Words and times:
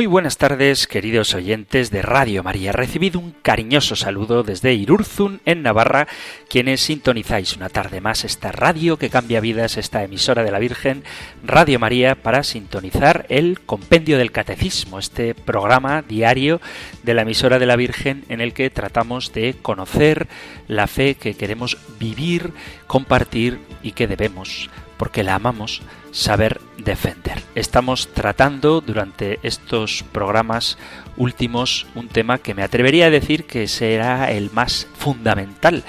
Muy 0.00 0.06
buenas 0.06 0.38
tardes, 0.38 0.86
queridos 0.86 1.34
oyentes 1.34 1.90
de 1.90 2.00
Radio 2.00 2.42
María. 2.42 2.72
Recibido 2.72 3.20
un 3.20 3.32
cariñoso 3.42 3.96
saludo 3.96 4.42
desde 4.42 4.72
Irurzun, 4.72 5.42
en 5.44 5.62
Navarra, 5.62 6.08
quienes 6.48 6.80
sintonizáis 6.80 7.54
una 7.54 7.68
tarde 7.68 8.00
más 8.00 8.24
esta 8.24 8.50
radio 8.50 8.96
que 8.96 9.10
cambia 9.10 9.40
vidas, 9.40 9.76
esta 9.76 10.02
emisora 10.02 10.42
de 10.42 10.52
la 10.52 10.58
Virgen, 10.58 11.04
Radio 11.44 11.78
María, 11.78 12.14
para 12.14 12.44
sintonizar 12.44 13.26
el 13.28 13.60
Compendio 13.60 14.16
del 14.16 14.32
Catecismo, 14.32 14.98
este 14.98 15.34
programa 15.34 16.00
diario 16.00 16.62
de 17.02 17.12
la 17.12 17.20
emisora 17.20 17.58
de 17.58 17.66
la 17.66 17.76
Virgen 17.76 18.24
en 18.30 18.40
el 18.40 18.54
que 18.54 18.70
tratamos 18.70 19.34
de 19.34 19.56
conocer 19.60 20.28
la 20.66 20.86
fe 20.86 21.14
que 21.16 21.34
queremos 21.34 21.76
vivir, 21.98 22.54
compartir 22.86 23.60
y 23.82 23.92
que 23.92 24.06
debemos 24.06 24.70
porque 25.00 25.24
la 25.24 25.36
amamos, 25.36 25.80
saber 26.10 26.60
defender. 26.76 27.42
Estamos 27.54 28.08
tratando 28.12 28.82
durante 28.82 29.38
estos 29.42 30.04
programas 30.12 30.76
últimos 31.16 31.86
un 31.94 32.08
tema 32.08 32.36
que 32.36 32.52
me 32.52 32.62
atrevería 32.62 33.06
a 33.06 33.10
decir 33.10 33.44
que 33.44 33.66
será 33.66 34.30
el 34.30 34.50
más 34.50 34.86
fundamental, 34.98 35.84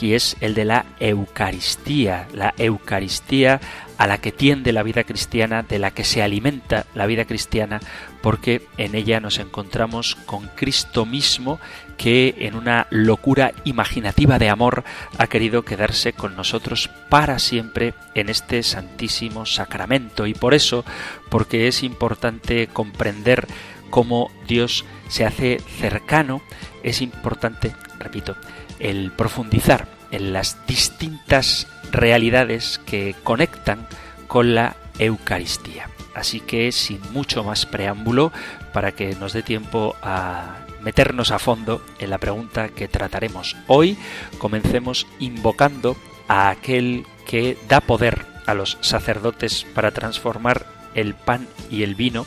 y 0.00 0.14
es 0.14 0.36
el 0.40 0.54
de 0.54 0.64
la 0.64 0.84
Eucaristía, 0.98 2.26
la 2.34 2.54
Eucaristía 2.58 3.60
a 3.98 4.08
la 4.08 4.18
que 4.18 4.32
tiende 4.32 4.72
la 4.72 4.82
vida 4.82 5.04
cristiana, 5.04 5.62
de 5.62 5.78
la 5.78 5.92
que 5.92 6.02
se 6.02 6.20
alimenta 6.20 6.86
la 6.92 7.06
vida 7.06 7.24
cristiana, 7.24 7.80
porque 8.20 8.66
en 8.78 8.96
ella 8.96 9.20
nos 9.20 9.38
encontramos 9.38 10.16
con 10.26 10.48
Cristo 10.56 11.06
mismo 11.06 11.60
que 11.96 12.34
en 12.38 12.54
una 12.54 12.86
locura 12.90 13.52
imaginativa 13.64 14.38
de 14.38 14.50
amor 14.50 14.84
ha 15.18 15.26
querido 15.26 15.64
quedarse 15.64 16.12
con 16.12 16.36
nosotros 16.36 16.90
para 17.08 17.38
siempre 17.38 17.94
en 18.14 18.28
este 18.28 18.62
santísimo 18.62 19.46
sacramento. 19.46 20.26
Y 20.26 20.34
por 20.34 20.54
eso, 20.54 20.84
porque 21.28 21.68
es 21.68 21.82
importante 21.82 22.66
comprender 22.68 23.46
cómo 23.90 24.30
Dios 24.46 24.84
se 25.08 25.24
hace 25.24 25.60
cercano, 25.78 26.42
es 26.82 27.00
importante, 27.00 27.74
repito, 27.98 28.36
el 28.78 29.10
profundizar 29.12 29.88
en 30.10 30.32
las 30.32 30.66
distintas 30.66 31.66
realidades 31.92 32.80
que 32.84 33.14
conectan 33.22 33.86
con 34.26 34.54
la 34.54 34.76
Eucaristía. 34.98 35.88
Así 36.14 36.40
que 36.40 36.72
sin 36.72 37.00
mucho 37.12 37.44
más 37.44 37.66
preámbulo, 37.66 38.32
para 38.72 38.92
que 38.92 39.14
nos 39.16 39.32
dé 39.32 39.42
tiempo 39.42 39.96
a 40.02 40.65
meternos 40.86 41.32
a 41.32 41.40
fondo 41.40 41.84
en 41.98 42.10
la 42.10 42.18
pregunta 42.18 42.68
que 42.68 42.86
trataremos 42.86 43.56
hoy, 43.66 43.98
comencemos 44.38 45.08
invocando 45.18 45.96
a 46.28 46.48
aquel 46.48 47.04
que 47.26 47.58
da 47.68 47.80
poder 47.80 48.24
a 48.46 48.54
los 48.54 48.78
sacerdotes 48.82 49.66
para 49.74 49.90
transformar 49.90 50.64
el 50.94 51.14
pan 51.14 51.48
y 51.72 51.82
el 51.82 51.96
vino, 51.96 52.24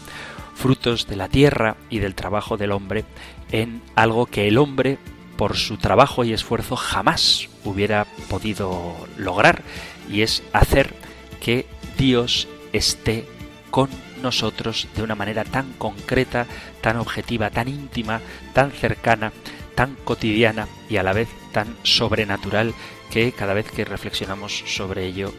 frutos 0.55 1.07
de 1.07 1.15
la 1.15 1.29
tierra 1.29 1.77
y 1.89 1.99
del 1.99 2.15
trabajo 2.15 2.57
del 2.57 2.73
hombre, 2.73 3.05
en 3.53 3.81
algo 3.95 4.25
que 4.25 4.49
el 4.49 4.57
hombre 4.57 4.97
por 5.37 5.55
su 5.55 5.77
trabajo 5.77 6.25
y 6.25 6.33
esfuerzo 6.33 6.75
jamás 6.75 7.47
hubiera 7.63 8.07
podido 8.29 8.93
lograr, 9.15 9.63
y 10.11 10.21
es 10.21 10.43
hacer 10.51 10.93
que 11.39 11.65
Dios 11.97 12.49
esté 12.73 13.25
con 13.71 13.87
nosotros 14.21 14.87
de 14.95 15.03
una 15.03 15.15
manera 15.15 15.43
tan 15.43 15.73
concreta, 15.73 16.45
tan 16.81 16.97
objetiva, 16.97 17.49
tan 17.49 17.67
íntima, 17.67 18.21
tan 18.53 18.71
cercana, 18.71 19.31
tan 19.75 19.95
cotidiana 20.03 20.67
y 20.89 20.97
a 20.97 21.03
la 21.03 21.13
vez 21.13 21.29
tan 21.51 21.75
sobrenatural 21.83 22.73
que 23.11 23.31
cada 23.31 23.53
vez 23.53 23.71
que 23.71 23.85
reflexionamos 23.85 24.63
sobre 24.67 25.05
ello 25.05 25.33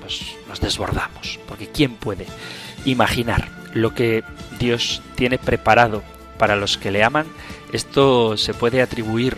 pues 0.00 0.34
nos 0.48 0.60
desbordamos, 0.60 1.38
porque 1.46 1.68
¿quién 1.68 1.94
puede 1.94 2.26
imaginar 2.84 3.48
lo 3.74 3.94
que 3.94 4.24
Dios 4.58 5.02
tiene 5.14 5.38
preparado 5.38 6.02
para 6.38 6.56
los 6.56 6.78
que 6.78 6.90
le 6.90 7.04
aman 7.04 7.26
esto 7.72 8.36
se 8.36 8.54
puede 8.54 8.82
atribuir 8.82 9.36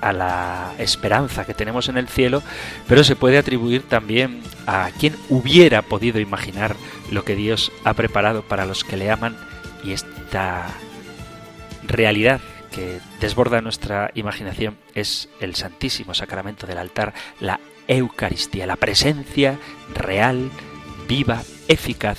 a 0.00 0.12
la 0.12 0.74
esperanza 0.78 1.44
que 1.44 1.54
tenemos 1.54 1.88
en 1.88 1.98
el 1.98 2.08
cielo, 2.08 2.42
pero 2.86 3.04
se 3.04 3.16
puede 3.16 3.38
atribuir 3.38 3.82
también 3.82 4.42
a 4.66 4.90
quien 4.98 5.16
hubiera 5.28 5.82
podido 5.82 6.20
imaginar 6.20 6.76
lo 7.10 7.24
que 7.24 7.36
Dios 7.36 7.72
ha 7.84 7.94
preparado 7.94 8.42
para 8.42 8.66
los 8.66 8.84
que 8.84 8.96
le 8.96 9.10
aman 9.10 9.36
y 9.84 9.92
esta 9.92 10.66
realidad 11.86 12.40
que 12.70 13.00
desborda 13.20 13.60
nuestra 13.60 14.10
imaginación 14.14 14.76
es 14.94 15.28
el 15.40 15.54
Santísimo 15.54 16.14
Sacramento 16.14 16.66
del 16.66 16.78
altar, 16.78 17.14
la 17.40 17.60
Eucaristía, 17.86 18.66
la 18.66 18.76
presencia 18.76 19.58
real, 19.94 20.50
viva, 21.08 21.42
eficaz 21.68 22.18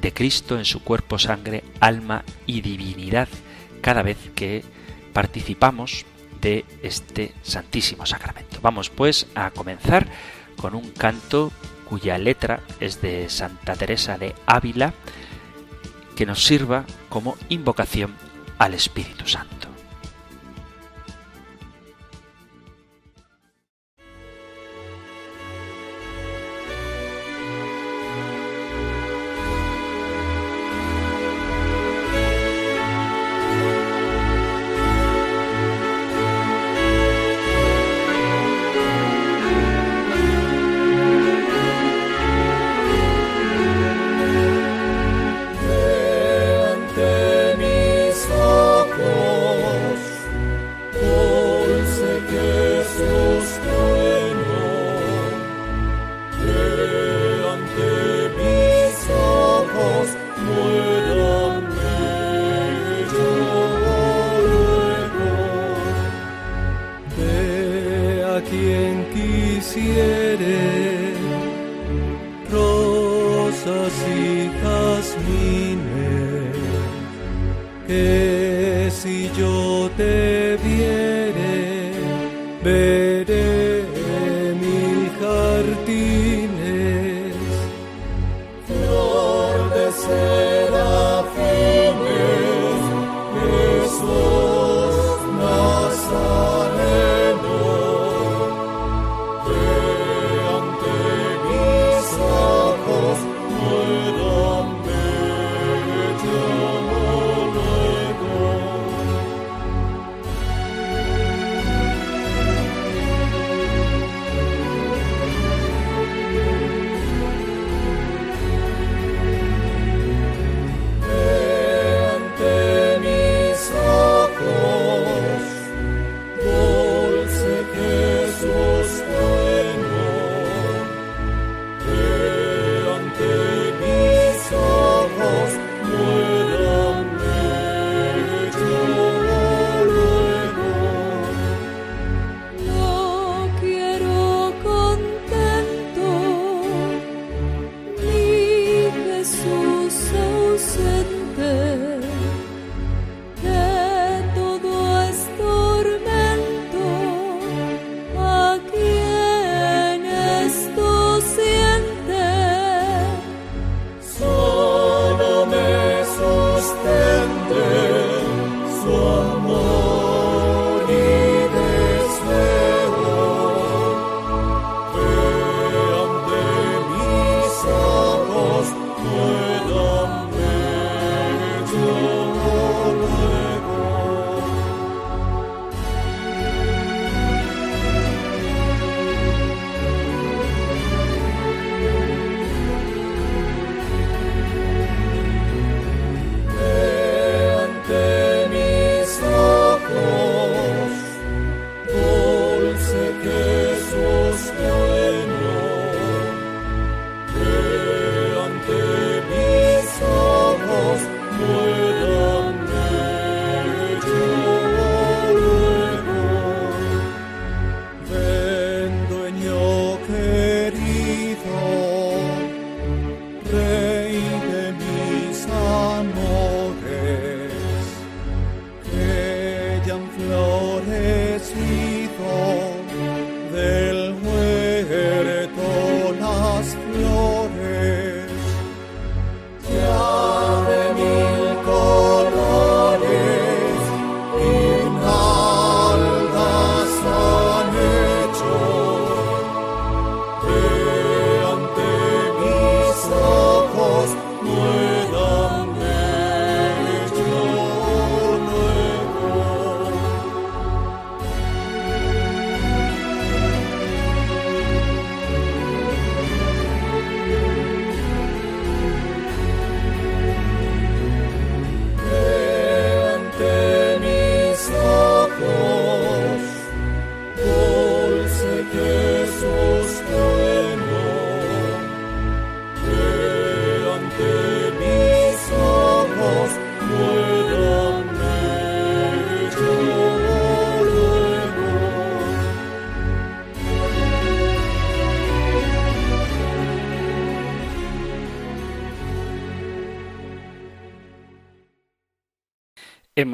de 0.00 0.12
Cristo 0.12 0.58
en 0.58 0.64
su 0.64 0.82
cuerpo, 0.82 1.18
sangre, 1.18 1.62
alma 1.80 2.24
y 2.46 2.62
divinidad 2.62 3.28
cada 3.82 4.02
vez 4.02 4.16
que 4.34 4.64
participamos 5.12 6.06
de 6.42 6.66
este 6.82 7.32
Santísimo 7.42 8.04
Sacramento. 8.04 8.58
Vamos 8.60 8.90
pues 8.90 9.26
a 9.34 9.50
comenzar 9.50 10.06
con 10.56 10.74
un 10.74 10.90
canto 10.90 11.50
cuya 11.88 12.18
letra 12.18 12.60
es 12.80 13.00
de 13.00 13.30
Santa 13.30 13.74
Teresa 13.76 14.18
de 14.18 14.34
Ávila, 14.44 14.92
que 16.16 16.26
nos 16.26 16.44
sirva 16.44 16.84
como 17.08 17.36
invocación 17.48 18.14
al 18.58 18.74
Espíritu 18.74 19.26
Santo. 19.26 19.71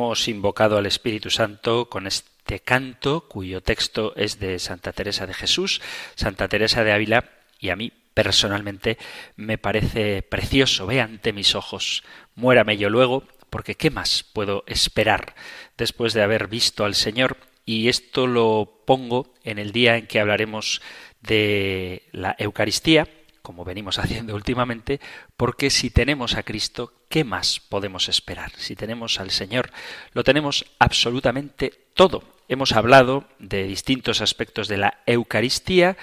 Hemos 0.08 0.26
invocado 0.28 0.78
al 0.78 0.86
Espíritu 0.86 1.28
Santo 1.28 1.90
con 1.90 2.06
este 2.06 2.60
canto 2.60 3.28
cuyo 3.28 3.60
texto 3.60 4.16
es 4.16 4.40
de 4.40 4.58
Santa 4.58 4.94
Teresa 4.94 5.26
de 5.26 5.34
Jesús, 5.34 5.82
Santa 6.14 6.48
Teresa 6.48 6.82
de 6.82 6.92
Ávila, 6.92 7.26
y 7.60 7.68
a 7.68 7.76
mí 7.76 7.92
personalmente 8.14 8.96
me 9.36 9.58
parece 9.58 10.22
precioso. 10.22 10.86
Ve 10.86 11.02
ante 11.02 11.34
mis 11.34 11.54
ojos, 11.54 12.04
muérame 12.36 12.78
yo 12.78 12.88
luego, 12.88 13.24
porque 13.50 13.74
¿qué 13.74 13.90
más 13.90 14.24
puedo 14.32 14.64
esperar 14.66 15.34
después 15.76 16.14
de 16.14 16.22
haber 16.22 16.48
visto 16.48 16.86
al 16.86 16.94
Señor? 16.94 17.36
Y 17.66 17.88
esto 17.88 18.26
lo 18.26 18.80
pongo 18.86 19.34
en 19.44 19.58
el 19.58 19.72
día 19.72 19.98
en 19.98 20.06
que 20.06 20.20
hablaremos 20.20 20.80
de 21.20 22.08
la 22.12 22.34
Eucaristía, 22.38 23.06
como 23.48 23.64
venimos 23.64 23.98
haciendo 23.98 24.34
últimamente, 24.34 25.00
porque 25.38 25.70
si 25.70 25.88
tenemos 25.88 26.34
a 26.34 26.42
Cristo, 26.42 26.92
¿qué 27.08 27.24
más 27.24 27.60
podemos 27.60 28.10
esperar? 28.10 28.52
Si 28.58 28.76
tenemos 28.76 29.20
al 29.20 29.30
Señor, 29.30 29.70
lo 30.12 30.22
tenemos 30.22 30.66
absolutamente 30.78 31.72
todo. 31.94 32.22
Hemos 32.46 32.72
hablado 32.72 33.24
de 33.38 33.62
distintos 33.62 34.20
aspectos 34.20 34.68
de 34.68 34.76
la 34.76 34.98
Eucaristía, 35.06 35.96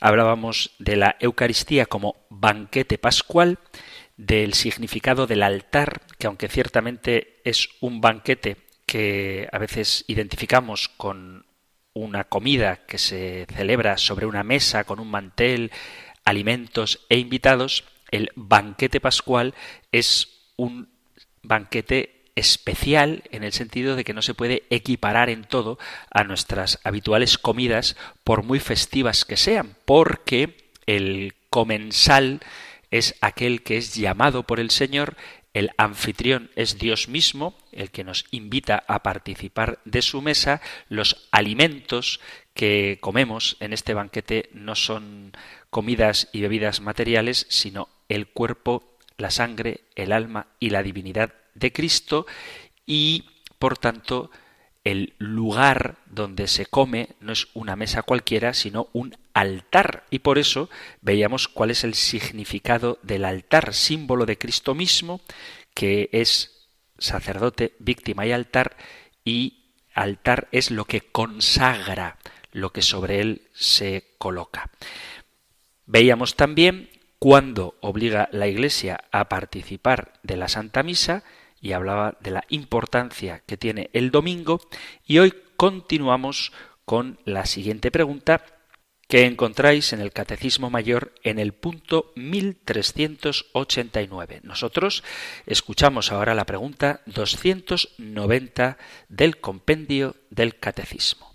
hablábamos 0.00 0.72
de 0.78 0.96
la 0.96 1.16
Eucaristía 1.18 1.86
como 1.86 2.16
banquete 2.28 2.98
pascual, 2.98 3.58
del 4.18 4.52
significado 4.52 5.26
del 5.26 5.44
altar, 5.44 6.02
que 6.18 6.26
aunque 6.26 6.48
ciertamente 6.48 7.40
es 7.44 7.70
un 7.80 8.02
banquete 8.02 8.58
que 8.84 9.48
a 9.50 9.56
veces 9.56 10.04
identificamos 10.08 10.90
con 10.90 11.46
una 11.94 12.24
comida 12.24 12.84
que 12.86 12.98
se 12.98 13.46
celebra 13.54 13.96
sobre 13.96 14.26
una 14.26 14.42
mesa 14.42 14.84
con 14.84 15.00
un 15.00 15.10
mantel, 15.10 15.70
alimentos 16.24 17.00
e 17.08 17.18
invitados, 17.18 17.84
el 18.10 18.30
banquete 18.34 19.00
pascual 19.00 19.54
es 19.90 20.28
un 20.56 20.88
banquete 21.42 22.22
especial 22.34 23.24
en 23.30 23.44
el 23.44 23.52
sentido 23.52 23.96
de 23.96 24.04
que 24.04 24.14
no 24.14 24.22
se 24.22 24.34
puede 24.34 24.64
equiparar 24.70 25.28
en 25.28 25.44
todo 25.44 25.78
a 26.10 26.24
nuestras 26.24 26.78
habituales 26.84 27.36
comidas 27.36 27.96
por 28.24 28.42
muy 28.42 28.58
festivas 28.58 29.24
que 29.24 29.36
sean, 29.36 29.76
porque 29.84 30.70
el 30.86 31.34
comensal 31.50 32.40
es 32.90 33.14
aquel 33.20 33.62
que 33.62 33.76
es 33.76 33.94
llamado 33.94 34.44
por 34.44 34.60
el 34.60 34.70
Señor, 34.70 35.16
el 35.54 35.70
anfitrión 35.76 36.50
es 36.56 36.78
Dios 36.78 37.08
mismo, 37.08 37.54
el 37.72 37.90
que 37.90 38.04
nos 38.04 38.24
invita 38.30 38.82
a 38.86 39.02
participar 39.02 39.80
de 39.84 40.00
su 40.00 40.22
mesa, 40.22 40.62
los 40.88 41.28
alimentos 41.30 42.20
que 42.54 42.98
comemos 43.00 43.56
en 43.60 43.74
este 43.74 43.92
banquete 43.92 44.48
no 44.54 44.74
son 44.74 45.32
comidas 45.72 46.28
y 46.32 46.42
bebidas 46.42 46.82
materiales, 46.82 47.46
sino 47.48 47.88
el 48.10 48.26
cuerpo, 48.26 48.98
la 49.16 49.30
sangre, 49.30 49.84
el 49.96 50.12
alma 50.12 50.48
y 50.60 50.68
la 50.68 50.82
divinidad 50.82 51.32
de 51.54 51.72
Cristo 51.72 52.26
y, 52.84 53.24
por 53.58 53.78
tanto, 53.78 54.30
el 54.84 55.14
lugar 55.16 55.96
donde 56.04 56.46
se 56.46 56.66
come 56.66 57.16
no 57.20 57.32
es 57.32 57.48
una 57.54 57.74
mesa 57.74 58.02
cualquiera, 58.02 58.52
sino 58.52 58.88
un 58.92 59.16
altar. 59.32 60.04
Y 60.10 60.18
por 60.18 60.38
eso 60.38 60.68
veíamos 61.00 61.48
cuál 61.48 61.70
es 61.70 61.84
el 61.84 61.94
significado 61.94 62.98
del 63.02 63.24
altar, 63.24 63.72
símbolo 63.72 64.26
de 64.26 64.36
Cristo 64.36 64.74
mismo, 64.74 65.22
que 65.72 66.10
es 66.12 66.68
sacerdote, 66.98 67.72
víctima 67.78 68.26
y 68.26 68.32
altar, 68.32 68.76
y 69.24 69.70
altar 69.94 70.48
es 70.52 70.70
lo 70.70 70.84
que 70.84 71.00
consagra 71.00 72.18
lo 72.52 72.70
que 72.70 72.82
sobre 72.82 73.20
él 73.20 73.48
se 73.54 74.14
coloca. 74.18 74.70
Veíamos 75.92 76.34
también 76.36 76.88
cuándo 77.18 77.76
obliga 77.82 78.30
la 78.32 78.48
Iglesia 78.48 79.04
a 79.12 79.28
participar 79.28 80.14
de 80.22 80.38
la 80.38 80.48
Santa 80.48 80.82
Misa 80.82 81.22
y 81.60 81.72
hablaba 81.72 82.16
de 82.20 82.30
la 82.30 82.44
importancia 82.48 83.42
que 83.44 83.58
tiene 83.58 83.90
el 83.92 84.10
domingo 84.10 84.62
y 85.06 85.18
hoy 85.18 85.34
continuamos 85.58 86.54
con 86.86 87.20
la 87.26 87.44
siguiente 87.44 87.90
pregunta 87.90 88.42
que 89.06 89.26
encontráis 89.26 89.92
en 89.92 90.00
el 90.00 90.12
Catecismo 90.12 90.70
Mayor 90.70 91.12
en 91.24 91.38
el 91.38 91.52
punto 91.52 92.14
1389. 92.16 94.40
Nosotros 94.44 95.04
escuchamos 95.44 96.10
ahora 96.10 96.34
la 96.34 96.46
pregunta 96.46 97.02
290 97.04 98.78
del 99.10 99.40
compendio 99.40 100.16
del 100.30 100.58
Catecismo 100.58 101.32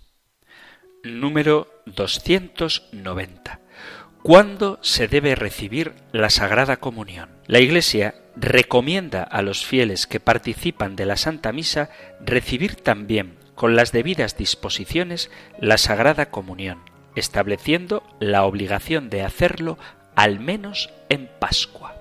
número 1.04 1.82
290. 1.86 3.60
¿Cuándo 4.22 4.78
se 4.82 5.08
debe 5.08 5.34
recibir 5.36 5.94
la 6.12 6.28
Sagrada 6.28 6.78
Comunión? 6.78 7.30
La 7.46 7.60
Iglesia 7.60 8.14
recomienda 8.36 9.22
a 9.22 9.42
los 9.42 9.64
fieles 9.64 10.06
que 10.06 10.20
participan 10.20 10.96
de 10.96 11.06
la 11.06 11.16
Santa 11.16 11.52
Misa 11.52 11.88
recibir 12.20 12.74
también, 12.74 13.38
con 13.54 13.76
las 13.76 13.92
debidas 13.92 14.36
disposiciones, 14.36 15.30
la 15.60 15.78
Sagrada 15.78 16.30
Comunión, 16.30 16.80
estableciendo 17.14 18.02
la 18.20 18.44
obligación 18.44 19.08
de 19.08 19.22
hacerlo 19.22 19.78
al 20.14 20.40
menos 20.40 20.90
en 21.08 21.30
Pascua. 21.38 21.94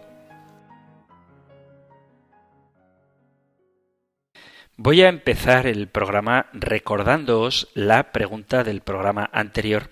Voy 4.76 5.02
a 5.02 5.10
empezar 5.10 5.66
el 5.66 5.88
programa 5.88 6.48
recordándoos 6.54 7.70
la 7.74 8.12
pregunta 8.12 8.64
del 8.64 8.82
programa 8.82 9.30
anterior, 9.34 9.90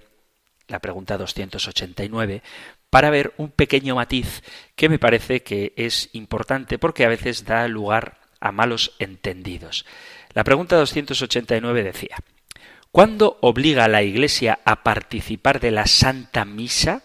la 0.68 0.80
pregunta 0.80 1.18
289, 1.18 2.42
para 2.90 3.10
ver 3.10 3.34
un 3.38 3.50
pequeño 3.50 3.96
matiz 3.96 4.42
que 4.76 4.90
me 4.90 5.00
parece 5.00 5.44
que 5.44 5.74
es 5.76 6.10
importante 6.14 6.80
porque 6.80 7.06
a 7.06 7.10
veces 7.10 7.46
da 7.46 7.68
lugar 7.68 8.20
a 8.40 8.52
malos 8.52 8.94
entendidos. 9.00 9.86
La 10.34 10.44
pregunta 10.44 10.76
289 10.76 11.84
decía, 11.84 12.18
¿cuándo 12.92 13.38
obliga 13.42 13.88
la 13.88 14.04
Iglesia 14.04 14.60
a 14.66 14.84
participar 14.84 15.60
de 15.60 15.72
la 15.72 15.88
Santa 15.88 16.46
Misa? 16.46 17.04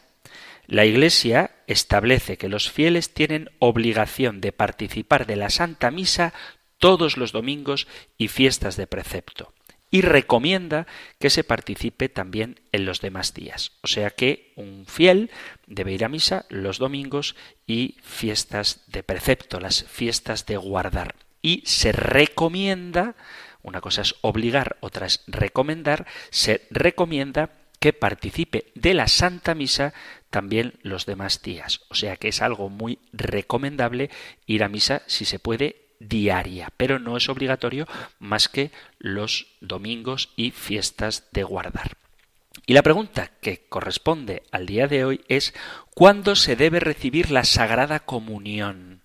La 0.66 0.84
Iglesia 0.84 1.50
establece 1.66 2.36
que 2.36 2.48
los 2.48 2.70
fieles 2.70 3.12
tienen 3.12 3.50
obligación 3.58 4.40
de 4.40 4.52
participar 4.52 5.26
de 5.26 5.36
la 5.36 5.50
Santa 5.50 5.90
Misa 5.90 6.32
todos 6.78 7.16
los 7.16 7.32
domingos 7.32 7.86
y 8.16 8.28
fiestas 8.28 8.76
de 8.76 8.86
precepto. 8.86 9.52
Y 9.90 10.02
recomienda 10.02 10.86
que 11.18 11.30
se 11.30 11.42
participe 11.42 12.08
también 12.08 12.60
en 12.72 12.84
los 12.84 13.00
demás 13.00 13.34
días. 13.34 13.72
O 13.82 13.88
sea 13.88 14.10
que 14.10 14.52
un 14.56 14.86
fiel 14.86 15.30
debe 15.66 15.92
ir 15.92 16.04
a 16.04 16.08
misa 16.08 16.46
los 16.48 16.78
domingos 16.78 17.34
y 17.66 17.96
fiestas 18.02 18.84
de 18.86 19.02
precepto, 19.02 19.58
las 19.58 19.84
fiestas 19.84 20.46
de 20.46 20.56
guardar. 20.56 21.16
Y 21.42 21.62
se 21.66 21.92
recomienda, 21.92 23.16
una 23.62 23.80
cosa 23.80 24.02
es 24.02 24.14
obligar, 24.20 24.76
otra 24.80 25.06
es 25.06 25.24
recomendar, 25.26 26.06
se 26.30 26.66
recomienda 26.70 27.50
que 27.80 27.92
participe 27.94 28.66
de 28.74 28.94
la 28.94 29.08
Santa 29.08 29.54
Misa 29.54 29.94
también 30.28 30.74
los 30.82 31.06
demás 31.06 31.42
días. 31.42 31.80
O 31.88 31.94
sea 31.94 32.16
que 32.16 32.28
es 32.28 32.42
algo 32.42 32.68
muy 32.68 32.98
recomendable 33.12 34.10
ir 34.46 34.62
a 34.62 34.68
misa 34.68 35.02
si 35.06 35.24
se 35.24 35.38
puede 35.38 35.89
diaria, 36.00 36.70
pero 36.76 36.98
no 36.98 37.16
es 37.16 37.28
obligatorio 37.28 37.86
más 38.18 38.48
que 38.48 38.72
los 38.98 39.46
domingos 39.60 40.30
y 40.34 40.50
fiestas 40.50 41.28
de 41.32 41.44
guardar. 41.44 41.92
Y 42.66 42.72
la 42.72 42.82
pregunta 42.82 43.30
que 43.40 43.64
corresponde 43.68 44.42
al 44.50 44.66
día 44.66 44.88
de 44.88 45.04
hoy 45.04 45.20
es 45.28 45.54
¿cuándo 45.94 46.34
se 46.34 46.56
debe 46.56 46.80
recibir 46.80 47.30
la 47.30 47.44
Sagrada 47.44 48.00
Comunión? 48.00 49.02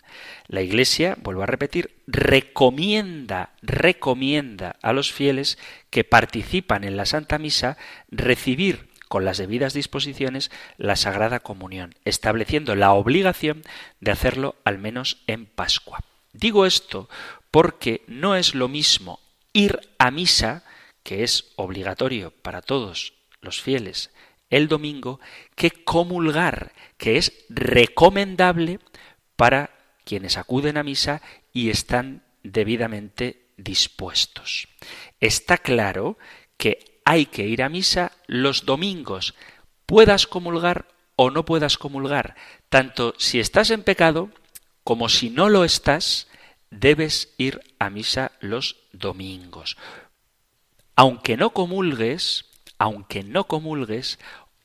La 0.48 0.62
Iglesia, 0.62 1.18
vuelvo 1.22 1.44
a 1.44 1.48
repetir, 1.48 1.96
recomienda, 2.08 3.52
recomienda 3.62 4.78
a 4.82 4.94
los 4.94 5.12
fieles 5.12 5.58
que 5.90 6.04
participan 6.04 6.84
en 6.84 6.98
la 6.98 7.06
Santa 7.06 7.38
Misa 7.38 7.78
recibir 8.10 8.90
con 9.08 9.26
las 9.26 9.38
debidas 9.38 9.74
disposiciones 9.74 10.52
la 10.78 10.96
Sagrada 10.96 11.40
Comunión, 11.40 11.94
estableciendo 12.06 12.76
la 12.76 12.94
obligación 12.94 13.64
de 14.00 14.12
hacerlo 14.12 14.56
al 14.64 14.80
menos 14.80 15.24
en 15.28 15.46
Pascua. 15.46 16.00
Digo 16.38 16.66
esto 16.66 17.10
porque 17.50 18.04
no 18.08 18.36
es 18.36 18.56
lo 18.56 18.68
mismo 18.68 19.20
ir 19.54 19.80
a 19.98 20.12
misa, 20.12 20.64
que 21.04 21.24
es 21.24 21.54
obligatorio 21.56 22.32
para 22.32 22.62
todos 22.62 23.14
los 23.42 23.62
fieles 23.62 24.12
el 24.50 24.68
domingo, 24.68 25.20
que 25.56 25.72
comulgar, 25.72 26.74
que 26.98 27.18
es 27.18 27.46
recomendable 27.50 28.80
para 29.36 29.72
quienes 30.04 30.38
acuden 30.38 30.78
a 30.78 30.84
misa 30.84 31.22
y 31.52 31.70
están 31.70 32.24
debidamente 32.44 33.48
dispuestos. 33.58 34.68
Está 35.20 35.58
claro 35.58 36.18
que 36.58 37.02
hay 37.06 37.26
que 37.26 37.48
ir 37.48 37.64
a 37.64 37.70
misa 37.70 38.12
los 38.28 38.66
domingos, 38.66 39.36
puedas 39.86 40.28
comulgar 40.28 40.88
o 41.16 41.32
no 41.32 41.46
puedas 41.46 41.78
comulgar, 41.78 42.36
tanto 42.70 43.14
si 43.18 43.40
estás 43.40 43.72
en 43.72 43.84
pecado 43.84 44.30
como 44.86 45.10
si 45.10 45.32
no 45.32 45.50
lo 45.50 45.66
estás, 45.66 46.28
debes 46.70 47.34
ir 47.40 47.60
a 47.80 47.90
misa 47.90 48.34
los 48.40 48.78
domingos. 48.94 49.78
Aunque 50.96 51.38
no 51.38 51.50
comulgues, 51.50 52.46
aunque 52.78 53.24
no 53.24 53.46
comulgues, 53.46 54.20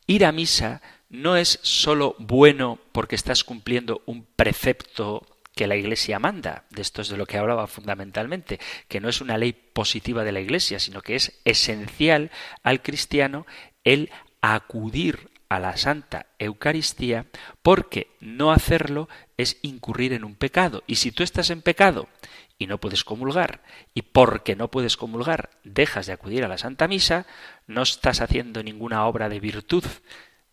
ir 0.07 0.27
a 0.27 0.31
misa 0.31 0.83
no 1.09 1.37
es 1.37 1.59
solo 1.63 2.15
bueno 2.19 2.79
porque 2.93 3.17
estás 3.17 3.45
cumpliendo 3.45 4.03
un 4.05 4.27
precepto 4.37 5.27
que 5.57 5.67
la 5.67 5.77
Iglesia 5.77 6.19
manda. 6.19 6.67
De 6.69 6.83
esto 6.83 7.01
es 7.01 7.09
de 7.09 7.17
lo 7.17 7.25
que 7.25 7.39
hablaba 7.39 7.67
fundamentalmente, 7.67 8.61
que 8.89 9.01
no 9.01 9.09
es 9.09 9.23
una 9.23 9.39
ley 9.39 9.55
positiva 9.55 10.23
de 10.23 10.33
la 10.33 10.41
Iglesia, 10.41 10.79
sino 10.79 11.01
que 11.01 11.17
es 11.17 11.41
esencial 11.47 12.31
al 12.63 12.83
cristiano 12.83 13.47
el 13.85 14.11
acudir 14.43 15.31
a 15.51 15.59
la 15.59 15.77
Santa 15.77 16.27
Eucaristía, 16.39 17.27
porque 17.61 18.07
no 18.21 18.53
hacerlo 18.53 19.09
es 19.37 19.59
incurrir 19.63 20.13
en 20.13 20.25
un 20.25 20.37
pecado. 20.37 20.85
Y 20.87 20.95
si 20.95 21.11
tú 21.11 21.23
estás 21.23 21.51
en 21.51 21.61
pecado 21.61 22.09
y 22.57 22.69
no 22.69 22.79
puedes 22.79 23.05
comulgar, 23.05 23.63
y 23.93 24.03
porque 24.03 24.55
no 24.55 24.71
puedes 24.71 24.97
comulgar 24.97 25.51
dejas 25.65 26.07
de 26.07 26.13
acudir 26.13 26.45
a 26.45 26.49
la 26.49 26.57
Santa 26.57 26.87
Misa, 26.87 27.27
no 27.67 27.83
estás 27.83 28.21
haciendo 28.21 28.63
ninguna 28.63 29.05
obra 29.07 29.29
de 29.29 29.41
virtud, 29.41 29.85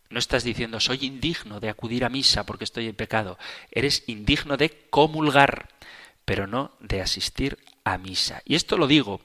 no 0.10 0.18
estás 0.18 0.44
diciendo 0.44 0.80
soy 0.80 1.06
indigno 1.06 1.60
de 1.60 1.70
acudir 1.70 2.04
a 2.04 2.10
misa 2.10 2.46
porque 2.46 2.64
estoy 2.64 2.88
en 2.88 2.96
pecado. 2.96 3.38
Eres 3.72 4.04
indigno 4.08 4.58
de 4.58 4.88
comulgar, 4.90 5.70
pero 6.26 6.48
no 6.48 6.72
de 6.80 7.02
asistir 7.02 7.60
a 7.84 8.00
misa. 8.00 8.42
Y 8.46 8.56
esto 8.56 8.78
lo 8.78 8.88
digo 8.88 9.22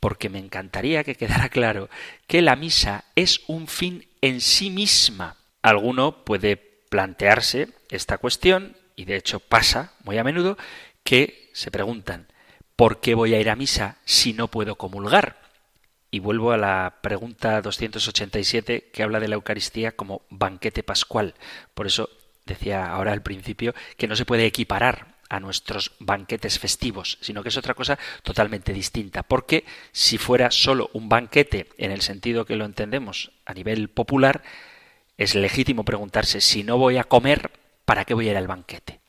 porque 0.00 0.28
me 0.28 0.38
encantaría 0.38 1.02
que 1.02 1.14
quedara 1.14 1.48
claro 1.50 1.88
que 2.26 2.42
la 2.42 2.56
misa 2.56 3.04
es 3.14 3.40
un 3.46 3.68
fin 3.68 4.06
en 4.24 4.40
sí 4.40 4.70
misma. 4.70 5.36
Alguno 5.60 6.24
puede 6.24 6.56
plantearse 6.56 7.68
esta 7.90 8.16
cuestión, 8.16 8.74
y 8.96 9.04
de 9.04 9.16
hecho 9.16 9.38
pasa 9.38 9.92
muy 10.02 10.16
a 10.16 10.24
menudo, 10.24 10.56
que 11.02 11.50
se 11.52 11.70
preguntan 11.70 12.28
¿por 12.74 13.00
qué 13.00 13.14
voy 13.14 13.34
a 13.34 13.40
ir 13.40 13.50
a 13.50 13.56
misa 13.56 13.98
si 14.06 14.32
no 14.32 14.48
puedo 14.48 14.76
comulgar? 14.76 15.42
Y 16.10 16.20
vuelvo 16.20 16.52
a 16.52 16.56
la 16.56 17.00
pregunta 17.02 17.60
287 17.60 18.90
que 18.92 19.02
habla 19.02 19.20
de 19.20 19.28
la 19.28 19.34
Eucaristía 19.34 19.92
como 19.92 20.22
banquete 20.30 20.82
pascual. 20.82 21.34
Por 21.74 21.86
eso 21.86 22.08
decía 22.46 22.90
ahora 22.90 23.12
al 23.12 23.22
principio 23.22 23.74
que 23.98 24.08
no 24.08 24.16
se 24.16 24.24
puede 24.24 24.46
equiparar 24.46 25.13
a 25.28 25.40
nuestros 25.40 25.92
banquetes 25.98 26.58
festivos, 26.58 27.18
sino 27.20 27.42
que 27.42 27.48
es 27.48 27.56
otra 27.56 27.74
cosa 27.74 27.98
totalmente 28.22 28.72
distinta. 28.72 29.22
Porque 29.22 29.64
si 29.92 30.18
fuera 30.18 30.50
solo 30.50 30.90
un 30.92 31.08
banquete 31.08 31.68
en 31.78 31.90
el 31.90 32.02
sentido 32.02 32.44
que 32.44 32.56
lo 32.56 32.64
entendemos 32.64 33.32
a 33.46 33.54
nivel 33.54 33.88
popular, 33.88 34.42
es 35.16 35.34
legítimo 35.34 35.84
preguntarse 35.84 36.40
si 36.40 36.64
no 36.64 36.78
voy 36.78 36.96
a 36.96 37.04
comer, 37.04 37.50
¿para 37.84 38.04
qué 38.04 38.14
voy 38.14 38.28
a 38.28 38.32
ir 38.32 38.36
al 38.36 38.48
banquete? 38.48 39.00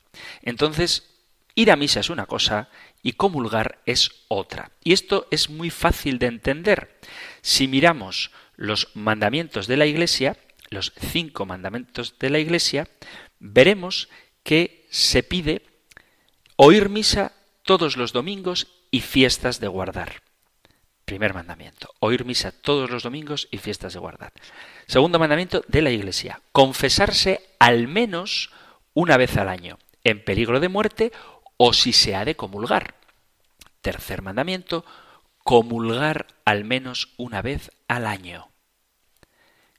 Entonces, 0.42 1.08
ir 1.54 1.70
a 1.70 1.76
misa 1.76 2.00
es 2.00 2.10
una 2.10 2.26
cosa 2.26 2.68
y 3.02 3.12
comulgar 3.12 3.80
es 3.86 4.10
otra. 4.28 4.70
Y 4.82 4.92
esto 4.92 5.26
es 5.30 5.50
muy 5.50 5.70
fácil 5.70 6.18
de 6.18 6.26
entender. 6.26 6.98
Si 7.42 7.68
miramos 7.68 8.30
los 8.56 8.88
mandamientos 8.94 9.66
de 9.66 9.76
la 9.76 9.86
Iglesia, 9.86 10.36
los 10.70 10.92
cinco 10.98 11.46
mandamientos 11.46 12.18
de 12.18 12.30
la 12.30 12.38
Iglesia, 12.38 12.88
veremos 13.38 14.08
que 14.42 14.86
se 14.90 15.22
pide 15.22 15.62
oír 16.56 16.88
misa 16.88 17.32
todos 17.62 17.96
los 17.96 18.12
domingos 18.12 18.68
y 18.90 19.00
fiestas 19.00 19.60
de 19.60 19.68
guardar. 19.68 20.22
Primer 21.04 21.34
mandamiento, 21.34 21.94
oír 22.00 22.24
misa 22.24 22.50
todos 22.50 22.90
los 22.90 23.04
domingos 23.04 23.48
y 23.50 23.58
fiestas 23.58 23.92
de 23.92 24.00
guardar. 24.00 24.32
Segundo 24.86 25.18
mandamiento 25.18 25.62
de 25.68 25.82
la 25.82 25.90
Iglesia, 25.90 26.40
confesarse 26.52 27.48
al 27.58 27.86
menos 27.86 28.50
una 28.92 29.16
vez 29.16 29.36
al 29.36 29.48
año, 29.48 29.78
en 30.02 30.24
peligro 30.24 30.58
de 30.58 30.68
muerte 30.68 31.12
o 31.56 31.72
si 31.72 31.92
se 31.92 32.16
ha 32.16 32.24
de 32.24 32.34
comulgar. 32.34 32.94
Tercer 33.82 34.22
mandamiento, 34.22 34.84
comulgar 35.44 36.26
al 36.44 36.64
menos 36.64 37.12
una 37.16 37.40
vez 37.42 37.70
al 37.86 38.06
año. 38.06 38.48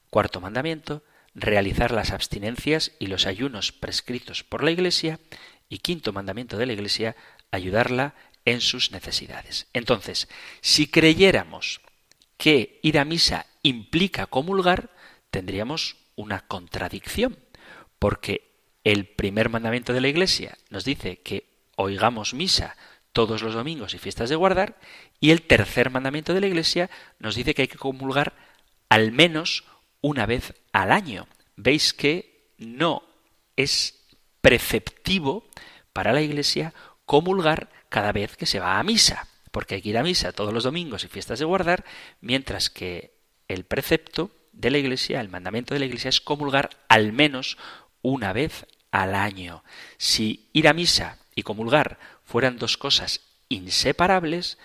Cuarto 0.10 0.40
mandamiento, 0.40 1.04
realizar 1.36 1.92
las 1.92 2.12
abstinencias 2.12 2.94
y 3.00 3.08
los 3.08 3.26
ayunos 3.26 3.72
prescritos 3.72 4.44
por 4.44 4.64
la 4.64 4.72
Iglesia. 4.72 5.20
Y 5.70 5.80
quinto 5.80 6.14
mandamiento 6.14 6.58
de 6.58 6.66
la 6.66 6.74
Iglesia, 6.74 7.16
ayudarla 7.52 8.16
en 8.46 8.62
sus 8.62 8.92
necesidades. 8.92 9.68
Entonces, 9.74 10.30
si 10.62 10.88
creyéramos 10.88 11.82
que 12.38 12.80
ir 12.84 13.00
a 13.00 13.06
misa 13.06 13.46
implica 13.64 14.28
comulgar, 14.28 14.90
tendríamos 15.32 15.98
una 16.16 16.48
contradicción, 16.48 17.38
porque 18.00 18.52
el 18.84 19.06
primer 19.06 19.50
mandamiento 19.50 19.92
de 19.92 20.02
la 20.02 20.08
Iglesia 20.08 20.58
nos 20.70 20.86
dice 20.86 21.18
que 21.18 21.46
oigamos 21.76 22.34
misa 22.34 22.78
todos 23.12 23.42
los 23.42 23.54
domingos 23.54 23.94
y 23.94 23.98
fiestas 23.98 24.30
de 24.30 24.36
guardar, 24.36 24.80
y 25.20 25.32
el 25.32 25.42
tercer 25.42 25.90
mandamiento 25.90 26.34
de 26.34 26.42
la 26.42 26.48
Iglesia 26.48 26.90
nos 27.20 27.36
dice 27.36 27.54
que 27.54 27.64
hay 27.64 27.68
que 27.68 27.78
comulgar 27.78 28.34
al 28.90 29.12
menos 29.12 29.66
una 30.02 30.26
vez 30.26 30.54
al 30.72 30.92
año. 30.92 31.28
Veis 31.56 31.94
que 31.94 32.54
no 32.58 33.04
es 33.56 33.97
preceptivo 34.48 35.44
para 35.92 36.14
la 36.14 36.22
Iglesia 36.22 36.74
comulgar 37.06 37.68
cada 37.90 38.14
vez 38.14 38.38
que 38.38 38.46
se 38.46 38.62
va 38.62 38.80
a 38.80 38.84
misa, 38.84 39.28
porque 39.52 39.76
hay 39.76 39.82
que 39.82 39.90
ir 39.90 39.98
a 39.98 40.04
misa 40.04 40.32
todos 40.32 40.54
los 40.54 40.64
domingos 40.64 41.04
y 41.04 41.10
fiestas 41.10 41.40
de 41.40 41.44
guardar, 41.44 41.84
mientras 42.22 42.70
que 42.70 43.12
el 43.50 43.66
precepto 43.66 44.32
de 44.54 44.72
la 44.72 44.78
Iglesia, 44.78 45.20
el 45.20 45.28
mandamiento 45.28 45.74
de 45.74 45.82
la 45.82 45.86
Iglesia 45.86 46.08
es 46.08 46.22
comulgar 46.22 46.70
al 46.88 47.12
menos 47.12 47.58
una 48.02 48.32
vez 48.32 48.68
al 48.90 49.16
año. 49.16 49.66
Si 49.98 50.48
ir 50.54 50.70
a 50.70 50.74
misa 50.74 51.18
y 51.36 51.44
comulgar 51.44 52.00
fueran 52.24 52.58
dos 52.58 52.78
cosas 52.78 53.20
inseparables, 53.50 54.58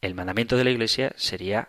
el 0.00 0.16
mandamiento 0.16 0.56
de 0.56 0.64
la 0.64 0.70
Iglesia 0.70 1.12
sería 1.16 1.68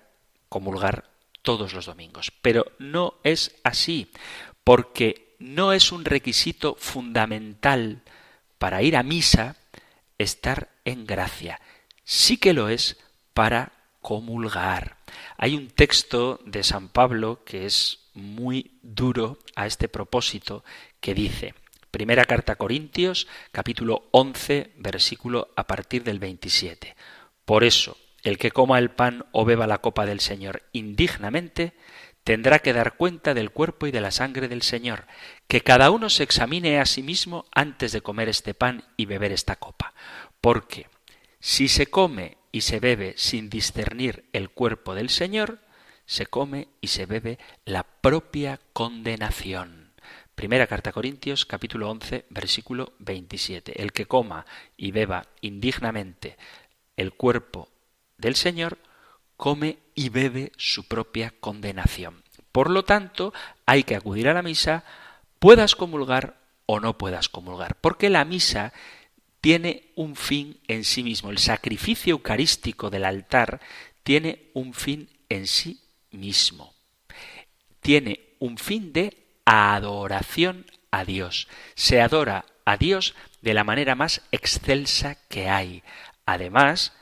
comulgar 0.50 1.12
todos 1.44 1.74
los 1.74 1.86
domingos. 1.86 2.32
Pero 2.42 2.66
no 2.80 3.20
es 3.24 3.56
así, 3.64 4.12
porque 4.64 5.31
no 5.42 5.74
es 5.74 5.92
un 5.92 6.06
requisito 6.06 6.76
fundamental 6.80 8.02
para 8.58 8.82
ir 8.84 8.96
a 8.96 9.04
misa 9.04 9.56
estar 10.18 10.70
en 10.86 11.06
gracia. 11.06 11.60
Sí 12.04 12.38
que 12.38 12.54
lo 12.54 12.70
es 12.70 12.98
para 13.34 13.72
comulgar. 14.02 14.98
Hay 15.38 15.56
un 15.56 15.68
texto 15.68 16.40
de 16.46 16.64
San 16.64 16.90
Pablo 16.90 17.44
que 17.44 17.66
es 17.66 18.00
muy 18.14 18.72
duro 18.84 19.40
a 19.56 19.66
este 19.66 19.88
propósito 19.88 20.64
que 21.00 21.14
dice, 21.14 21.56
Primera 21.92 22.24
carta 22.24 22.54
a 22.54 22.56
Corintios, 22.56 23.28
capítulo 23.52 24.08
11, 24.12 24.72
versículo 24.78 25.50
a 25.58 25.68
partir 25.68 26.04
del 26.04 26.20
27. 26.20 26.96
Por 27.44 27.66
eso, 27.66 27.98
el 28.24 28.38
que 28.38 28.52
coma 28.52 28.80
el 28.80 28.92
pan 28.92 29.26
o 29.34 29.44
beba 29.44 29.68
la 29.68 29.80
copa 29.80 30.06
del 30.06 30.22
Señor 30.22 30.64
indignamente, 30.72 31.74
tendrá 32.24 32.60
que 32.60 32.74
dar 32.74 32.96
cuenta 32.96 33.34
del 33.34 33.52
cuerpo 33.52 33.88
y 33.88 33.92
de 33.92 34.02
la 34.02 34.12
sangre 34.12 34.48
del 34.48 34.62
Señor, 34.62 35.06
que 35.48 35.62
cada 35.62 35.92
uno 35.92 36.10
se 36.10 36.24
examine 36.24 36.80
a 36.80 36.86
sí 36.86 37.04
mismo 37.04 37.46
antes 37.54 37.92
de 37.92 38.02
comer 38.02 38.30
este 38.30 38.54
pan 38.54 38.84
y 38.98 39.06
beber 39.06 39.32
esta 39.32 39.56
copa. 39.56 39.94
Porque 40.40 40.88
si 41.40 41.68
se 41.68 41.88
come 41.88 42.38
y 42.52 42.62
se 42.62 42.80
bebe 42.80 43.14
sin 43.18 43.50
discernir 43.50 44.26
el 44.34 44.50
cuerpo 44.50 44.96
del 44.96 45.10
Señor, 45.10 45.60
se 46.06 46.26
come 46.26 46.68
y 46.82 46.88
se 46.88 47.06
bebe 47.06 47.40
la 47.66 47.84
propia 47.84 48.60
condenación. 48.74 49.94
Primera 50.36 50.68
carta 50.68 50.90
a 50.90 50.94
Corintios, 50.94 51.46
capítulo 51.46 51.90
11, 51.90 52.26
versículo 52.30 52.94
27. 53.00 53.82
El 53.82 53.92
que 53.92 54.06
coma 54.06 54.46
y 54.76 54.92
beba 54.92 55.28
indignamente 55.42 56.38
el 56.98 57.14
cuerpo 57.14 57.70
del 58.18 58.36
Señor, 58.36 58.78
come 59.42 59.80
y 59.96 60.10
bebe 60.10 60.52
su 60.56 60.88
propia 60.88 61.34
condenación. 61.40 62.22
Por 62.52 62.70
lo 62.70 62.86
tanto, 62.86 63.34
hay 63.66 63.84
que 63.84 63.96
acudir 63.96 64.30
a 64.30 64.36
la 64.36 64.44
misa, 64.44 64.84
puedas 65.40 65.76
comulgar 65.76 66.38
o 66.68 66.80
no 66.80 67.00
puedas 67.00 67.28
comulgar, 67.28 67.76
porque 67.82 68.12
la 68.12 68.24
misa 68.24 68.72
tiene 69.42 69.94
un 69.96 70.16
fin 70.16 70.60
en 70.68 70.84
sí 70.84 71.02
mismo. 71.02 71.32
El 71.32 71.40
sacrificio 71.40 72.12
eucarístico 72.12 72.92
del 72.92 73.04
altar 73.04 73.62
tiene 74.04 74.52
un 74.54 74.76
fin 74.76 75.10
en 75.28 75.48
sí 75.48 75.82
mismo. 76.12 76.76
Tiene 77.80 78.36
un 78.38 78.60
fin 78.60 78.94
de 78.94 79.26
adoración 79.46 80.68
a 80.92 81.04
Dios. 81.04 81.48
Se 81.74 82.00
adora 82.00 82.46
a 82.64 82.78
Dios 82.78 83.16
de 83.42 83.56
la 83.56 83.64
manera 83.64 83.96
más 83.96 84.22
excelsa 84.32 85.18
que 85.30 85.50
hay. 85.50 85.82
Además, 86.28 86.94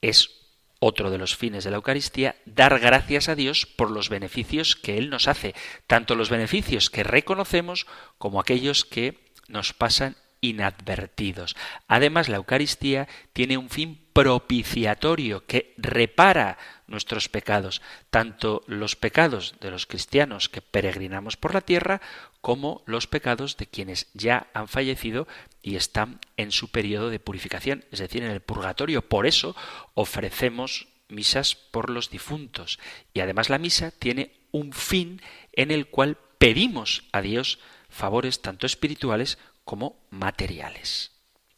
es 0.00 0.41
otro 0.84 1.12
de 1.12 1.18
los 1.18 1.36
fines 1.36 1.62
de 1.62 1.70
la 1.70 1.76
Eucaristía, 1.76 2.34
dar 2.44 2.80
gracias 2.80 3.28
a 3.28 3.36
Dios 3.36 3.66
por 3.66 3.88
los 3.88 4.08
beneficios 4.08 4.74
que 4.74 4.98
Él 4.98 5.10
nos 5.10 5.28
hace, 5.28 5.54
tanto 5.86 6.16
los 6.16 6.28
beneficios 6.28 6.90
que 6.90 7.04
reconocemos 7.04 7.86
como 8.18 8.40
aquellos 8.40 8.84
que 8.84 9.16
nos 9.46 9.72
pasan 9.72 10.16
inadvertidos. 10.40 11.54
Además, 11.86 12.28
la 12.28 12.38
Eucaristía 12.38 13.06
tiene 13.32 13.58
un 13.58 13.70
fin 13.70 14.04
propiciatorio 14.12 15.46
que 15.46 15.72
repara 15.78 16.58
nuestros 16.88 17.28
pecados, 17.28 17.80
tanto 18.10 18.64
los 18.66 18.96
pecados 18.96 19.54
de 19.60 19.70
los 19.70 19.86
cristianos 19.86 20.48
que 20.48 20.62
peregrinamos 20.62 21.36
por 21.36 21.54
la 21.54 21.60
tierra 21.60 22.02
como 22.40 22.82
los 22.86 23.06
pecados 23.06 23.56
de 23.56 23.68
quienes 23.68 24.08
ya 24.14 24.48
han 24.52 24.66
fallecido 24.66 25.28
y 25.62 25.76
están 25.76 26.20
en 26.36 26.50
su 26.50 26.68
periodo 26.68 27.08
de 27.08 27.20
purificación, 27.20 27.84
es 27.90 28.00
decir, 28.00 28.22
en 28.22 28.30
el 28.30 28.40
purgatorio. 28.40 29.02
Por 29.02 29.26
eso 29.26 29.56
ofrecemos 29.94 30.88
misas 31.08 31.54
por 31.54 31.90
los 31.90 32.10
difuntos 32.10 32.78
y 33.14 33.20
además 33.20 33.50
la 33.50 33.58
misa 33.58 33.90
tiene 33.90 34.32
un 34.50 34.72
fin 34.72 35.20
en 35.52 35.70
el 35.70 35.86
cual 35.86 36.18
pedimos 36.38 37.04
a 37.12 37.20
Dios 37.20 37.58
favores 37.88 38.40
tanto 38.40 38.66
espirituales 38.66 39.38
como 39.64 40.04
materiales. 40.10 41.12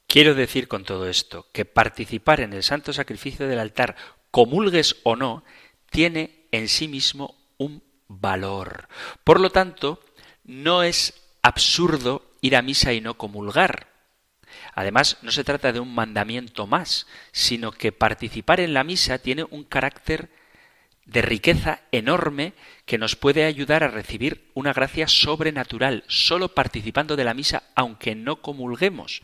Quiero 0.06 0.34
decir 0.34 0.68
con 0.68 0.84
todo 0.84 1.08
esto 1.08 1.48
que 1.52 1.64
participar 1.64 2.40
en 2.40 2.52
el 2.52 2.62
santo 2.62 2.92
sacrificio 2.92 3.48
del 3.48 3.58
altar, 3.58 3.96
comulgues 4.30 4.96
o 5.02 5.16
no, 5.16 5.44
tiene 5.90 6.46
en 6.52 6.68
sí 6.68 6.88
mismo 6.88 7.36
un 7.56 7.82
valor. 8.08 8.88
Por 9.24 9.40
lo 9.40 9.50
tanto, 9.50 10.04
no 10.44 10.82
es 10.82 11.14
absurdo 11.42 12.30
ir 12.40 12.56
a 12.56 12.62
misa 12.62 12.92
y 12.92 13.00
no 13.00 13.14
comulgar. 13.14 13.93
Además, 14.74 15.18
no 15.22 15.30
se 15.30 15.44
trata 15.44 15.72
de 15.72 15.80
un 15.80 15.94
mandamiento 15.94 16.66
más, 16.66 17.06
sino 17.32 17.72
que 17.72 17.92
participar 17.92 18.60
en 18.60 18.74
la 18.74 18.84
misa 18.84 19.18
tiene 19.18 19.44
un 19.50 19.64
carácter 19.64 20.30
de 21.06 21.22
riqueza 21.22 21.80
enorme 21.92 22.54
que 22.86 22.98
nos 22.98 23.14
puede 23.14 23.44
ayudar 23.44 23.84
a 23.84 23.88
recibir 23.88 24.50
una 24.54 24.72
gracia 24.72 25.06
sobrenatural 25.06 26.04
solo 26.08 26.54
participando 26.54 27.14
de 27.16 27.24
la 27.24 27.34
misa 27.34 27.62
aunque 27.74 28.14
no 28.14 28.40
comulguemos. 28.40 29.22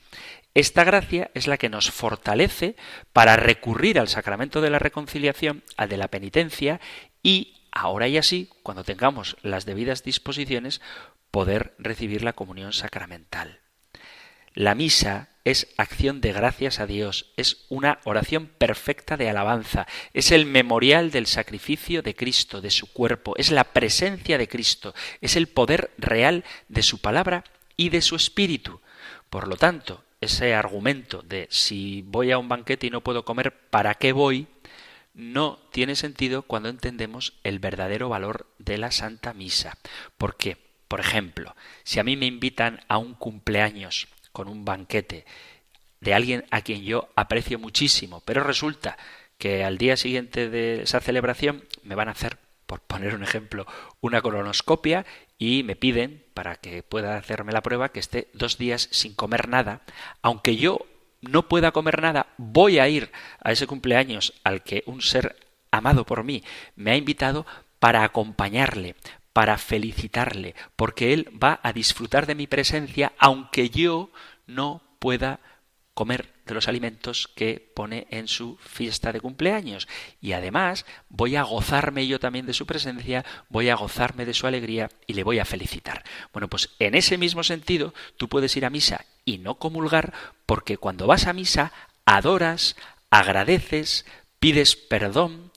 Esta 0.54 0.84
gracia 0.84 1.30
es 1.34 1.46
la 1.46 1.56
que 1.56 1.68
nos 1.68 1.90
fortalece 1.90 2.76
para 3.12 3.36
recurrir 3.36 3.98
al 3.98 4.08
sacramento 4.08 4.60
de 4.60 4.70
la 4.70 4.78
reconciliación, 4.78 5.62
al 5.76 5.88
de 5.88 5.96
la 5.96 6.08
penitencia 6.08 6.80
y 7.22 7.54
ahora 7.72 8.08
y 8.08 8.18
así, 8.18 8.50
cuando 8.62 8.84
tengamos 8.84 9.36
las 9.42 9.64
debidas 9.64 10.02
disposiciones, 10.02 10.80
poder 11.30 11.74
recibir 11.78 12.24
la 12.24 12.32
comunión 12.32 12.72
sacramental. 12.72 13.60
La 14.54 14.74
misa 14.74 15.29
es 15.44 15.68
acción 15.76 16.20
de 16.20 16.32
gracias 16.32 16.80
a 16.80 16.86
Dios, 16.86 17.32
es 17.36 17.64
una 17.68 17.98
oración 18.04 18.46
perfecta 18.46 19.16
de 19.16 19.28
alabanza, 19.28 19.86
es 20.12 20.32
el 20.32 20.46
memorial 20.46 21.10
del 21.10 21.26
sacrificio 21.26 22.02
de 22.02 22.14
Cristo, 22.14 22.60
de 22.60 22.70
su 22.70 22.92
cuerpo, 22.92 23.36
es 23.36 23.50
la 23.50 23.64
presencia 23.64 24.38
de 24.38 24.48
Cristo, 24.48 24.94
es 25.20 25.36
el 25.36 25.46
poder 25.46 25.92
real 25.98 26.44
de 26.68 26.82
su 26.82 26.98
palabra 26.98 27.44
y 27.76 27.88
de 27.88 28.02
su 28.02 28.16
espíritu. 28.16 28.80
Por 29.30 29.48
lo 29.48 29.56
tanto, 29.56 30.04
ese 30.20 30.54
argumento 30.54 31.22
de 31.22 31.48
si 31.50 32.02
voy 32.06 32.30
a 32.30 32.38
un 32.38 32.48
banquete 32.48 32.86
y 32.86 32.90
no 32.90 33.00
puedo 33.00 33.24
comer, 33.24 33.54
¿para 33.70 33.94
qué 33.94 34.12
voy? 34.12 34.46
no 35.14 35.58
tiene 35.72 35.96
sentido 35.96 36.42
cuando 36.42 36.68
entendemos 36.68 37.34
el 37.44 37.58
verdadero 37.58 38.08
valor 38.08 38.46
de 38.58 38.78
la 38.78 38.90
Santa 38.90 39.34
Misa. 39.34 39.76
¿Por 40.16 40.36
qué? 40.36 40.56
Por 40.88 41.00
ejemplo, 41.00 41.54
si 41.84 42.00
a 42.00 42.04
mí 42.04 42.16
me 42.16 42.26
invitan 42.26 42.80
a 42.88 42.98
un 42.98 43.14
cumpleaños 43.14 44.08
con 44.32 44.48
un 44.48 44.64
banquete 44.64 45.24
de 46.00 46.14
alguien 46.14 46.44
a 46.50 46.62
quien 46.62 46.82
yo 46.82 47.08
aprecio 47.14 47.58
muchísimo, 47.58 48.22
pero 48.24 48.42
resulta 48.42 48.96
que 49.38 49.64
al 49.64 49.78
día 49.78 49.96
siguiente 49.96 50.48
de 50.48 50.82
esa 50.82 51.00
celebración 51.00 51.64
me 51.82 51.94
van 51.94 52.08
a 52.08 52.12
hacer, 52.12 52.38
por 52.66 52.80
poner 52.80 53.14
un 53.14 53.22
ejemplo, 53.22 53.66
una 54.00 54.22
colonoscopia 54.22 55.06
y 55.38 55.62
me 55.62 55.76
piden, 55.76 56.24
para 56.34 56.56
que 56.56 56.82
pueda 56.82 57.16
hacerme 57.16 57.52
la 57.52 57.62
prueba, 57.62 57.90
que 57.90 58.00
esté 58.00 58.28
dos 58.32 58.58
días 58.58 58.88
sin 58.92 59.14
comer 59.14 59.48
nada, 59.48 59.82
aunque 60.22 60.56
yo 60.56 60.86
no 61.20 61.48
pueda 61.48 61.72
comer 61.72 62.00
nada, 62.00 62.26
voy 62.38 62.78
a 62.78 62.88
ir 62.88 63.10
a 63.42 63.52
ese 63.52 63.66
cumpleaños 63.66 64.34
al 64.44 64.62
que 64.62 64.82
un 64.86 65.02
ser 65.02 65.36
amado 65.70 66.04
por 66.04 66.24
mí 66.24 66.42
me 66.76 66.92
ha 66.92 66.96
invitado 66.96 67.46
para 67.78 68.04
acompañarle, 68.04 68.94
para 69.32 69.58
felicitarle, 69.58 70.54
porque 70.76 71.12
Él 71.12 71.30
va 71.42 71.60
a 71.62 71.72
disfrutar 71.72 72.26
de 72.26 72.34
mi 72.34 72.46
presencia 72.46 73.12
aunque 73.18 73.70
yo 73.70 74.10
no 74.46 74.82
pueda 74.98 75.40
comer 75.94 76.32
de 76.46 76.54
los 76.54 76.68
alimentos 76.68 77.28
que 77.34 77.72
pone 77.74 78.06
en 78.10 78.26
su 78.26 78.56
fiesta 78.58 79.12
de 79.12 79.20
cumpleaños. 79.20 79.86
Y 80.20 80.32
además 80.32 80.86
voy 81.08 81.36
a 81.36 81.42
gozarme 81.42 82.06
yo 82.06 82.18
también 82.18 82.46
de 82.46 82.54
su 82.54 82.66
presencia, 82.66 83.24
voy 83.48 83.68
a 83.68 83.76
gozarme 83.76 84.24
de 84.24 84.34
su 84.34 84.46
alegría 84.46 84.90
y 85.06 85.14
le 85.14 85.24
voy 85.24 85.38
a 85.38 85.44
felicitar. 85.44 86.02
Bueno, 86.32 86.48
pues 86.48 86.70
en 86.78 86.94
ese 86.94 87.18
mismo 87.18 87.44
sentido 87.44 87.94
tú 88.16 88.28
puedes 88.28 88.56
ir 88.56 88.64
a 88.64 88.70
misa 88.70 89.04
y 89.24 89.38
no 89.38 89.56
comulgar 89.56 90.12
porque 90.46 90.76
cuando 90.76 91.06
vas 91.06 91.26
a 91.26 91.32
misa 91.32 91.72
adoras, 92.04 92.76
agradeces, 93.10 94.06
pides 94.38 94.76
perdón 94.76 95.52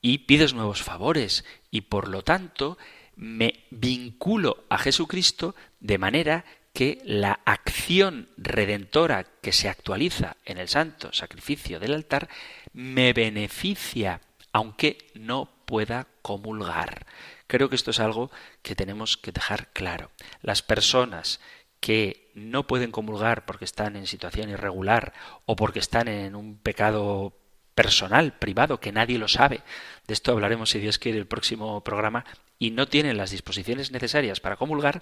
y 0.00 0.18
pides 0.18 0.54
nuevos 0.54 0.82
favores 0.82 1.44
y 1.70 1.82
por 1.82 2.08
lo 2.08 2.22
tanto 2.22 2.78
me 3.18 3.64
vinculo 3.70 4.64
a 4.70 4.78
Jesucristo 4.78 5.54
de 5.80 5.98
manera 5.98 6.44
que 6.72 7.02
la 7.04 7.40
acción 7.44 8.28
redentora 8.36 9.26
que 9.42 9.52
se 9.52 9.68
actualiza 9.68 10.36
en 10.44 10.58
el 10.58 10.68
santo 10.68 11.12
sacrificio 11.12 11.80
del 11.80 11.94
altar 11.94 12.28
me 12.72 13.12
beneficia, 13.12 14.20
aunque 14.52 14.98
no 15.14 15.50
pueda 15.64 16.06
comulgar. 16.22 17.06
Creo 17.48 17.68
que 17.68 17.74
esto 17.74 17.90
es 17.90 17.98
algo 17.98 18.30
que 18.62 18.76
tenemos 18.76 19.16
que 19.16 19.32
dejar 19.32 19.68
claro. 19.72 20.12
Las 20.40 20.62
personas 20.62 21.40
que 21.80 22.30
no 22.34 22.68
pueden 22.68 22.92
comulgar 22.92 23.46
porque 23.46 23.64
están 23.64 23.96
en 23.96 24.06
situación 24.06 24.50
irregular 24.50 25.12
o 25.44 25.56
porque 25.56 25.80
están 25.80 26.06
en 26.06 26.36
un 26.36 26.56
pecado 26.56 27.34
personal, 27.78 28.32
privado, 28.32 28.80
que 28.80 28.90
nadie 28.90 29.18
lo 29.18 29.28
sabe. 29.28 29.60
De 30.08 30.12
esto 30.12 30.32
hablaremos, 30.32 30.70
si 30.70 30.80
Dios 30.80 30.98
quiere, 30.98 31.16
el 31.16 31.28
próximo 31.28 31.80
programa. 31.84 32.24
Y 32.58 32.72
no 32.72 32.88
tienen 32.88 33.16
las 33.16 33.30
disposiciones 33.30 33.92
necesarias 33.92 34.40
para 34.40 34.56
comulgar, 34.56 35.00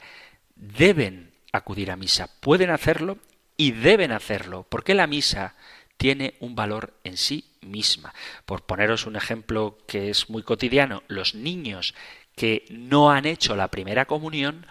deben 0.57 1.33
acudir 1.53 1.91
a 1.91 1.97
misa. 1.97 2.29
Pueden 2.41 2.69
hacerlo 2.69 3.17
y 3.57 3.71
deben 3.71 4.13
hacerlo, 4.13 4.67
porque 4.69 4.93
la 4.93 5.07
misa 5.07 5.55
tiene 5.97 6.35
un 6.41 6.55
valor 6.55 6.93
en 7.03 7.17
sí 7.17 7.51
misma. 7.63 8.13
Por 8.45 8.67
poneros 8.67 9.07
un 9.07 9.17
ejemplo 9.17 9.79
que 9.89 10.11
es 10.11 10.29
muy 10.29 10.43
cotidiano, 10.43 11.03
los 11.09 11.35
niños 11.35 11.95
que 12.35 12.67
no 12.69 13.11
han 13.11 13.25
hecho 13.25 13.57
la 13.57 13.71
primera 13.71 14.05
comunión 14.05 14.67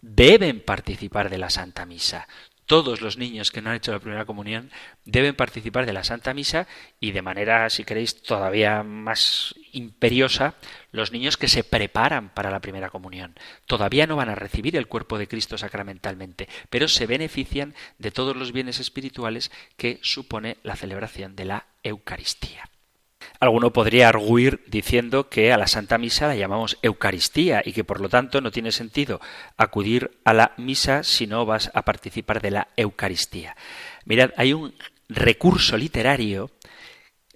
deben 0.00 0.60
participar 0.60 1.28
de 1.28 1.38
la 1.38 1.50
Santa 1.50 1.86
Misa 1.86 2.28
todos 2.68 3.00
los 3.00 3.16
niños 3.16 3.50
que 3.50 3.62
no 3.62 3.70
han 3.70 3.76
hecho 3.76 3.92
la 3.92 3.98
primera 3.98 4.26
comunión 4.26 4.70
deben 5.06 5.34
participar 5.34 5.86
de 5.86 5.94
la 5.94 6.04
Santa 6.04 6.34
Misa 6.34 6.68
y 7.00 7.12
de 7.12 7.22
manera, 7.22 7.68
si 7.70 7.82
queréis, 7.82 8.22
todavía 8.22 8.82
más 8.82 9.54
imperiosa, 9.72 10.54
los 10.92 11.10
niños 11.10 11.38
que 11.38 11.48
se 11.48 11.64
preparan 11.64 12.28
para 12.28 12.50
la 12.50 12.60
primera 12.60 12.90
comunión. 12.90 13.34
Todavía 13.66 14.06
no 14.06 14.16
van 14.16 14.28
a 14.28 14.34
recibir 14.34 14.76
el 14.76 14.86
cuerpo 14.86 15.16
de 15.16 15.28
Cristo 15.28 15.56
sacramentalmente, 15.56 16.46
pero 16.68 16.88
se 16.88 17.06
benefician 17.06 17.74
de 17.96 18.10
todos 18.10 18.36
los 18.36 18.52
bienes 18.52 18.80
espirituales 18.80 19.50
que 19.78 19.98
supone 20.02 20.58
la 20.62 20.76
celebración 20.76 21.36
de 21.36 21.46
la 21.46 21.66
Eucaristía. 21.82 22.68
Alguno 23.40 23.72
podría 23.72 24.08
arguir 24.08 24.64
diciendo 24.66 25.28
que 25.28 25.52
a 25.52 25.56
la 25.56 25.68
Santa 25.68 25.96
Misa 25.96 26.26
la 26.26 26.34
llamamos 26.34 26.76
Eucaristía 26.82 27.62
y 27.64 27.72
que 27.72 27.84
por 27.84 28.00
lo 28.00 28.08
tanto 28.08 28.40
no 28.40 28.50
tiene 28.50 28.72
sentido 28.72 29.20
acudir 29.56 30.18
a 30.24 30.34
la 30.34 30.54
misa 30.56 31.04
si 31.04 31.28
no 31.28 31.46
vas 31.46 31.70
a 31.72 31.84
participar 31.84 32.42
de 32.42 32.50
la 32.50 32.68
Eucaristía. 32.76 33.56
Mirad, 34.06 34.30
hay 34.36 34.52
un 34.54 34.74
recurso 35.08 35.76
literario, 35.76 36.50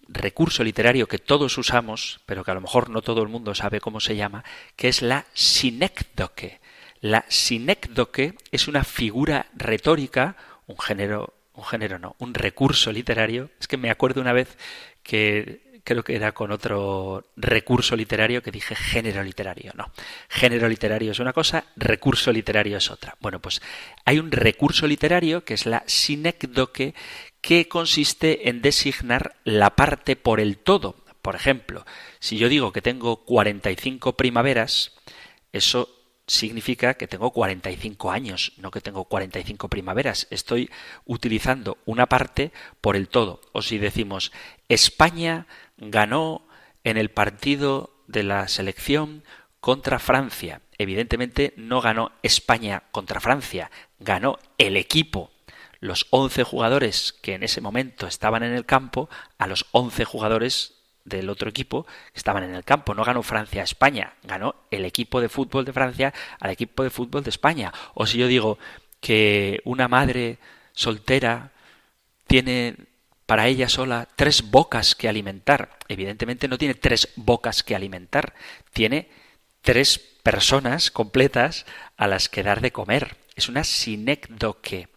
recurso 0.08 0.64
literario 0.64 1.06
que 1.06 1.18
todos 1.18 1.56
usamos, 1.56 2.20
pero 2.26 2.42
que 2.42 2.50
a 2.50 2.54
lo 2.54 2.60
mejor 2.60 2.90
no 2.90 3.02
todo 3.02 3.22
el 3.22 3.28
mundo 3.28 3.54
sabe 3.54 3.80
cómo 3.80 4.00
se 4.00 4.16
llama, 4.16 4.44
que 4.74 4.88
es 4.88 5.02
la 5.02 5.26
sinécdoque. 5.34 6.60
La 7.00 7.24
sinécdoque 7.28 8.34
es 8.50 8.66
una 8.66 8.82
figura 8.82 9.46
retórica, 9.54 10.36
un 10.66 10.78
género, 10.78 11.34
un 11.54 11.64
género 11.64 12.00
no, 12.00 12.16
un 12.18 12.34
recurso 12.34 12.90
literario. 12.90 13.50
Es 13.60 13.68
que 13.68 13.76
me 13.76 13.90
acuerdo 13.90 14.20
una 14.20 14.32
vez 14.32 14.56
que 15.04 15.71
creo 15.84 16.02
que 16.02 16.16
era 16.16 16.32
con 16.32 16.52
otro 16.52 17.26
recurso 17.36 17.96
literario 17.96 18.42
que 18.42 18.50
dije 18.50 18.74
género 18.74 19.22
literario. 19.22 19.72
No, 19.74 19.90
género 20.28 20.68
literario 20.68 21.12
es 21.12 21.18
una 21.18 21.32
cosa, 21.32 21.64
recurso 21.76 22.32
literario 22.32 22.78
es 22.78 22.90
otra. 22.90 23.16
Bueno, 23.20 23.40
pues 23.40 23.60
hay 24.04 24.18
un 24.18 24.30
recurso 24.30 24.86
literario 24.86 25.44
que 25.44 25.54
es 25.54 25.66
la 25.66 25.82
sinécdoque 25.86 26.94
que 27.40 27.68
consiste 27.68 28.48
en 28.48 28.62
designar 28.62 29.36
la 29.44 29.70
parte 29.70 30.16
por 30.16 30.40
el 30.40 30.58
todo. 30.58 30.96
Por 31.22 31.34
ejemplo, 31.34 31.84
si 32.18 32.36
yo 32.36 32.48
digo 32.48 32.72
que 32.72 32.82
tengo 32.82 33.24
45 33.24 34.16
primaveras, 34.16 34.96
eso 35.52 35.88
significa 36.26 36.94
que 36.94 37.08
tengo 37.08 37.30
45 37.30 38.10
años, 38.10 38.52
no 38.56 38.70
que 38.70 38.80
tengo 38.80 39.04
45 39.04 39.68
primaveras. 39.68 40.26
Estoy 40.30 40.70
utilizando 41.04 41.78
una 41.84 42.06
parte 42.06 42.52
por 42.80 42.96
el 42.96 43.08
todo. 43.08 43.40
O 43.52 43.62
si 43.62 43.78
decimos 43.78 44.32
España 44.68 45.46
ganó 45.90 46.46
en 46.84 46.96
el 46.96 47.10
partido 47.10 47.90
de 48.06 48.22
la 48.22 48.48
selección 48.48 49.24
contra 49.60 49.98
Francia. 49.98 50.62
Evidentemente 50.78 51.54
no 51.56 51.80
ganó 51.80 52.12
España 52.22 52.84
contra 52.92 53.20
Francia, 53.20 53.70
ganó 53.98 54.38
el 54.58 54.76
equipo. 54.76 55.30
Los 55.80 56.06
11 56.10 56.44
jugadores 56.44 57.12
que 57.12 57.34
en 57.34 57.42
ese 57.42 57.60
momento 57.60 58.06
estaban 58.06 58.42
en 58.44 58.52
el 58.52 58.64
campo, 58.64 59.08
a 59.38 59.46
los 59.46 59.66
11 59.72 60.04
jugadores 60.04 60.74
del 61.04 61.28
otro 61.28 61.50
equipo 61.50 61.84
que 61.84 62.18
estaban 62.18 62.44
en 62.44 62.54
el 62.54 62.64
campo. 62.64 62.94
No 62.94 63.04
ganó 63.04 63.22
Francia 63.22 63.62
a 63.62 63.64
España, 63.64 64.14
ganó 64.22 64.54
el 64.70 64.84
equipo 64.84 65.20
de 65.20 65.28
fútbol 65.28 65.64
de 65.64 65.72
Francia 65.72 66.14
al 66.38 66.50
equipo 66.50 66.84
de 66.84 66.90
fútbol 66.90 67.24
de 67.24 67.30
España. 67.30 67.72
O 67.94 68.06
si 68.06 68.18
yo 68.18 68.28
digo 68.28 68.58
que 69.00 69.60
una 69.64 69.88
madre 69.88 70.38
soltera 70.72 71.50
tiene 72.28 72.76
para 73.26 73.46
ella 73.48 73.68
sola 73.68 74.08
tres 74.16 74.50
bocas 74.50 74.94
que 74.94 75.08
alimentar. 75.08 75.78
Evidentemente 75.88 76.48
no 76.48 76.58
tiene 76.58 76.74
tres 76.74 77.08
bocas 77.16 77.62
que 77.62 77.74
alimentar, 77.74 78.34
tiene 78.72 79.08
tres 79.60 79.98
personas 79.98 80.90
completas 80.90 81.66
a 81.96 82.06
las 82.06 82.28
que 82.28 82.42
dar 82.42 82.60
de 82.60 82.72
comer. 82.72 83.16
Es 83.34 83.48
una 83.48 83.64
sinécdoque. 83.64 84.88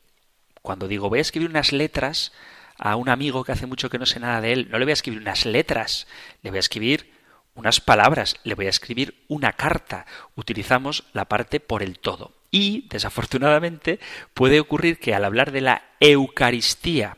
Cuando 0.62 0.88
digo 0.88 1.10
voy 1.10 1.20
a 1.20 1.22
escribir 1.22 1.50
unas 1.50 1.72
letras 1.72 2.32
a 2.78 2.96
un 2.96 3.10
amigo 3.10 3.44
que 3.44 3.54
hace 3.54 3.68
mucho 3.68 3.90
que 3.90 4.00
no 4.00 4.06
sé 4.06 4.20
nada 4.20 4.42
de 4.42 4.52
él, 4.52 4.68
no 4.70 4.80
le 4.80 4.86
voy 4.86 4.92
a 4.92 4.94
escribir 4.94 5.22
unas 5.22 5.46
letras, 5.46 6.08
le 6.42 6.50
voy 6.50 6.58
a 6.58 6.60
escribir 6.60 7.16
unas 7.56 7.80
palabras, 7.80 8.36
le 8.44 8.54
voy 8.54 8.66
a 8.68 8.70
escribir 8.70 9.24
una 9.28 9.54
carta. 9.54 10.06
Utilizamos 10.36 11.06
la 11.14 11.26
parte 11.26 11.60
por 11.60 11.82
el 11.82 12.00
todo. 12.00 12.34
Y, 12.52 12.88
desafortunadamente, 12.90 14.00
puede 14.34 14.60
ocurrir 14.60 15.00
que 15.00 15.16
al 15.16 15.26
hablar 15.26 15.52
de 15.52 15.62
la 15.62 15.84
Eucaristía, 16.00 17.18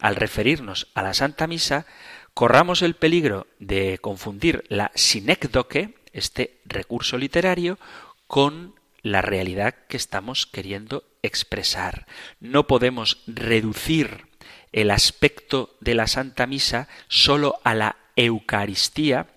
al 0.00 0.16
referirnos 0.16 0.88
a 0.94 1.02
la 1.02 1.14
Santa 1.14 1.46
Misa, 1.46 1.86
corramos 2.34 2.82
el 2.82 2.94
peligro 2.94 3.46
de 3.58 3.98
confundir 3.98 4.64
la 4.68 4.92
sinécdoque, 4.94 5.94
este 6.12 6.60
recurso 6.64 7.18
literario, 7.18 7.78
con 8.26 8.74
la 9.02 9.22
realidad 9.22 9.74
que 9.88 9.96
estamos 9.96 10.46
queriendo 10.46 11.04
expresar. 11.22 12.06
No 12.40 12.66
podemos 12.66 13.22
reducir 13.26 14.26
el 14.72 14.90
aspecto 14.90 15.76
de 15.80 15.94
la 15.94 16.06
Santa 16.06 16.46
Misa 16.46 16.88
solo 17.08 17.60
a 17.64 17.74
la 17.74 17.96
Eucaristía, 18.16 19.28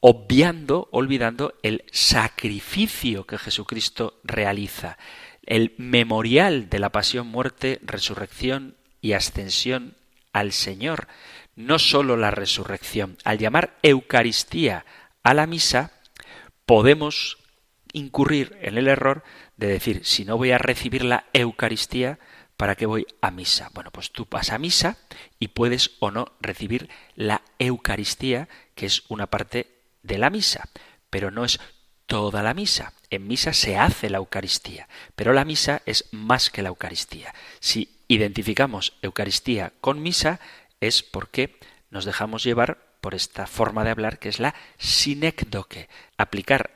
obviando, 0.00 0.88
olvidando 0.92 1.54
el 1.62 1.84
sacrificio 1.92 3.26
que 3.26 3.38
Jesucristo 3.38 4.20
realiza, 4.24 4.98
el 5.44 5.74
memorial 5.78 6.68
de 6.68 6.78
la 6.80 6.90
pasión, 6.90 7.28
muerte, 7.28 7.78
resurrección 7.82 8.75
y 9.00 9.12
ascensión 9.12 9.96
al 10.32 10.52
Señor, 10.52 11.08
no 11.54 11.78
sólo 11.78 12.16
la 12.16 12.30
resurrección. 12.30 13.16
Al 13.24 13.38
llamar 13.38 13.78
Eucaristía 13.82 14.84
a 15.22 15.34
la 15.34 15.46
misa, 15.46 15.92
podemos 16.66 17.38
incurrir 17.92 18.58
en 18.60 18.76
el 18.76 18.88
error 18.88 19.24
de 19.56 19.68
decir, 19.68 20.04
si 20.04 20.24
no 20.24 20.36
voy 20.36 20.50
a 20.50 20.58
recibir 20.58 21.04
la 21.04 21.24
Eucaristía, 21.32 22.18
¿para 22.56 22.74
qué 22.74 22.84
voy 22.86 23.06
a 23.22 23.30
misa? 23.30 23.70
Bueno, 23.72 23.90
pues 23.90 24.12
tú 24.12 24.26
vas 24.30 24.50
a 24.50 24.58
misa 24.58 24.98
y 25.38 25.48
puedes 25.48 25.92
o 26.00 26.10
no 26.10 26.32
recibir 26.40 26.90
la 27.14 27.42
Eucaristía, 27.58 28.48
que 28.74 28.86
es 28.86 29.04
una 29.08 29.26
parte 29.28 29.68
de 30.02 30.18
la 30.18 30.30
misa, 30.30 30.68
pero 31.08 31.30
no 31.30 31.44
es 31.44 31.58
toda 32.06 32.42
la 32.42 32.54
misa. 32.54 32.92
En 33.08 33.26
misa 33.26 33.52
se 33.52 33.78
hace 33.78 34.10
la 34.10 34.18
Eucaristía, 34.18 34.88
pero 35.14 35.32
la 35.32 35.44
misa 35.44 35.82
es 35.86 36.04
más 36.12 36.50
que 36.50 36.62
la 36.62 36.68
Eucaristía. 36.68 37.34
Si 37.60 37.95
identificamos 38.08 38.94
Eucaristía 39.02 39.72
con 39.80 40.02
misa, 40.02 40.40
es 40.80 41.02
porque 41.02 41.58
nos 41.90 42.04
dejamos 42.04 42.42
llevar 42.42 42.78
por 43.00 43.14
esta 43.14 43.46
forma 43.46 43.84
de 43.84 43.90
hablar 43.90 44.18
que 44.18 44.28
es 44.28 44.40
la 44.40 44.54
sinécdoque, 44.78 45.88
aplicar 46.18 46.72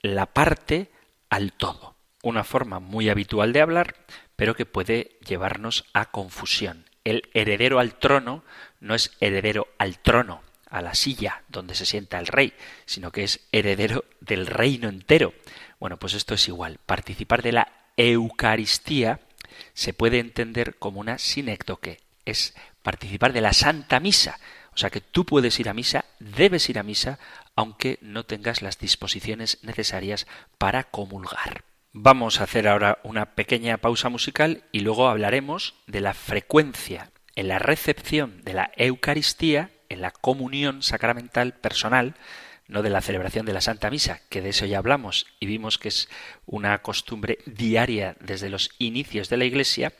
la 0.00 0.26
parte 0.26 0.90
al 1.28 1.52
todo. 1.52 1.96
Una 2.22 2.44
forma 2.44 2.80
muy 2.80 3.08
habitual 3.10 3.52
de 3.52 3.60
hablar, 3.60 3.94
pero 4.36 4.54
que 4.54 4.66
puede 4.66 5.18
llevarnos 5.26 5.84
a 5.92 6.10
confusión. 6.10 6.86
El 7.04 7.28
heredero 7.34 7.80
al 7.80 7.94
trono 7.98 8.44
no 8.80 8.94
es 8.94 9.12
heredero 9.20 9.68
al 9.78 9.98
trono, 9.98 10.42
a 10.70 10.80
la 10.80 10.94
silla 10.94 11.42
donde 11.48 11.74
se 11.74 11.86
sienta 11.86 12.18
el 12.18 12.26
rey, 12.26 12.54
sino 12.86 13.12
que 13.12 13.24
es 13.24 13.46
heredero 13.52 14.04
del 14.20 14.46
reino 14.46 14.88
entero. 14.88 15.34
Bueno, 15.78 15.98
pues 15.98 16.14
esto 16.14 16.34
es 16.34 16.48
igual. 16.48 16.78
Participar 16.84 17.42
de 17.42 17.52
la 17.52 17.72
Eucaristía 17.96 19.20
se 19.72 19.92
puede 19.92 20.18
entender 20.18 20.76
como 20.76 21.00
una 21.00 21.18
sinécdoque, 21.18 22.00
es 22.24 22.54
participar 22.82 23.32
de 23.32 23.40
la 23.40 23.52
Santa 23.52 24.00
Misa. 24.00 24.38
O 24.74 24.78
sea 24.78 24.90
que 24.90 25.00
tú 25.00 25.24
puedes 25.24 25.60
ir 25.60 25.68
a 25.68 25.74
misa, 25.74 26.04
debes 26.18 26.68
ir 26.68 26.80
a 26.80 26.82
misa, 26.82 27.20
aunque 27.54 27.98
no 28.02 28.24
tengas 28.24 28.60
las 28.60 28.78
disposiciones 28.78 29.58
necesarias 29.62 30.26
para 30.58 30.82
comulgar. 30.82 31.62
Vamos 31.92 32.40
a 32.40 32.44
hacer 32.44 32.66
ahora 32.66 32.98
una 33.04 33.36
pequeña 33.36 33.76
pausa 33.76 34.08
musical 34.08 34.64
y 34.72 34.80
luego 34.80 35.08
hablaremos 35.08 35.74
de 35.86 36.00
la 36.00 36.12
frecuencia 36.12 37.12
en 37.36 37.46
la 37.46 37.60
recepción 37.60 38.42
de 38.42 38.54
la 38.54 38.72
Eucaristía 38.76 39.70
en 39.88 40.00
la 40.00 40.10
comunión 40.10 40.82
sacramental 40.82 41.52
personal, 41.54 42.14
no 42.68 42.82
de 42.82 42.90
la 42.90 43.00
celebración 43.00 43.46
de 43.46 43.52
la 43.52 43.60
Santa 43.60 43.90
Misa, 43.90 44.20
que 44.28 44.40
de 44.40 44.50
eso 44.50 44.66
ya 44.66 44.78
hablamos 44.78 45.26
y 45.40 45.46
vimos 45.46 45.78
que 45.78 45.88
es 45.88 46.08
una 46.46 46.80
costumbre 46.82 47.38
diaria 47.46 48.16
desde 48.20 48.50
los 48.50 48.70
inicios 48.78 49.28
de 49.28 49.36
la 49.36 49.44
Iglesia, 49.44 49.92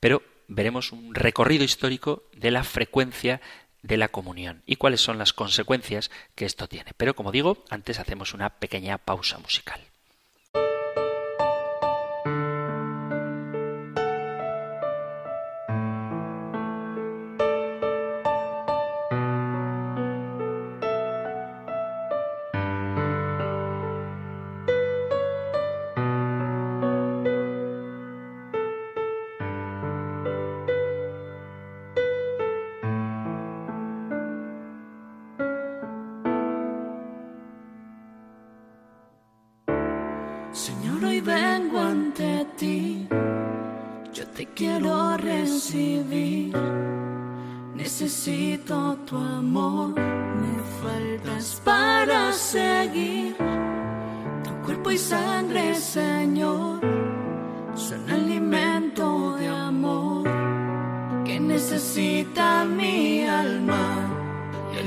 pero 0.00 0.22
veremos 0.48 0.92
un 0.92 1.14
recorrido 1.14 1.64
histórico 1.64 2.24
de 2.36 2.50
la 2.50 2.64
frecuencia 2.64 3.40
de 3.82 3.96
la 3.96 4.08
comunión 4.08 4.62
y 4.66 4.76
cuáles 4.76 5.00
son 5.00 5.18
las 5.18 5.32
consecuencias 5.32 6.10
que 6.34 6.44
esto 6.44 6.68
tiene. 6.68 6.92
Pero 6.96 7.14
como 7.14 7.32
digo, 7.32 7.64
antes 7.70 7.98
hacemos 7.98 8.34
una 8.34 8.50
pequeña 8.58 8.98
pausa 8.98 9.38
musical. 9.38 9.80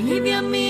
i 0.08 0.20
miei. 0.20 0.65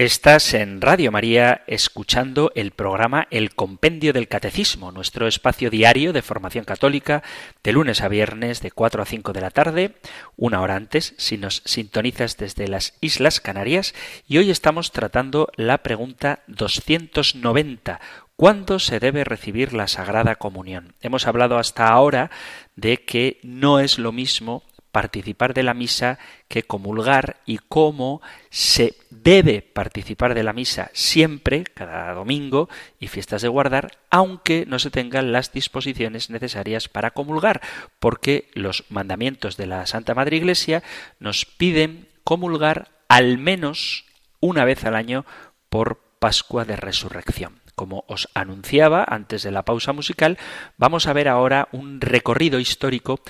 Estás 0.00 0.54
en 0.54 0.80
Radio 0.80 1.12
María 1.12 1.62
escuchando 1.66 2.52
el 2.54 2.70
programa 2.70 3.28
El 3.30 3.54
Compendio 3.54 4.14
del 4.14 4.28
Catecismo, 4.28 4.92
nuestro 4.92 5.26
espacio 5.26 5.68
diario 5.68 6.14
de 6.14 6.22
formación 6.22 6.64
católica, 6.64 7.22
de 7.62 7.72
lunes 7.72 8.00
a 8.00 8.08
viernes 8.08 8.62
de 8.62 8.70
4 8.70 9.02
a 9.02 9.04
5 9.04 9.34
de 9.34 9.40
la 9.42 9.50
tarde, 9.50 9.96
una 10.38 10.62
hora 10.62 10.76
antes, 10.76 11.12
si 11.18 11.36
nos 11.36 11.60
sintonizas 11.66 12.38
desde 12.38 12.66
las 12.66 12.94
Islas 13.02 13.42
Canarias, 13.42 13.94
y 14.26 14.38
hoy 14.38 14.50
estamos 14.50 14.90
tratando 14.90 15.52
la 15.56 15.82
pregunta 15.82 16.44
290. 16.46 18.00
¿Cuándo 18.36 18.78
se 18.78 19.00
debe 19.00 19.24
recibir 19.24 19.74
la 19.74 19.86
Sagrada 19.86 20.36
Comunión? 20.36 20.94
Hemos 21.02 21.26
hablado 21.26 21.58
hasta 21.58 21.88
ahora 21.88 22.30
de 22.74 23.04
que 23.04 23.38
no 23.42 23.80
es 23.80 23.98
lo 23.98 24.12
mismo 24.12 24.62
participar 24.92 25.54
de 25.54 25.62
la 25.62 25.74
misa 25.74 26.18
que 26.48 26.62
comulgar 26.62 27.36
y 27.46 27.58
cómo 27.58 28.20
se 28.50 28.96
debe 29.10 29.62
participar 29.62 30.34
de 30.34 30.42
la 30.42 30.52
misa 30.52 30.90
siempre, 30.92 31.64
cada 31.64 32.12
domingo 32.12 32.68
y 32.98 33.08
fiestas 33.08 33.42
de 33.42 33.48
guardar, 33.48 33.98
aunque 34.10 34.64
no 34.66 34.78
se 34.78 34.90
tengan 34.90 35.32
las 35.32 35.52
disposiciones 35.52 36.30
necesarias 36.30 36.88
para 36.88 37.12
comulgar, 37.12 37.60
porque 37.98 38.50
los 38.54 38.84
mandamientos 38.88 39.56
de 39.56 39.66
la 39.66 39.86
Santa 39.86 40.14
Madre 40.14 40.36
Iglesia 40.36 40.82
nos 41.18 41.44
piden 41.44 42.08
comulgar 42.24 42.88
al 43.08 43.38
menos 43.38 44.06
una 44.40 44.64
vez 44.64 44.84
al 44.84 44.96
año 44.96 45.24
por 45.68 46.00
Pascua 46.18 46.64
de 46.64 46.76
Resurrección. 46.76 47.60
Como 47.74 48.04
os 48.08 48.28
anunciaba 48.34 49.04
antes 49.08 49.42
de 49.42 49.50
la 49.50 49.64
pausa 49.64 49.92
musical, 49.92 50.38
vamos 50.76 51.06
a 51.06 51.12
ver 51.12 51.28
ahora 51.28 51.68
un 51.72 52.00
recorrido 52.00 52.60
histórico 52.60 53.20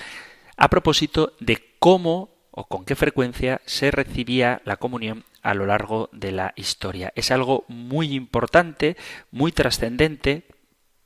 a 0.61 0.69
propósito 0.69 1.33
de 1.39 1.75
cómo 1.79 2.29
o 2.51 2.67
con 2.67 2.85
qué 2.85 2.95
frecuencia 2.95 3.61
se 3.65 3.89
recibía 3.89 4.61
la 4.63 4.77
comunión 4.77 5.25
a 5.41 5.55
lo 5.55 5.65
largo 5.65 6.07
de 6.11 6.31
la 6.31 6.53
historia. 6.55 7.11
Es 7.15 7.31
algo 7.31 7.65
muy 7.67 8.13
importante, 8.13 8.95
muy 9.31 9.51
trascendente, 9.51 10.43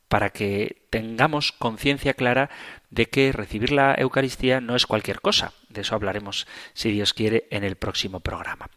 para 0.10 0.32
que 0.32 0.84
tengamos 0.90 1.54
conciencia 1.54 2.16
clara 2.16 2.50
de 2.90 3.06
que 3.06 3.32
recibir 3.32 3.72
la 3.72 3.96
Eucaristía 3.98 4.60
no 4.60 4.76
es 4.76 4.86
cualquier 4.86 5.22
cosa. 5.22 5.54
De 5.70 5.82
eso 5.82 5.96
hablaremos, 5.96 6.48
si 6.74 6.92
Dios 6.92 7.14
quiere, 7.14 7.48
en 7.50 7.64
el 7.64 7.78
próximo 7.78 8.20
programa. 8.20 8.70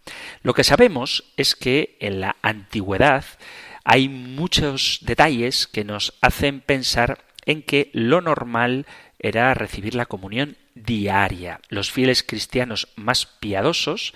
Lo 0.42 0.54
que 0.54 0.62
sabemos 0.62 1.24
es 1.36 1.56
que 1.56 1.96
en 1.98 2.20
la 2.20 2.36
antigüedad 2.40 3.24
hay 3.82 4.08
muchos 4.08 5.00
detalles 5.02 5.66
que 5.66 5.82
nos 5.82 6.14
hacen 6.20 6.60
pensar 6.60 7.24
en 7.46 7.62
que 7.62 7.90
lo 7.92 8.20
normal 8.20 8.86
era 9.18 9.52
recibir 9.54 9.94
la 9.94 10.06
comunión 10.06 10.56
diaria. 10.84 11.60
Los 11.68 11.90
fieles 11.90 12.22
cristianos 12.22 12.88
más 12.96 13.26
piadosos 13.26 14.14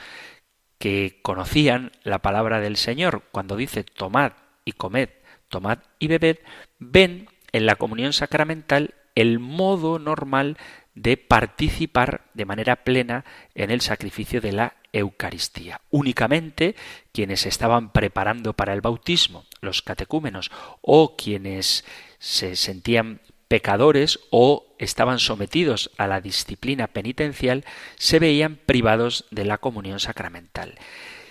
que 0.78 1.20
conocían 1.22 1.92
la 2.02 2.20
palabra 2.20 2.60
del 2.60 2.76
Señor 2.76 3.24
cuando 3.30 3.56
dice 3.56 3.84
tomad 3.84 4.32
y 4.64 4.72
comed, 4.72 5.10
tomad 5.48 5.78
y 5.98 6.08
bebed, 6.08 6.38
ven 6.78 7.28
en 7.52 7.66
la 7.66 7.76
comunión 7.76 8.12
sacramental 8.12 8.94
el 9.14 9.38
modo 9.38 9.98
normal 9.98 10.56
de 10.94 11.16
participar 11.16 12.24
de 12.34 12.44
manera 12.44 12.84
plena 12.84 13.24
en 13.54 13.70
el 13.70 13.80
sacrificio 13.80 14.40
de 14.40 14.52
la 14.52 14.76
Eucaristía. 14.92 15.80
Únicamente 15.90 16.74
quienes 17.12 17.46
estaban 17.46 17.92
preparando 17.92 18.52
para 18.52 18.74
el 18.74 18.80
bautismo, 18.80 19.46
los 19.60 19.82
catecúmenos, 19.82 20.50
o 20.80 21.16
quienes 21.16 21.84
se 22.18 22.56
sentían 22.56 23.20
pecadores 23.52 24.18
o 24.30 24.64
estaban 24.78 25.18
sometidos 25.18 25.90
a 25.98 26.06
la 26.06 26.22
disciplina 26.22 26.86
penitencial 26.86 27.66
se 27.96 28.18
veían 28.18 28.56
privados 28.56 29.26
de 29.30 29.44
la 29.44 29.58
comunión 29.58 30.00
sacramental. 30.00 30.78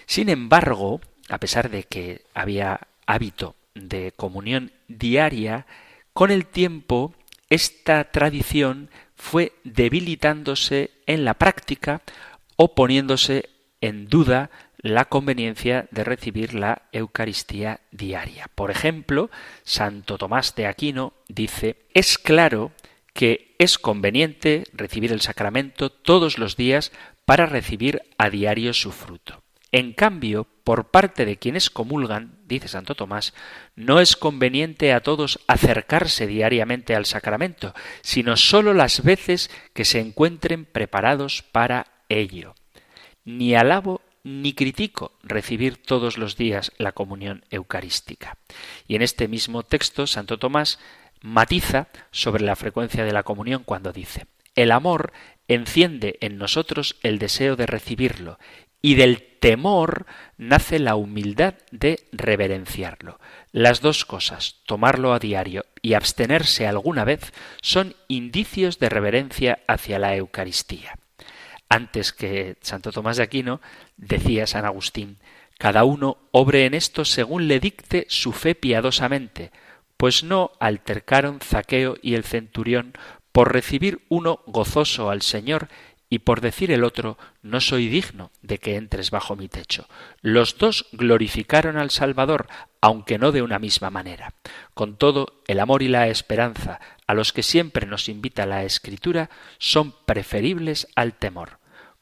Sin 0.06 0.30
embargo, 0.30 1.02
a 1.30 1.40
pesar 1.40 1.72
de 1.72 1.82
que 1.82 2.22
había 2.36 2.82
hábito 3.08 3.56
de 3.74 4.12
comunión 4.12 4.72
diaria, 4.88 5.66
con 6.14 6.30
el 6.30 6.46
tiempo 6.46 7.16
esta 7.50 8.12
tradición 8.12 8.92
fue 9.16 9.54
debilitándose 9.64 10.92
en 11.08 11.26
la 11.26 11.34
práctica 11.34 12.04
o 12.56 12.76
poniéndose 12.76 13.50
en 13.82 14.06
duda 14.06 14.52
la 14.82 15.06
conveniencia 15.06 15.88
de 15.92 16.04
recibir 16.04 16.54
la 16.54 16.84
Eucaristía 16.92 17.82
diaria. 17.92 18.48
Por 18.56 18.72
ejemplo, 18.72 19.30
Santo 19.64 20.18
Tomás 20.18 20.56
de 20.56 20.68
Aquino 20.68 21.14
dice, 21.28 21.86
es 21.94 22.18
claro 22.18 22.72
que 23.14 23.56
es 23.60 23.78
conveniente 23.78 24.64
recibir 24.74 25.12
el 25.12 25.22
sacramento 25.22 25.92
todos 25.92 26.38
los 26.38 26.58
días 26.58 26.92
para 27.26 27.46
recibir 27.46 28.02
a 28.18 28.30
diario 28.30 28.74
su 28.74 28.92
fruto. 28.92 29.44
En 29.72 29.94
cambio, 29.94 30.48
por 30.64 30.92
parte 30.92 31.26
de 31.26 31.38
quienes 31.38 31.70
comulgan, 31.70 32.40
dice 32.46 32.68
Santo 32.68 32.94
Tomás, 32.94 33.34
no 33.76 34.02
es 34.02 34.18
conveniente 34.18 34.92
a 34.92 35.00
todos 35.00 35.40
acercarse 35.48 36.28
diariamente 36.28 36.94
al 36.94 37.06
sacramento, 37.06 37.74
sino 38.02 38.36
sólo 38.36 38.74
las 38.74 39.04
veces 39.04 39.50
que 39.74 39.86
se 39.86 40.00
encuentren 40.00 40.66
preparados 40.66 41.42
para 41.42 41.88
ello. 42.10 42.54
Ni 43.24 43.56
alabo 43.56 44.02
ni 44.24 44.54
critico 44.54 45.14
recibir 45.24 45.78
todos 45.78 46.18
los 46.18 46.38
días 46.38 46.72
la 46.78 46.92
comunión 46.92 47.44
eucarística. 47.50 48.38
Y 48.88 48.96
en 48.96 49.02
este 49.02 49.28
mismo 49.28 49.64
texto, 49.64 50.08
Santo 50.08 50.38
Tomás 50.38 50.80
matiza 51.22 51.88
sobre 52.12 52.44
la 52.44 52.56
frecuencia 52.56 53.04
de 53.06 53.14
la 53.14 53.24
comunión 53.24 53.64
cuando 53.64 53.92
dice, 53.92 54.26
el 54.56 54.72
amor 54.72 55.14
enciende 55.48 56.18
en 56.22 56.38
nosotros 56.38 56.98
el 57.04 57.20
deseo 57.20 57.56
de 57.56 57.66
recibirlo 57.66 58.40
y 58.82 58.96
del 58.96 59.24
temor 59.40 60.06
nace 60.38 60.80
la 60.80 60.96
humildad 60.96 61.56
de 61.72 62.08
reverenciarlo. 62.12 63.20
Las 63.52 63.82
dos 63.82 64.06
cosas, 64.06 64.58
tomarlo 64.66 65.14
a 65.14 65.20
diario 65.20 65.66
y 65.82 65.94
abstenerse 65.94 66.68
alguna 66.68 67.04
vez, 67.04 67.34
son 67.62 67.96
indicios 68.08 68.80
de 68.80 68.90
reverencia 68.90 69.60
hacia 69.68 70.00
la 70.00 70.16
Eucaristía. 70.16 70.96
Antes 71.72 72.12
que 72.12 72.58
Santo 72.60 72.92
Tomás 72.92 73.16
de 73.16 73.24
Aquino, 73.24 73.62
decía 73.96 74.46
San 74.46 74.66
Agustín, 74.66 75.20
cada 75.58 75.86
uno 75.86 76.18
obre 76.32 76.66
en 76.66 76.74
esto 76.74 77.06
según 77.06 77.48
le 77.48 77.62
dicte 77.62 78.06
su 78.10 78.34
fe 78.34 78.56
piadosamente, 78.56 79.54
pues 79.96 80.26
no 80.26 80.52
altercaron 80.60 81.40
Zaqueo 81.40 81.96
y 82.02 82.16
el 82.16 82.26
centurión 82.26 82.92
por 83.32 83.54
recibir 83.54 84.02
uno 84.10 84.42
gozoso 84.48 85.10
al 85.10 85.22
Señor 85.22 85.70
y 86.10 86.20
por 86.20 86.42
decir 86.42 86.74
el 86.74 86.84
otro 86.84 87.18
no 87.42 87.62
soy 87.62 87.88
digno 87.88 88.32
de 88.42 88.58
que 88.58 88.76
entres 88.76 89.10
bajo 89.10 89.38
mi 89.38 89.48
techo. 89.48 89.88
Los 90.20 90.58
dos 90.58 90.88
glorificaron 90.92 91.78
al 91.78 91.90
Salvador, 91.90 92.48
aunque 92.82 93.18
no 93.18 93.32
de 93.32 93.44
una 93.44 93.60
misma 93.60 93.90
manera. 93.90 94.34
Con 94.74 94.98
todo, 94.98 95.42
el 95.48 95.62
amor 95.62 95.84
y 95.84 95.88
la 95.88 96.10
esperanza, 96.10 96.82
a 97.08 97.14
los 97.14 97.32
que 97.32 97.44
siempre 97.44 97.88
nos 97.88 98.10
invita 98.10 98.46
la 98.46 98.66
Escritura, 98.66 99.30
son 99.58 99.96
preferibles 100.06 100.90
al 100.96 101.14
temor. 101.14 101.61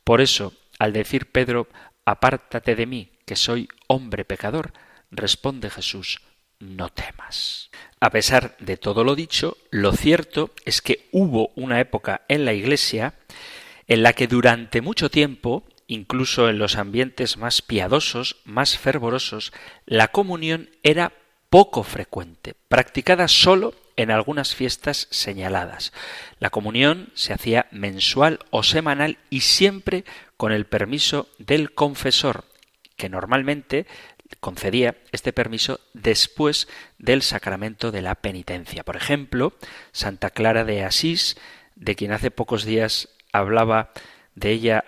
Por 0.09 0.21
eso, 0.21 0.53
al 0.79 0.91
decir 0.91 1.27
Pedro, 1.27 1.67
apártate 2.03 2.73
de 2.73 2.87
mí, 2.87 3.11
que 3.27 3.35
soy 3.35 3.69
hombre 3.85 4.25
pecador, 4.25 4.73
responde 5.11 5.69
Jesús, 5.69 6.21
no 6.57 6.89
temas. 6.89 7.69
A 7.99 8.09
pesar 8.09 8.57
de 8.57 8.75
todo 8.75 9.03
lo 9.03 9.13
dicho, 9.13 9.55
lo 9.69 9.93
cierto 9.93 10.49
es 10.65 10.81
que 10.81 11.07
hubo 11.11 11.51
una 11.53 11.79
época 11.79 12.21
en 12.27 12.43
la 12.43 12.53
Iglesia 12.53 13.13
en 13.85 14.01
la 14.01 14.13
que 14.13 14.25
durante 14.25 14.81
mucho 14.81 15.11
tiempo, 15.11 15.63
incluso 15.85 16.49
en 16.49 16.57
los 16.57 16.75
ambientes 16.75 17.37
más 17.37 17.61
piadosos, 17.61 18.37
más 18.45 18.79
fervorosos, 18.79 19.53
la 19.85 20.07
comunión 20.07 20.71
era 20.81 21.13
poco 21.51 21.83
frecuente, 21.83 22.55
practicada 22.67 23.27
solo 23.27 23.75
en 23.99 24.11
algunas 24.11 24.55
fiestas 24.55 25.09
señaladas. 25.11 25.91
La 26.39 26.49
comunión 26.49 27.09
se 27.15 27.33
hacía 27.33 27.67
mensual 27.71 28.39
o 28.49 28.63
semanal 28.63 29.17
y 29.29 29.41
siempre 29.41 30.05
con 30.37 30.53
el 30.53 30.65
permiso 30.65 31.27
del 31.37 31.73
confesor, 31.73 32.45
que 32.95 33.09
normalmente 33.09 33.87
concedía 34.39 34.95
este 35.11 35.33
permiso 35.33 35.81
después 35.93 36.69
del 36.97 37.21
sacramento 37.21 37.91
de 37.91 38.01
la 38.01 38.15
penitencia. 38.15 38.85
Por 38.85 38.95
ejemplo, 38.95 39.51
Santa 39.91 40.29
Clara 40.29 40.63
de 40.63 40.85
Asís, 40.85 41.35
de 41.75 41.95
quien 41.95 42.13
hace 42.13 42.31
pocos 42.31 42.63
días 42.63 43.09
hablaba 43.33 43.91
de 44.35 44.51
ella 44.51 44.85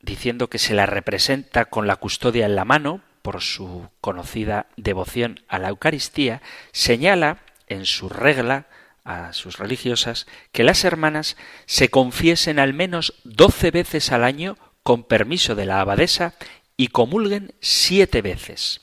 diciendo 0.00 0.48
que 0.48 0.58
se 0.58 0.72
la 0.72 0.86
representa 0.86 1.66
con 1.66 1.86
la 1.86 1.96
custodia 1.96 2.46
en 2.46 2.56
la 2.56 2.64
mano 2.64 3.02
por 3.20 3.42
su 3.42 3.90
conocida 4.00 4.68
devoción 4.78 5.40
a 5.48 5.58
la 5.58 5.68
Eucaristía, 5.68 6.40
señala 6.72 7.43
en 7.66 7.86
su 7.86 8.08
regla 8.08 8.66
a 9.04 9.32
sus 9.32 9.58
religiosas 9.58 10.26
que 10.52 10.64
las 10.64 10.84
hermanas 10.84 11.36
se 11.66 11.90
confiesen 11.90 12.58
al 12.58 12.72
menos 12.72 13.14
doce 13.24 13.70
veces 13.70 14.12
al 14.12 14.24
año 14.24 14.56
con 14.82 15.04
permiso 15.04 15.54
de 15.54 15.66
la 15.66 15.80
abadesa 15.80 16.34
y 16.76 16.88
comulguen 16.88 17.54
siete 17.60 18.22
veces, 18.22 18.82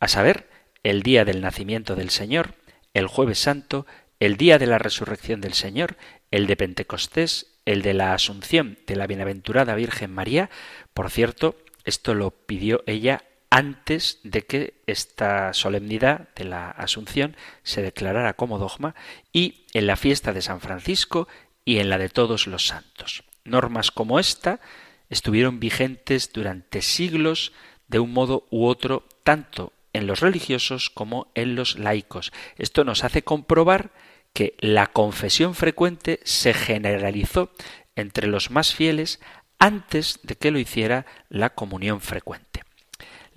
a 0.00 0.08
saber, 0.08 0.48
el 0.82 1.02
día 1.02 1.24
del 1.24 1.40
nacimiento 1.40 1.96
del 1.96 2.10
Señor, 2.10 2.54
el 2.94 3.06
jueves 3.06 3.38
santo, 3.38 3.86
el 4.20 4.36
día 4.36 4.58
de 4.58 4.66
la 4.66 4.78
resurrección 4.78 5.40
del 5.40 5.54
Señor, 5.54 5.96
el 6.30 6.46
de 6.46 6.56
Pentecostés, 6.56 7.58
el 7.64 7.82
de 7.82 7.94
la 7.94 8.14
Asunción 8.14 8.78
de 8.86 8.96
la 8.96 9.06
Bienaventurada 9.06 9.74
Virgen 9.74 10.12
María. 10.12 10.50
Por 10.94 11.10
cierto, 11.10 11.56
esto 11.84 12.14
lo 12.14 12.30
pidió 12.30 12.82
ella 12.86 13.24
antes 13.50 14.20
de 14.22 14.42
que 14.42 14.82
esta 14.86 15.52
solemnidad 15.52 16.28
de 16.34 16.44
la 16.44 16.70
Asunción 16.70 17.36
se 17.62 17.82
declarara 17.82 18.34
como 18.34 18.58
dogma 18.58 18.94
y 19.32 19.66
en 19.72 19.86
la 19.86 19.96
fiesta 19.96 20.32
de 20.32 20.42
San 20.42 20.60
Francisco 20.60 21.28
y 21.64 21.78
en 21.78 21.88
la 21.88 21.98
de 21.98 22.08
todos 22.08 22.46
los 22.46 22.66
santos. 22.66 23.24
Normas 23.44 23.90
como 23.90 24.18
esta 24.18 24.60
estuvieron 25.08 25.60
vigentes 25.60 26.32
durante 26.32 26.82
siglos 26.82 27.52
de 27.88 27.98
un 27.98 28.12
modo 28.12 28.46
u 28.50 28.66
otro, 28.66 29.06
tanto 29.22 29.72
en 29.92 30.06
los 30.06 30.20
religiosos 30.20 30.90
como 30.90 31.30
en 31.34 31.54
los 31.54 31.78
laicos. 31.78 32.32
Esto 32.58 32.84
nos 32.84 33.04
hace 33.04 33.22
comprobar 33.22 33.90
que 34.32 34.54
la 34.58 34.88
confesión 34.88 35.54
frecuente 35.54 36.20
se 36.24 36.52
generalizó 36.52 37.52
entre 37.94 38.26
los 38.26 38.50
más 38.50 38.74
fieles 38.74 39.20
antes 39.58 40.20
de 40.22 40.36
que 40.36 40.50
lo 40.50 40.58
hiciera 40.58 41.06
la 41.30 41.54
comunión 41.54 42.02
frecuente. 42.02 42.45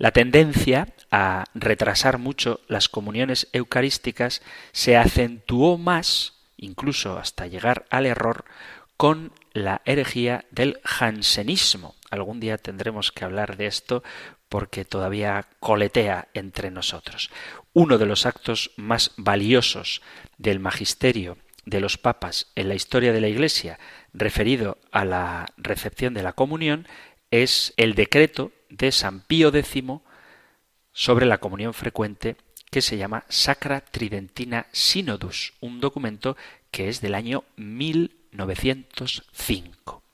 La 0.00 0.12
tendencia 0.12 0.88
a 1.10 1.44
retrasar 1.52 2.16
mucho 2.16 2.62
las 2.68 2.88
comuniones 2.88 3.48
eucarísticas 3.52 4.40
se 4.72 4.96
acentuó 4.96 5.76
más, 5.76 6.38
incluso 6.56 7.18
hasta 7.18 7.46
llegar 7.46 7.84
al 7.90 8.06
error, 8.06 8.46
con 8.96 9.30
la 9.52 9.82
herejía 9.84 10.46
del 10.50 10.80
jansenismo. 10.84 11.96
Algún 12.08 12.40
día 12.40 12.56
tendremos 12.56 13.12
que 13.12 13.26
hablar 13.26 13.58
de 13.58 13.66
esto 13.66 14.02
porque 14.48 14.86
todavía 14.86 15.48
coletea 15.60 16.28
entre 16.32 16.70
nosotros. 16.70 17.30
Uno 17.74 17.98
de 17.98 18.06
los 18.06 18.24
actos 18.24 18.70
más 18.78 19.12
valiosos 19.18 20.00
del 20.38 20.60
magisterio 20.60 21.36
de 21.66 21.80
los 21.80 21.98
papas 21.98 22.46
en 22.54 22.70
la 22.70 22.74
historia 22.74 23.12
de 23.12 23.20
la 23.20 23.28
Iglesia 23.28 23.78
referido 24.14 24.78
a 24.92 25.04
la 25.04 25.44
recepción 25.58 26.14
de 26.14 26.22
la 26.22 26.32
comunión 26.32 26.88
es 27.30 27.74
el 27.76 27.94
decreto 27.94 28.50
de 28.70 28.92
San 28.92 29.20
Pío 29.20 29.54
X 29.54 29.84
sobre 30.92 31.26
la 31.26 31.38
comunión 31.38 31.74
frecuente 31.74 32.36
que 32.70 32.80
se 32.82 32.96
llama 32.96 33.24
Sacra 33.28 33.80
Tridentina 33.80 34.66
Synodus, 34.72 35.54
un 35.60 35.80
documento 35.80 36.36
que 36.70 36.88
es 36.88 37.00
del 37.00 37.16
año 37.16 37.42
1905. 37.56 40.04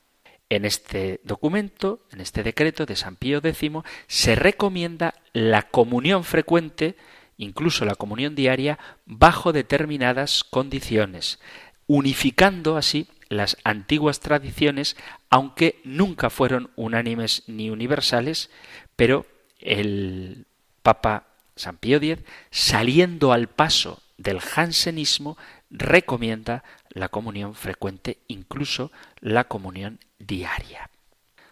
En 0.49 0.63
este 0.65 1.19
documento, 1.23 1.99
en 2.11 2.21
este 2.21 2.41
decreto 2.41 2.85
de 2.85 2.95
San 2.95 3.15
Pío 3.15 3.41
X, 3.43 3.71
se 4.07 4.35
recomienda 4.35 5.13
la 5.33 5.63
comunión 5.63 6.23
frecuente, 6.23 6.95
incluso 7.37 7.83
la 7.85 7.95
comunión 7.95 8.33
diaria, 8.33 8.79
bajo 9.05 9.51
determinadas 9.53 10.43
condiciones, 10.43 11.39
unificando 11.85 12.77
así 12.77 13.07
las 13.29 13.57
antiguas 13.63 14.19
tradiciones, 14.19 14.95
aunque 15.29 15.81
nunca 15.83 16.29
fueron 16.29 16.71
unánimes 16.75 17.43
ni 17.47 17.69
universales, 17.69 18.49
pero 18.95 19.25
el 19.59 20.45
Papa 20.81 21.27
San 21.55 21.77
Pío 21.77 21.97
X, 21.97 22.19
saliendo 22.51 23.33
al 23.33 23.47
paso 23.47 24.01
del 24.17 24.39
jansenismo, 24.39 25.37
recomienda 25.69 26.63
la 26.89 27.09
comunión 27.09 27.55
frecuente, 27.55 28.19
incluso 28.27 28.91
la 29.19 29.45
comunión 29.45 29.99
diaria. 30.19 30.89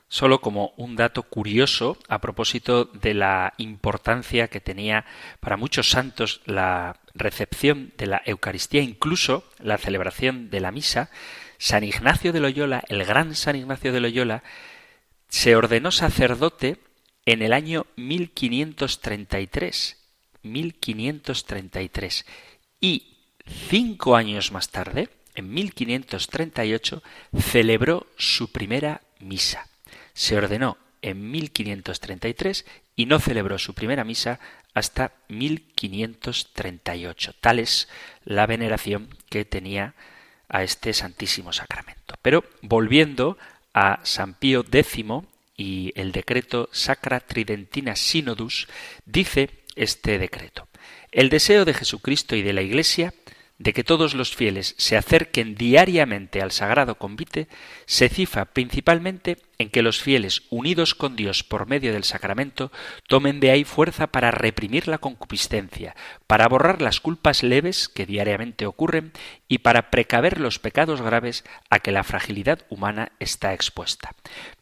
Solo 0.08 0.40
como 0.40 0.74
un 0.78 0.96
dato 0.96 1.24
curioso 1.24 1.98
a 2.08 2.22
propósito 2.22 2.86
de 2.86 3.14
la 3.14 3.54
importancia 3.58 4.48
que 4.48 4.62
tenía 4.62 5.06
para 5.40 5.58
muchos 5.58 5.90
santos 5.90 6.42
la 6.46 6.98
recepción 7.16 7.92
de 7.98 8.08
la 8.08 8.22
Eucaristía, 8.26 8.82
incluso 8.82 9.44
la 9.60 9.78
celebración 9.78 10.50
de 10.50 10.60
la 10.60 10.72
misa, 10.72 11.10
San 11.66 11.84
Ignacio 11.84 12.32
de 12.32 12.40
Loyola, 12.40 12.84
el 12.90 13.04
gran 13.06 13.34
San 13.34 13.56
Ignacio 13.56 13.92
de 13.92 14.00
Loyola, 14.00 14.44
se 15.30 15.56
ordenó 15.56 15.90
sacerdote 15.90 16.78
en 17.26 17.42
el 17.42 17.54
año 17.54 17.88
1533. 17.96 19.98
1533. 20.44 22.28
Y 22.80 23.18
cinco 23.48 24.16
años 24.16 24.52
más 24.52 24.70
tarde, 24.70 25.10
en 25.34 25.52
1538, 25.52 27.02
celebró 27.36 28.06
su 28.16 28.52
primera 28.52 29.02
misa. 29.20 29.68
Se 30.14 30.38
ordenó 30.38 30.78
en 31.02 31.32
1533 31.32 32.64
y 32.96 33.08
no 33.08 33.20
celebró 33.20 33.58
su 33.58 33.74
primera 33.74 34.04
misa 34.04 34.40
hasta 34.76 35.14
1538. 35.30 37.34
Tal 37.42 37.58
es 37.58 37.90
la 38.24 38.46
veneración 38.46 39.10
que 39.30 39.46
tenía 39.46 39.96
a 40.50 40.64
este 40.64 40.94
Santísimo 40.94 41.54
Sacramento. 41.54 42.16
Pero 42.22 42.44
volviendo 42.62 43.38
a 43.74 44.00
San 44.04 44.34
Pío 44.34 44.64
X 44.72 45.06
y 45.58 45.92
el 45.96 46.12
decreto 46.12 46.70
Sacra 46.72 47.20
Tridentina 47.20 47.96
Synodus, 47.96 48.68
dice 49.06 49.50
este 49.76 50.18
decreto. 50.18 50.68
El 51.12 51.30
deseo 51.30 51.66
de 51.66 51.74
Jesucristo 51.74 52.36
y 52.36 52.42
de 52.42 52.54
la 52.54 52.62
Iglesia 52.62 53.14
de 53.58 53.74
que 53.74 53.84
todos 53.84 54.14
los 54.16 54.36
fieles 54.36 54.76
se 54.78 54.98
acerquen 54.98 55.56
diariamente 55.56 56.42
al 56.42 56.52
sagrado 56.52 56.96
convite 56.96 57.48
se 57.86 58.10
cifra 58.10 58.46
principalmente 58.46 59.38
en 59.58 59.70
que 59.70 59.82
los 59.82 60.02
fieles, 60.02 60.44
unidos 60.50 60.96
con 60.96 61.16
Dios 61.16 61.44
por 61.44 61.68
medio 61.68 61.94
del 61.94 62.04
sacramento, 62.04 62.72
tomen 63.08 63.40
de 63.40 63.52
ahí 63.52 63.64
fuerza 63.64 64.08
para 64.08 64.32
reprimir 64.32 64.88
la 64.88 64.98
concupiscencia, 64.98 65.96
para 66.28 66.48
borrar 66.48 66.82
las 66.82 67.00
culpas 67.00 67.44
leves 67.44 67.90
que 67.90 68.06
diariamente 68.06 68.66
ocurren 68.66 69.12
y 69.48 69.60
para 69.60 69.90
precaver 69.92 70.40
los 70.40 70.60
pecados 70.60 71.02
graves 71.02 71.44
a 71.70 71.80
que 71.80 71.92
la 71.92 72.04
fragilidad 72.04 72.66
humana 72.70 73.12
está 73.20 73.54
expuesta. 73.54 74.12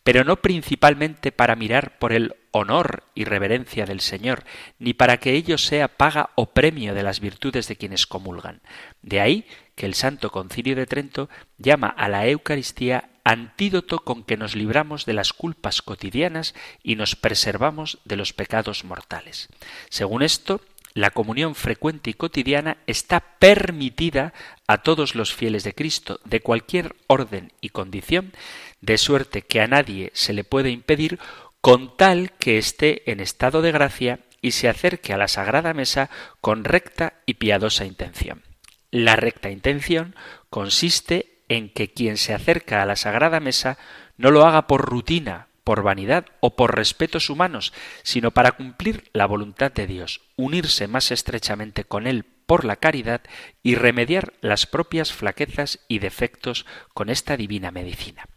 Pero 0.04 0.24
no 0.24 0.38
principalmente 0.38 1.32
para 1.32 1.56
mirar 1.56 1.98
por 1.98 2.12
el 2.14 2.36
honor 2.52 3.04
y 3.16 3.24
reverencia 3.24 3.86
del 3.86 4.00
Señor, 4.00 4.44
ni 4.78 4.94
para 4.94 5.18
que 5.18 5.34
ello 5.34 5.58
sea 5.58 5.88
paga 5.88 6.30
o 6.36 6.54
premio 6.54 6.94
de 6.94 7.04
las 7.04 7.20
virtudes 7.20 7.68
de 7.68 7.76
quienes 7.76 8.06
comulgan. 8.06 8.62
De 9.02 9.22
ahí 9.22 9.46
que 9.76 9.86
el 9.86 9.96
Santo 9.96 10.32
Concilio 10.32 10.76
de 10.76 10.86
Trento 10.86 11.30
llama 11.58 11.88
a 11.88 12.08
la 12.10 12.28
Eucaristía 12.28 13.10
antídoto 13.24 14.00
con 14.00 14.24
que 14.24 14.38
nos 14.38 14.56
libramos 14.56 15.06
de 15.06 15.14
las 15.14 15.34
culpas 15.34 15.82
cotidianas 15.82 16.54
y 16.84 16.96
nos 16.96 17.16
preservamos 17.16 18.00
de 18.06 18.18
los 18.18 18.34
pecados 18.34 18.84
mortales. 18.84 19.50
Según 19.90 20.24
esto, 20.24 20.62
la 20.94 21.10
comunión 21.10 21.56
frecuente 21.56 22.12
y 22.12 22.14
cotidiana 22.14 22.78
está 22.86 23.20
permitida 23.40 24.34
a 24.68 24.84
todos 24.84 25.16
los 25.16 25.34
fieles 25.34 25.64
de 25.64 25.74
Cristo, 25.74 26.20
de 26.24 26.42
cualquier 26.42 26.96
orden 27.08 27.52
y 27.62 27.70
condición, 27.70 28.34
de 28.82 28.98
suerte 28.98 29.42
que 29.42 29.62
a 29.62 29.68
nadie 29.68 30.12
se 30.14 30.34
le 30.34 30.44
puede 30.44 30.70
impedir 30.70 31.20
con 31.62 31.98
tal 31.98 32.32
que 32.34 32.58
esté 32.58 33.10
en 33.10 33.22
estado 33.22 33.62
de 33.62 33.72
gracia 33.72 34.20
y 34.42 34.52
se 34.52 34.68
acerque 34.68 35.14
a 35.14 35.18
la 35.18 35.30
sagrada 35.30 35.74
mesa 35.74 36.10
con 36.42 36.64
recta 36.66 37.22
y 37.26 37.36
piadosa 37.36 37.86
intención. 37.86 38.44
La 38.92 39.16
recta 39.16 39.50
intención 39.50 40.16
consiste 40.50 41.33
en 41.50 41.70
que 41.70 41.92
quien 41.92 42.18
se 42.18 42.34
acerca 42.34 42.82
a 42.82 42.86
la 42.86 42.96
sagrada 42.96 43.40
mesa 43.40 43.78
no 44.18 44.32
lo 44.32 44.46
haga 44.46 44.68
por 44.68 44.82
rutina, 44.82 45.48
por 45.64 45.84
vanidad 45.84 46.26
o 46.40 46.56
por 46.56 46.76
respetos 46.76 47.30
humanos, 47.30 47.74
sino 48.04 48.32
para 48.32 48.52
cumplir 48.52 49.10
la 49.14 49.26
voluntad 49.26 49.72
de 49.72 49.88
Dios, 49.88 50.22
unirse 50.36 50.88
más 50.88 51.12
estrechamente 51.12 51.86
con 51.86 52.08
Él 52.08 52.26
por 52.46 52.66
la 52.66 52.76
caridad 52.76 53.22
y 53.62 53.76
remediar 53.76 54.34
las 54.42 54.66
propias 54.66 55.14
flaquezas 55.14 55.80
y 55.88 56.00
defectos 56.00 56.66
con 56.94 57.10
esta 57.10 57.38
divina 57.38 57.72
medicina. 57.72 58.28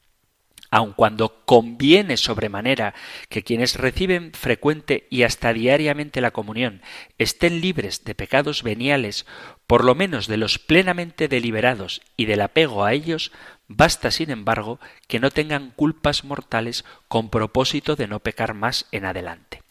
Aun 0.70 0.92
cuando 0.92 1.44
conviene 1.44 2.16
sobremanera 2.16 2.94
que 3.28 3.42
quienes 3.42 3.76
reciben 3.76 4.32
frecuente 4.32 5.06
y 5.10 5.22
hasta 5.22 5.52
diariamente 5.52 6.20
la 6.20 6.32
comunión 6.32 6.82
estén 7.18 7.60
libres 7.60 8.04
de 8.04 8.14
pecados 8.14 8.62
veniales, 8.62 9.26
por 9.66 9.84
lo 9.84 9.94
menos 9.94 10.26
de 10.26 10.36
los 10.36 10.58
plenamente 10.58 11.28
deliberados 11.28 12.00
y 12.16 12.26
del 12.26 12.40
apego 12.40 12.84
a 12.84 12.92
ellos, 12.92 13.32
basta 13.68 14.10
sin 14.10 14.30
embargo 14.30 14.78
que 15.08 15.20
no 15.20 15.30
tengan 15.30 15.70
culpas 15.70 16.24
mortales 16.24 16.84
con 17.08 17.30
propósito 17.30 17.96
de 17.96 18.06
no 18.06 18.20
pecar 18.20 18.54
más 18.54 18.86
en 18.92 19.04
adelante. 19.04 19.62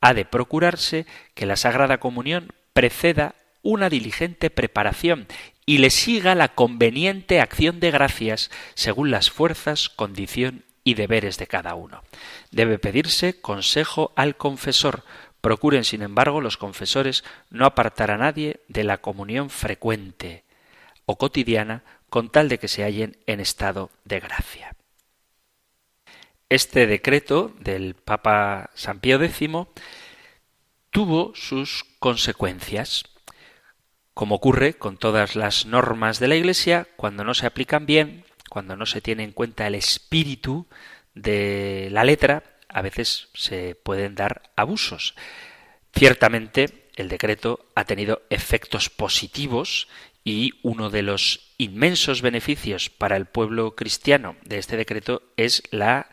Ha 0.00 0.14
de 0.14 0.24
procurarse 0.24 1.06
que 1.34 1.46
la 1.46 1.56
Sagrada 1.56 1.98
Comunión 1.98 2.52
preceda 2.72 3.34
una 3.62 3.88
diligente 3.88 4.50
preparación 4.50 5.26
y 5.64 5.78
le 5.78 5.90
siga 5.90 6.34
la 6.34 6.54
conveniente 6.54 7.40
acción 7.40 7.80
de 7.80 7.90
gracias 7.90 8.50
según 8.74 9.10
las 9.10 9.30
fuerzas, 9.30 9.88
condición 9.88 10.64
y 10.84 10.94
deberes 10.94 11.36
de 11.36 11.48
cada 11.48 11.74
uno. 11.74 12.04
Debe 12.52 12.78
pedirse 12.78 13.40
consejo 13.40 14.12
al 14.14 14.36
confesor. 14.36 15.02
Procuren, 15.40 15.84
sin 15.84 16.02
embargo, 16.02 16.40
los 16.40 16.56
confesores 16.56 17.24
no 17.50 17.66
apartar 17.66 18.10
a 18.10 18.18
nadie 18.18 18.60
de 18.68 18.84
la 18.84 18.98
comunión 18.98 19.50
frecuente 19.50 20.44
o 21.04 21.16
cotidiana 21.16 21.84
con 22.08 22.30
tal 22.30 22.48
de 22.48 22.58
que 22.58 22.68
se 22.68 22.82
hallen 22.82 23.16
en 23.26 23.40
estado 23.40 23.90
de 24.04 24.20
gracia. 24.20 24.76
Este 26.48 26.86
decreto 26.86 27.52
del 27.60 27.94
Papa 27.94 28.70
San 28.74 29.00
Pío 29.00 29.22
X 29.22 29.48
tuvo 30.90 31.32
sus 31.34 31.84
consecuencias 31.98 33.04
como 34.16 34.36
ocurre 34.36 34.72
con 34.72 34.96
todas 34.96 35.36
las 35.36 35.66
normas 35.66 36.20
de 36.20 36.28
la 36.28 36.36
Iglesia, 36.36 36.88
cuando 36.96 37.22
no 37.22 37.34
se 37.34 37.44
aplican 37.44 37.84
bien, 37.84 38.24
cuando 38.48 38.74
no 38.74 38.86
se 38.86 39.02
tiene 39.02 39.24
en 39.24 39.32
cuenta 39.32 39.66
el 39.66 39.74
espíritu 39.74 40.66
de 41.14 41.90
la 41.92 42.02
letra, 42.02 42.42
a 42.68 42.82
veces 42.82 43.28
se 43.34 43.74
pueden 43.74 44.14
dar 44.14 44.50
abusos. 44.56 45.14
Ciertamente, 45.94 46.88
el 46.96 47.08
decreto 47.08 47.66
ha 47.74 47.84
tenido 47.84 48.22
efectos 48.30 48.90
positivos 48.90 49.88
y 50.24 50.54
uno 50.62 50.90
de 50.90 51.02
los 51.02 51.54
inmensos 51.58 52.20
beneficios 52.20 52.90
para 52.90 53.16
el 53.16 53.26
pueblo 53.26 53.76
cristiano 53.76 54.36
de 54.44 54.58
este 54.58 54.76
decreto 54.76 55.22
es 55.36 55.62
la 55.70 56.08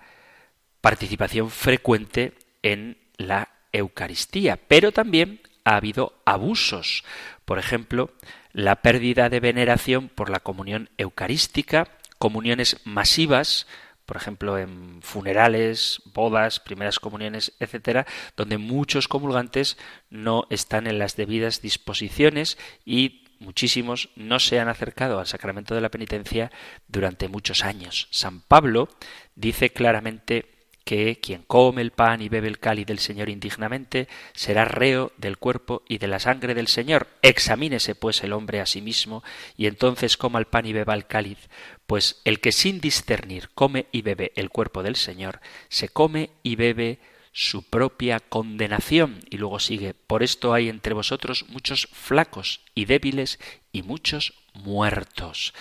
participación 0.81 1.49
frecuente 1.49 2.33
en 2.61 2.97
la 3.17 3.49
Eucaristía, 3.71 4.59
pero 4.67 4.91
también 4.91 5.41
ha 5.63 5.75
habido 5.75 6.21
abusos. 6.25 7.03
Por 7.45 7.57
ejemplo, 7.57 8.11
la 8.51 8.81
pérdida 8.81 9.29
de 9.29 9.39
veneración 9.39 10.09
por 10.09 10.29
la 10.29 10.39
comunión 10.39 10.89
eucarística, 10.97 11.87
comuniones 12.19 12.77
masivas, 12.83 13.67
por 14.05 14.17
ejemplo, 14.17 14.57
en 14.57 15.01
funerales, 15.01 16.01
bodas, 16.05 16.59
primeras 16.59 16.99
comuniones, 16.99 17.53
etcétera, 17.59 18.05
donde 18.35 18.57
muchos 18.57 19.07
comulgantes 19.07 19.77
no 20.09 20.45
están 20.49 20.87
en 20.87 20.99
las 20.99 21.15
debidas 21.15 21.61
disposiciones 21.61 22.57
y 22.85 23.23
muchísimos 23.39 24.09
no 24.15 24.39
se 24.39 24.59
han 24.59 24.69
acercado 24.69 25.19
al 25.19 25.27
sacramento 25.27 25.75
de 25.75 25.81
la 25.81 25.89
penitencia 25.89 26.51
durante 26.87 27.27
muchos 27.27 27.63
años. 27.63 28.07
San 28.11 28.41
Pablo 28.41 28.89
dice 29.35 29.71
claramente 29.71 30.52
que 30.83 31.19
quien 31.19 31.43
come 31.43 31.81
el 31.81 31.91
pan 31.91 32.21
y 32.21 32.29
bebe 32.29 32.47
el 32.47 32.59
cáliz 32.59 32.85
del 32.85 32.99
Señor 32.99 33.29
indignamente 33.29 34.07
será 34.33 34.65
reo 34.65 35.11
del 35.17 35.37
cuerpo 35.37 35.83
y 35.87 35.97
de 35.97 36.07
la 36.07 36.19
sangre 36.19 36.53
del 36.53 36.67
Señor. 36.67 37.07
Examínese 37.21 37.95
pues 37.95 38.23
el 38.23 38.33
hombre 38.33 38.59
a 38.59 38.65
sí 38.65 38.81
mismo 38.81 39.23
y 39.57 39.67
entonces 39.67 40.17
coma 40.17 40.39
el 40.39 40.45
pan 40.45 40.65
y 40.65 40.73
beba 40.73 40.93
el 40.93 41.07
cáliz, 41.07 41.49
pues 41.87 42.21
el 42.25 42.39
que 42.39 42.51
sin 42.51 42.81
discernir 42.81 43.49
come 43.53 43.87
y 43.91 44.01
bebe 44.01 44.33
el 44.35 44.49
cuerpo 44.49 44.83
del 44.83 44.95
Señor, 44.95 45.39
se 45.69 45.89
come 45.89 46.31
y 46.43 46.55
bebe 46.55 46.99
su 47.31 47.63
propia 47.63 48.19
condenación. 48.19 49.19
Y 49.29 49.37
luego 49.37 49.59
sigue, 49.59 49.93
por 49.93 50.23
esto 50.23 50.53
hay 50.53 50.69
entre 50.69 50.93
vosotros 50.93 51.45
muchos 51.49 51.87
flacos 51.91 52.61
y 52.75 52.85
débiles 52.85 53.39
y 53.71 53.81
muchos 53.81 54.33
muertos. 54.53 55.53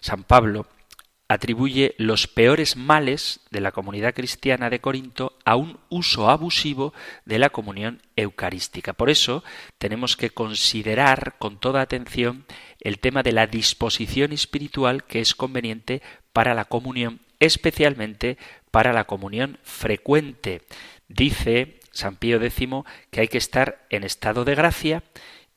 San 0.00 0.24
Pablo 0.24 0.66
atribuye 1.28 1.94
los 1.98 2.28
peores 2.28 2.76
males 2.76 3.40
de 3.50 3.60
la 3.60 3.72
comunidad 3.72 4.14
cristiana 4.14 4.70
de 4.70 4.80
Corinto 4.80 5.36
a 5.44 5.56
un 5.56 5.78
uso 5.88 6.30
abusivo 6.30 6.94
de 7.24 7.38
la 7.38 7.50
comunión 7.50 8.00
eucarística. 8.14 8.92
Por 8.92 9.10
eso 9.10 9.42
tenemos 9.78 10.16
que 10.16 10.30
considerar 10.30 11.34
con 11.38 11.58
toda 11.58 11.80
atención 11.80 12.46
el 12.80 13.00
tema 13.00 13.22
de 13.22 13.32
la 13.32 13.46
disposición 13.46 14.32
espiritual 14.32 15.04
que 15.04 15.20
es 15.20 15.34
conveniente 15.34 16.00
para 16.32 16.54
la 16.54 16.66
comunión, 16.66 17.20
especialmente 17.40 18.38
para 18.70 18.92
la 18.92 19.04
comunión 19.04 19.58
frecuente. 19.64 20.62
Dice 21.08 21.80
San 21.90 22.16
Pío 22.16 22.40
X 22.40 22.68
que 23.10 23.20
hay 23.20 23.28
que 23.28 23.38
estar 23.38 23.86
en 23.90 24.04
estado 24.04 24.44
de 24.44 24.54
gracia 24.54 25.02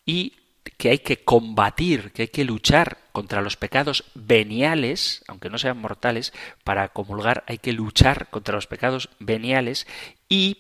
y 0.06 0.34
que 0.78 0.90
hay 0.90 1.00
que 1.00 1.18
combatir, 1.18 2.12
que 2.12 2.24
hay 2.24 2.28
que 2.30 2.46
luchar 2.46 2.98
contra 3.20 3.42
los 3.42 3.58
pecados 3.58 4.06
veniales, 4.16 5.26
aunque 5.28 5.50
no 5.50 5.58
sean 5.58 5.78
mortales, 5.78 6.32
para 6.64 6.88
comulgar 6.88 7.44
hay 7.48 7.58
que 7.58 7.74
luchar 7.74 8.30
contra 8.30 8.56
los 8.56 8.66
pecados 8.66 9.10
veniales 9.20 9.88
y 10.30 10.60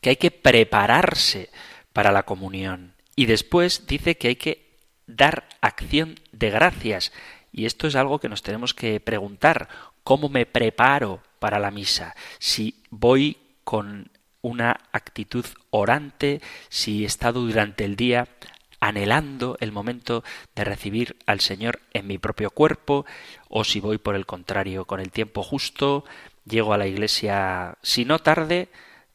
que 0.00 0.10
hay 0.10 0.16
que 0.16 0.30
prepararse 0.30 1.50
para 1.92 2.12
la 2.12 2.22
comunión. 2.22 2.94
Y 3.16 3.26
después 3.26 3.88
dice 3.88 4.16
que 4.16 4.28
hay 4.28 4.36
que 4.36 4.78
dar 5.08 5.48
acción 5.60 6.20
de 6.30 6.50
gracias. 6.50 7.12
Y 7.50 7.66
esto 7.66 7.88
es 7.88 7.96
algo 7.96 8.20
que 8.20 8.28
nos 8.28 8.44
tenemos 8.44 8.74
que 8.74 9.00
preguntar. 9.00 9.68
¿Cómo 10.04 10.28
me 10.28 10.46
preparo 10.46 11.20
para 11.40 11.58
la 11.58 11.72
misa? 11.72 12.14
Si 12.38 12.80
voy 12.90 13.38
con 13.64 14.08
una 14.40 14.78
actitud 14.92 15.46
orante, 15.70 16.40
si 16.68 17.02
he 17.02 17.06
estado 17.06 17.40
durante 17.40 17.84
el 17.84 17.96
día 17.96 18.28
anhelando 18.82 19.56
el 19.60 19.70
momento 19.70 20.24
de 20.56 20.64
recibir 20.64 21.16
al 21.24 21.38
Señor 21.38 21.80
en 21.92 22.08
mi 22.08 22.18
propio 22.18 22.50
cuerpo, 22.50 23.06
o 23.48 23.62
si 23.62 23.78
voy 23.78 23.98
por 23.98 24.16
el 24.16 24.26
contrario 24.26 24.86
con 24.86 24.98
el 24.98 25.12
tiempo 25.12 25.44
justo, 25.44 26.04
llego 26.44 26.74
a 26.74 26.78
la 26.78 26.88
iglesia 26.88 27.78
si 27.80 28.04
no 28.04 28.18
tarde, 28.18 28.70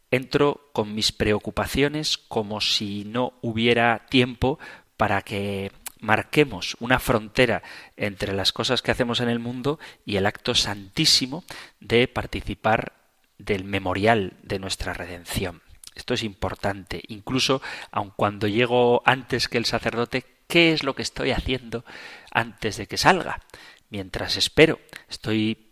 entro 0.09 0.69
con 0.71 0.95
mis 0.95 1.11
preocupaciones 1.11 2.17
como 2.17 2.61
si 2.61 3.03
no 3.03 3.33
hubiera 3.41 4.05
tiempo 4.09 4.57
para 4.95 5.21
que 5.21 5.73
marquemos 5.99 6.77
una 6.79 6.99
frontera 6.99 7.61
entre 7.97 8.31
las 8.33 8.53
cosas 8.53 8.81
que 8.81 8.91
hacemos 8.91 9.19
en 9.19 9.27
el 9.27 9.39
mundo 9.39 9.79
y 10.05 10.15
el 10.15 10.27
acto 10.27 10.55
santísimo 10.55 11.43
de 11.81 12.07
participar 12.07 12.93
del 13.37 13.65
memorial 13.65 14.31
de 14.43 14.59
nuestra 14.59 14.93
redención. 14.93 15.66
Esto 15.97 16.13
es 16.13 16.23
importante. 16.23 17.01
Incluso, 17.07 17.59
aun 17.91 18.13
cuando 18.15 18.47
llego 18.47 19.01
antes 19.03 19.49
que 19.49 19.57
el 19.57 19.65
sacerdote, 19.65 20.23
¿qué 20.47 20.71
es 20.71 20.83
lo 20.83 20.93
que 20.93 21.01
estoy 21.01 21.31
haciendo 21.31 21.83
antes 22.31 22.77
de 22.77 22.85
que 22.85 22.97
salga? 22.97 23.41
Mientras 23.89 24.37
espero, 24.37 24.79
estoy 25.09 25.71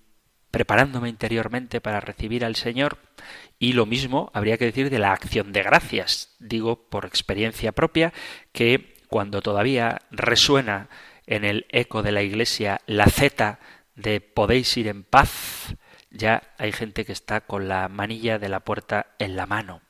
preparándome 0.50 1.10
interiormente 1.10 1.80
para 1.80 2.00
recibir 2.00 2.44
al 2.44 2.56
Señor. 2.56 2.98
Y 3.60 3.74
lo 3.74 3.86
mismo 3.86 4.32
habría 4.34 4.58
que 4.58 4.66
decir 4.66 4.90
de 4.90 4.98
la 4.98 5.12
acción 5.12 5.54
de 5.54 5.62
gracias. 5.62 6.36
Digo 6.40 6.90
por 6.90 7.06
experiencia 7.06 7.72
propia 7.72 8.12
que 8.52 8.96
cuando 9.08 9.44
todavía 9.44 10.02
resuena 10.10 10.90
en 11.28 11.46
el 11.46 11.68
eco 11.70 12.02
de 12.02 12.12
la 12.12 12.24
iglesia 12.24 12.82
la 12.88 13.06
Z 13.06 13.60
de 13.96 14.22
podéis 14.22 14.76
ir 14.76 14.88
en 14.88 15.04
paz, 15.04 15.76
ya 16.10 16.42
hay 16.58 16.72
gente 16.72 17.06
que 17.06 17.12
está 17.12 17.42
con 17.42 17.68
la 17.68 17.88
manilla 17.90 18.40
de 18.40 18.50
la 18.50 18.62
puerta 18.62 19.14
en 19.20 19.36
la 19.36 19.46
mano 19.46 19.82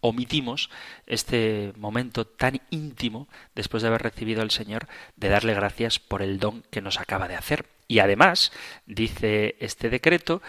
omitimos 0.00 0.70
este 1.06 1.72
momento 1.76 2.26
tan 2.26 2.60
íntimo 2.70 3.28
después 3.54 3.82
de 3.82 3.88
haber 3.88 4.02
recibido 4.02 4.42
al 4.42 4.50
Señor 4.50 4.86
de 5.16 5.28
darle 5.28 5.54
gracias 5.54 5.98
por 5.98 6.22
el 6.22 6.38
don 6.38 6.62
que 6.70 6.80
nos 6.80 6.98
acaba 6.98 7.28
de 7.28 7.36
hacer. 7.36 7.66
Y 7.88 7.98
además 7.98 8.52
dice 8.86 9.56
este 9.60 9.90
decreto 9.90 10.42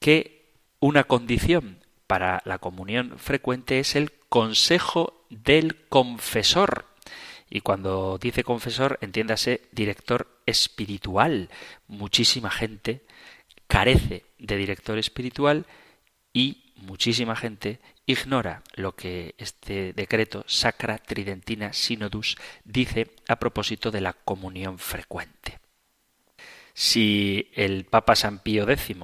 que 0.00 0.54
una 0.80 1.04
condición 1.04 1.84
para 2.06 2.42
la 2.44 2.58
comunión 2.58 3.18
frecuente 3.18 3.78
es 3.78 3.94
el 3.94 4.12
consejo 4.28 5.24
del 5.28 5.76
confesor. 5.88 6.86
Y 7.50 7.60
cuando 7.60 8.18
dice 8.18 8.44
confesor, 8.44 8.98
entiéndase 9.00 9.62
director 9.72 10.28
espiritual. 10.46 11.48
Muchísima 11.86 12.50
gente 12.50 13.02
carece 13.66 14.24
de 14.38 14.56
director 14.56 14.98
espiritual 14.98 15.66
y 16.32 16.72
muchísima 16.76 17.36
gente 17.36 17.80
ignora 18.08 18.62
lo 18.74 18.96
que 18.96 19.34
este 19.36 19.92
decreto 19.92 20.42
Sacra 20.46 20.96
Tridentina 20.96 21.74
Synodus 21.74 22.36
dice 22.64 23.10
a 23.28 23.36
propósito 23.36 23.90
de 23.90 24.00
la 24.00 24.14
comunión 24.14 24.78
frecuente. 24.78 25.60
Si 26.72 27.50
el 27.54 27.84
Papa 27.84 28.16
San 28.16 28.38
Pío 28.38 28.68
X 28.68 28.96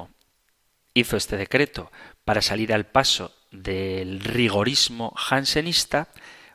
hizo 0.94 1.16
este 1.18 1.36
decreto 1.36 1.92
para 2.24 2.40
salir 2.40 2.72
al 2.72 2.86
paso 2.86 3.34
del 3.50 4.20
rigorismo 4.20 5.12
jansenista, 5.16 6.08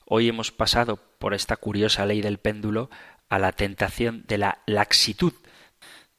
hoy 0.05 0.27
hemos 0.27 0.51
pasado 0.51 0.97
por 1.19 1.35
esta 1.35 1.55
curiosa 1.55 2.07
ley 2.07 2.21
del 2.21 2.39
péndulo 2.39 2.89
a 3.29 3.37
la 3.37 3.51
tentación 3.51 4.23
de 4.27 4.39
la 4.39 4.63
laxitud 4.65 5.33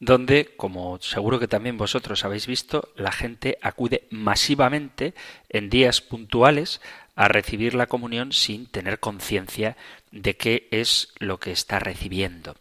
donde, 0.00 0.54
como 0.56 0.98
seguro 1.00 1.38
que 1.38 1.46
también 1.46 1.76
vosotros 1.76 2.24
habéis 2.24 2.46
visto, 2.46 2.88
la 2.96 3.12
gente 3.12 3.58
acude 3.60 4.08
masivamente 4.10 5.14
en 5.50 5.68
días 5.68 6.00
puntuales 6.00 6.80
a 7.14 7.28
recibir 7.28 7.74
la 7.74 7.86
comunión 7.86 8.32
sin 8.32 8.66
tener 8.66 8.98
conciencia 8.98 9.76
de 10.10 10.36
qué 10.36 10.68
es 10.70 11.12
lo 11.18 11.38
que 11.38 11.52
está 11.52 11.78
recibiendo. 11.78 12.56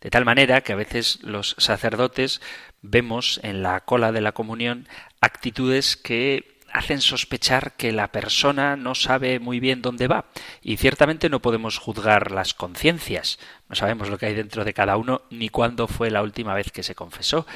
De 0.00 0.10
tal 0.10 0.24
manera 0.24 0.60
que 0.62 0.72
a 0.72 0.76
veces 0.76 1.18
los 1.22 1.56
sacerdotes 1.58 2.40
vemos 2.82 3.40
en 3.42 3.62
la 3.62 3.80
cola 3.80 4.12
de 4.12 4.20
la 4.20 4.32
comunión 4.32 4.88
actitudes 5.20 5.96
que 5.96 6.55
hacen 6.76 7.00
sospechar 7.00 7.72
que 7.72 7.90
la 7.90 8.12
persona 8.12 8.76
no 8.76 8.94
sabe 8.94 9.40
muy 9.40 9.60
bien 9.60 9.80
dónde 9.80 10.08
va. 10.08 10.26
Y 10.60 10.76
ciertamente 10.76 11.30
no 11.30 11.40
podemos 11.40 11.78
juzgar 11.78 12.30
las 12.32 12.52
conciencias. 12.52 13.38
No 13.68 13.76
sabemos 13.76 14.10
lo 14.10 14.18
que 14.18 14.26
hay 14.26 14.34
dentro 14.34 14.64
de 14.64 14.74
cada 14.74 14.98
uno 14.98 15.22
ni 15.30 15.48
cuándo 15.48 15.88
fue 15.88 16.10
la 16.10 16.22
última 16.22 16.54
vez 16.54 16.70
que 16.70 16.82
se 16.82 16.94
confesó. 16.94 17.46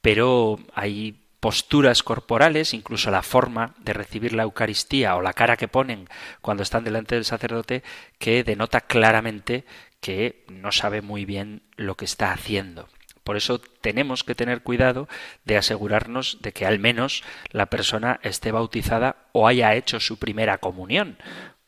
Pero 0.00 0.58
hay 0.74 1.20
posturas 1.38 2.02
corporales, 2.02 2.72
incluso 2.72 3.10
la 3.10 3.22
forma 3.22 3.74
de 3.78 3.92
recibir 3.92 4.32
la 4.32 4.44
Eucaristía 4.44 5.16
o 5.16 5.22
la 5.22 5.34
cara 5.34 5.56
que 5.56 5.68
ponen 5.68 6.08
cuando 6.40 6.62
están 6.62 6.84
delante 6.84 7.14
del 7.14 7.24
sacerdote, 7.24 7.82
que 8.18 8.42
denota 8.42 8.80
claramente 8.80 9.66
que 10.00 10.44
no 10.48 10.72
sabe 10.72 11.02
muy 11.02 11.24
bien 11.26 11.62
lo 11.76 11.96
que 11.96 12.06
está 12.06 12.32
haciendo. 12.32 12.88
Por 13.24 13.36
eso 13.36 13.60
tenemos 13.60 14.24
que 14.24 14.34
tener 14.34 14.62
cuidado 14.62 15.08
de 15.44 15.56
asegurarnos 15.56 16.38
de 16.40 16.52
que 16.52 16.66
al 16.66 16.78
menos 16.78 17.22
la 17.50 17.66
persona 17.66 18.18
esté 18.22 18.50
bautizada 18.52 19.28
o 19.32 19.46
haya 19.46 19.74
hecho 19.74 20.00
su 20.00 20.18
primera 20.18 20.58
comunión, 20.58 21.18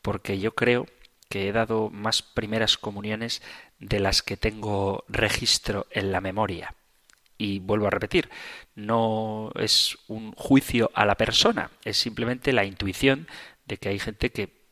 porque 0.01 0.39
yo 0.39 0.53
creo 0.53 0.85
que 1.29 1.47
he 1.47 1.51
dado 1.51 1.89
más 1.89 2.21
primeras 2.21 2.77
comuniones 2.77 3.41
de 3.79 3.99
las 3.99 4.21
que 4.21 4.37
tengo 4.37 5.03
registro 5.07 5.87
en 5.91 6.11
la 6.11 6.21
memoria. 6.21 6.75
Y 7.37 7.59
vuelvo 7.59 7.87
a 7.87 7.91
repetir, 7.91 8.29
no 8.75 9.51
es 9.55 9.97
un 10.07 10.31
juicio 10.33 10.91
a 10.93 11.05
la 11.05 11.15
persona, 11.15 11.71
es 11.83 11.97
simplemente 11.97 12.53
la 12.53 12.63
intuición 12.63 13.27
de 13.65 13.77
que 13.77 13.89
hay 13.89 13.99
gente 13.99 14.31
que 14.31 14.65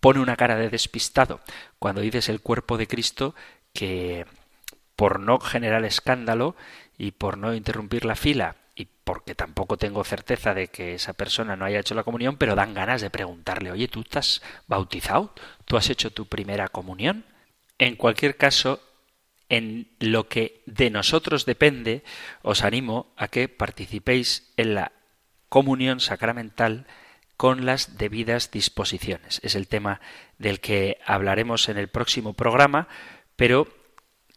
pone 0.00 0.20
una 0.20 0.36
cara 0.36 0.56
de 0.56 0.68
despistado 0.68 1.40
cuando 1.78 2.00
dices 2.00 2.28
el 2.28 2.40
cuerpo 2.40 2.76
de 2.76 2.88
Cristo 2.88 3.34
que 3.72 4.26
por 5.02 5.18
no 5.18 5.40
generar 5.40 5.84
escándalo 5.84 6.54
y 6.96 7.10
por 7.10 7.36
no 7.36 7.56
interrumpir 7.56 8.04
la 8.04 8.14
fila 8.14 8.54
y 8.76 8.86
porque 9.02 9.34
tampoco 9.34 9.76
tengo 9.76 10.04
certeza 10.04 10.54
de 10.54 10.68
que 10.68 10.94
esa 10.94 11.12
persona 11.12 11.56
no 11.56 11.64
haya 11.64 11.80
hecho 11.80 11.96
la 11.96 12.04
comunión, 12.04 12.36
pero 12.36 12.54
dan 12.54 12.72
ganas 12.72 13.00
de 13.00 13.10
preguntarle, 13.10 13.72
oye, 13.72 13.88
¿tú 13.88 14.02
estás 14.02 14.42
bautizado? 14.68 15.34
¿Tú 15.64 15.76
has 15.76 15.90
hecho 15.90 16.12
tu 16.12 16.26
primera 16.26 16.68
comunión? 16.68 17.24
En 17.78 17.96
cualquier 17.96 18.36
caso, 18.36 18.80
en 19.48 19.88
lo 19.98 20.28
que 20.28 20.62
de 20.66 20.88
nosotros 20.90 21.46
depende, 21.46 22.04
os 22.42 22.62
animo 22.62 23.12
a 23.16 23.26
que 23.26 23.48
participéis 23.48 24.52
en 24.56 24.76
la 24.76 24.92
comunión 25.48 25.98
sacramental 25.98 26.86
con 27.36 27.66
las 27.66 27.98
debidas 27.98 28.52
disposiciones. 28.52 29.40
Es 29.42 29.56
el 29.56 29.66
tema 29.66 30.00
del 30.38 30.60
que 30.60 30.98
hablaremos 31.04 31.68
en 31.68 31.76
el 31.76 31.88
próximo 31.88 32.34
programa, 32.34 32.86
pero 33.34 33.81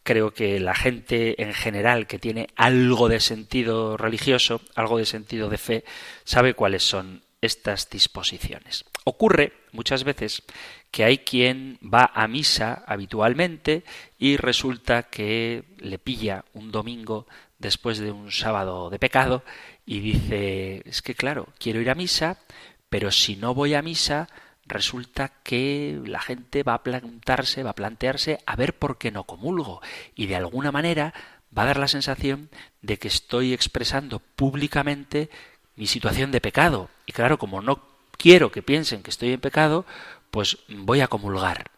creo 0.06 0.32
que 0.32 0.60
la 0.60 0.74
gente 0.74 1.42
en 1.42 1.52
general 1.52 2.06
que 2.06 2.20
tiene 2.20 2.46
algo 2.56 3.08
de 3.08 3.18
sentido 3.18 3.96
religioso, 3.96 4.60
algo 4.76 4.98
de 4.98 5.04
sentido 5.04 5.50
de 5.50 5.58
fe, 5.58 5.84
sabe 6.24 6.54
cuáles 6.54 6.84
son 6.84 7.22
estas 7.40 7.90
disposiciones. 7.90 8.84
Ocurre 9.04 9.52
muchas 9.72 10.04
veces 10.04 10.42
que 10.92 11.04
hay 11.04 11.18
quien 11.18 11.78
va 11.82 12.12
a 12.14 12.28
misa 12.28 12.84
habitualmente 12.86 13.82
y 14.16 14.36
resulta 14.36 15.02
que 15.02 15.64
le 15.78 15.98
pilla 15.98 16.44
un 16.54 16.70
domingo 16.70 17.26
después 17.58 17.98
de 17.98 18.12
un 18.12 18.30
sábado 18.30 18.90
de 18.90 19.00
pecado 19.00 19.42
y 19.84 20.00
dice, 20.00 20.82
es 20.86 21.02
que 21.02 21.14
claro, 21.14 21.48
quiero 21.58 21.80
ir 21.80 21.90
a 21.90 21.94
misa, 21.96 22.38
pero 22.88 23.10
si 23.10 23.34
no 23.34 23.54
voy 23.54 23.74
a 23.74 23.82
misa, 23.82 24.28
resulta 24.66 25.32
que 25.42 26.00
la 26.04 26.20
gente 26.20 26.62
va 26.62 26.74
a 26.74 26.82
preguntarse, 26.82 27.62
va 27.62 27.70
a 27.70 27.74
plantearse 27.74 28.40
a 28.46 28.56
ver 28.56 28.74
por 28.74 28.98
qué 28.98 29.10
no 29.10 29.24
comulgo 29.24 29.80
y 30.14 30.26
de 30.26 30.36
alguna 30.36 30.72
manera 30.72 31.14
va 31.56 31.62
a 31.62 31.66
dar 31.66 31.78
la 31.78 31.88
sensación 31.88 32.50
de 32.82 32.98
que 32.98 33.08
estoy 33.08 33.52
expresando 33.52 34.18
públicamente 34.18 35.30
mi 35.76 35.86
situación 35.86 36.32
de 36.32 36.40
pecado. 36.40 36.90
Y 37.06 37.12
claro, 37.12 37.38
como 37.38 37.62
no 37.62 37.82
quiero 38.16 38.50
que 38.50 38.62
piensen 38.62 39.02
que 39.02 39.10
estoy 39.10 39.32
en 39.32 39.40
pecado, 39.40 39.86
pues 40.30 40.58
voy 40.68 41.00
a 41.00 41.08
comulgar. 41.08 41.70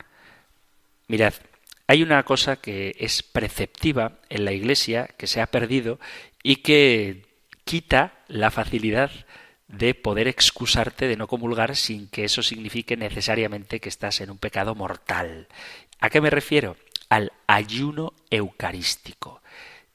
Mirad, 1.08 1.34
hay 1.86 2.02
una 2.02 2.22
cosa 2.24 2.56
que 2.56 2.96
es 2.98 3.22
preceptiva 3.22 4.18
en 4.28 4.44
la 4.44 4.52
Iglesia 4.52 5.08
que 5.16 5.26
se 5.26 5.40
ha 5.40 5.46
perdido 5.46 5.98
y 6.42 6.56
que 6.56 7.26
quita 7.64 8.14
la 8.28 8.50
facilidad 8.50 9.10
de 9.68 9.94
poder 9.94 10.28
excusarte 10.28 11.06
de 11.06 11.16
no 11.16 11.28
comulgar 11.28 11.76
sin 11.76 12.08
que 12.08 12.24
eso 12.24 12.42
signifique 12.42 12.96
necesariamente 12.96 13.80
que 13.80 13.88
estás 13.88 14.20
en 14.20 14.30
un 14.30 14.38
pecado 14.38 14.74
mortal. 14.74 15.46
¿A 16.00 16.10
qué 16.10 16.20
me 16.20 16.30
refiero? 16.30 16.76
Al 17.08 17.32
ayuno 17.46 18.14
eucarístico. 18.30 19.42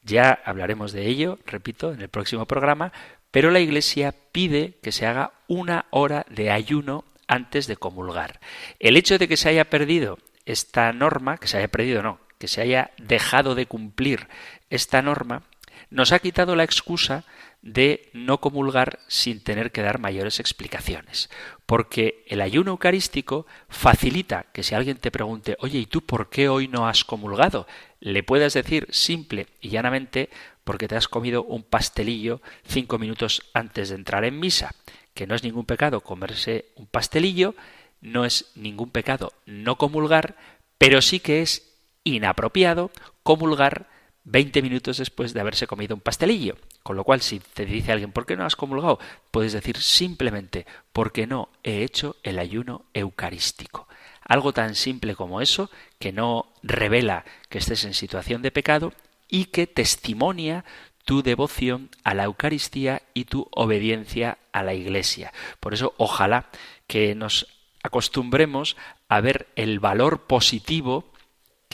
Ya 0.04 0.40
hablaremos 0.46 0.92
de 0.92 1.08
ello, 1.08 1.40
repito, 1.46 1.94
en 1.94 2.02
el 2.02 2.10
próximo 2.10 2.46
programa, 2.46 2.92
pero 3.32 3.50
la 3.50 3.60
Iglesia 3.60 4.14
pide 4.32 4.76
que 4.84 4.92
se 4.92 5.08
haga 5.08 5.34
una 5.48 5.86
hora 5.90 6.26
de 6.30 6.52
ayuno 6.52 7.06
antes 7.28 7.68
de 7.68 7.78
comulgar. 7.78 8.40
El 8.80 8.96
hecho 8.98 9.18
de 9.18 9.28
que 9.28 9.38
se 9.38 9.50
haya 9.50 9.66
perdido 9.66 10.20
esta 10.46 10.92
norma, 10.94 11.38
que 11.38 11.48
se 11.48 11.58
haya 11.58 11.70
perdido 11.70 12.04
no, 12.04 12.20
que 12.38 12.48
se 12.48 12.62
haya 12.62 12.92
dejado 12.98 13.56
de 13.56 13.66
cumplir 13.66 14.28
esta 14.70 15.02
norma, 15.02 15.44
nos 15.90 16.12
ha 16.12 16.20
quitado 16.20 16.56
la 16.56 16.64
excusa 16.64 17.24
de 17.64 18.10
no 18.12 18.42
comulgar 18.42 19.00
sin 19.08 19.42
tener 19.42 19.72
que 19.72 19.82
dar 19.82 19.98
mayores 19.98 20.42
explicaciones. 20.42 21.30
Porque 21.66 22.26
el 22.28 22.42
ayuno 22.42 22.72
eucarístico 22.72 23.48
facilita 23.70 24.48
que 24.54 24.64
si 24.64 24.76
alguien 24.76 24.98
te 24.98 25.12
pregunte, 25.12 25.56
oye, 25.60 25.80
¿y 25.80 25.86
tú 25.86 26.02
por 26.02 26.30
qué 26.30 26.50
hoy 26.50 26.68
no 26.68 26.88
has 26.88 27.06
comulgado? 27.06 27.66
Le 28.02 28.22
puedas 28.22 28.54
decir 28.54 28.88
simple 28.92 29.48
y 29.62 29.70
llanamente 29.70 30.30
porque 30.66 30.90
te 30.90 30.98
has 30.98 31.08
comido 31.08 31.44
un 31.44 31.64
pastelillo 31.64 32.42
cinco 32.68 33.00
minutos 33.00 33.42
antes 33.54 33.90
de 33.90 33.96
entrar 33.96 34.26
en 34.26 34.40
misa, 34.40 34.76
que 35.14 35.26
no 35.26 35.34
es 35.34 35.44
ningún 35.44 35.66
pecado 35.66 36.02
comerse 36.02 36.66
un 36.76 36.86
pastelillo, 36.86 37.56
no 38.02 38.26
es 38.26 38.52
ningún 38.56 38.90
pecado 38.90 39.32
no 39.46 39.78
comulgar, 39.78 40.36
pero 40.78 41.02
sí 41.02 41.22
que 41.22 41.42
es 41.42 41.74
inapropiado 42.04 42.92
comulgar 43.24 43.88
20 44.26 44.62
minutos 44.62 44.98
después 44.98 45.34
de 45.34 45.40
haberse 45.40 45.66
comido 45.66 45.96
un 45.96 46.02
pastelillo. 46.02 46.58
Con 46.84 46.98
lo 46.98 47.06
cual, 47.06 47.22
si 47.22 47.40
te 47.40 47.66
dice 47.66 47.94
alguien, 47.94 48.12
¿por 48.12 48.26
qué 48.26 48.36
no 48.36 48.46
has 48.46 48.58
comulgado? 48.58 49.00
Puedes 49.32 49.54
decir 49.54 49.78
simplemente, 49.78 50.66
porque 50.92 51.26
no 51.26 51.50
he 51.64 51.82
hecho 51.84 52.18
el 52.24 52.40
ayuno 52.40 52.84
eucarístico. 52.94 53.88
Algo 54.26 54.54
tan 54.54 54.76
simple 54.76 55.16
como 55.16 55.42
eso, 55.42 55.70
que 55.98 56.12
no 56.12 56.48
revela 56.62 57.24
que 57.50 57.58
estés 57.58 57.86
en 57.86 57.94
situación 57.94 58.42
de 58.42 58.52
pecado 58.52 58.94
y 59.30 59.46
que 59.46 59.66
testimonia 59.66 60.66
tu 61.06 61.24
devoción 61.24 61.90
a 62.04 62.14
la 62.14 62.26
Eucaristía 62.26 63.02
y 63.14 63.26
tu 63.26 63.48
obediencia 63.52 64.38
a 64.52 64.64
la 64.64 64.74
Iglesia. 64.74 65.34
Por 65.60 65.74
eso, 65.74 65.94
ojalá 65.98 66.50
que 66.88 67.16
nos 67.16 67.48
acostumbremos 67.82 68.78
a 69.10 69.22
ver 69.22 69.48
el 69.56 69.80
valor 69.80 70.22
positivo 70.22 71.13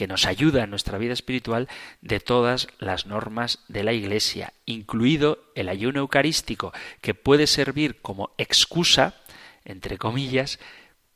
que 0.00 0.06
nos 0.06 0.24
ayuda 0.24 0.64
en 0.64 0.70
nuestra 0.70 0.96
vida 0.96 1.12
espiritual 1.12 1.68
de 2.00 2.20
todas 2.20 2.68
las 2.78 3.04
normas 3.04 3.58
de 3.68 3.84
la 3.84 3.92
Iglesia, 3.92 4.54
incluido 4.64 5.44
el 5.54 5.68
ayuno 5.68 6.00
eucarístico, 6.00 6.72
que 7.02 7.12
puede 7.12 7.46
servir 7.46 8.00
como 8.00 8.30
excusa, 8.38 9.12
entre 9.62 9.98
comillas, 9.98 10.58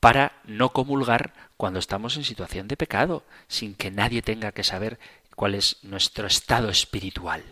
para 0.00 0.32
no 0.44 0.68
comulgar 0.74 1.32
cuando 1.56 1.78
estamos 1.78 2.18
en 2.18 2.24
situación 2.24 2.68
de 2.68 2.76
pecado, 2.76 3.24
sin 3.48 3.74
que 3.74 3.90
nadie 3.90 4.20
tenga 4.20 4.52
que 4.52 4.64
saber 4.64 4.98
cuál 5.34 5.54
es 5.54 5.78
nuestro 5.82 6.26
estado 6.26 6.68
espiritual. 6.68 7.42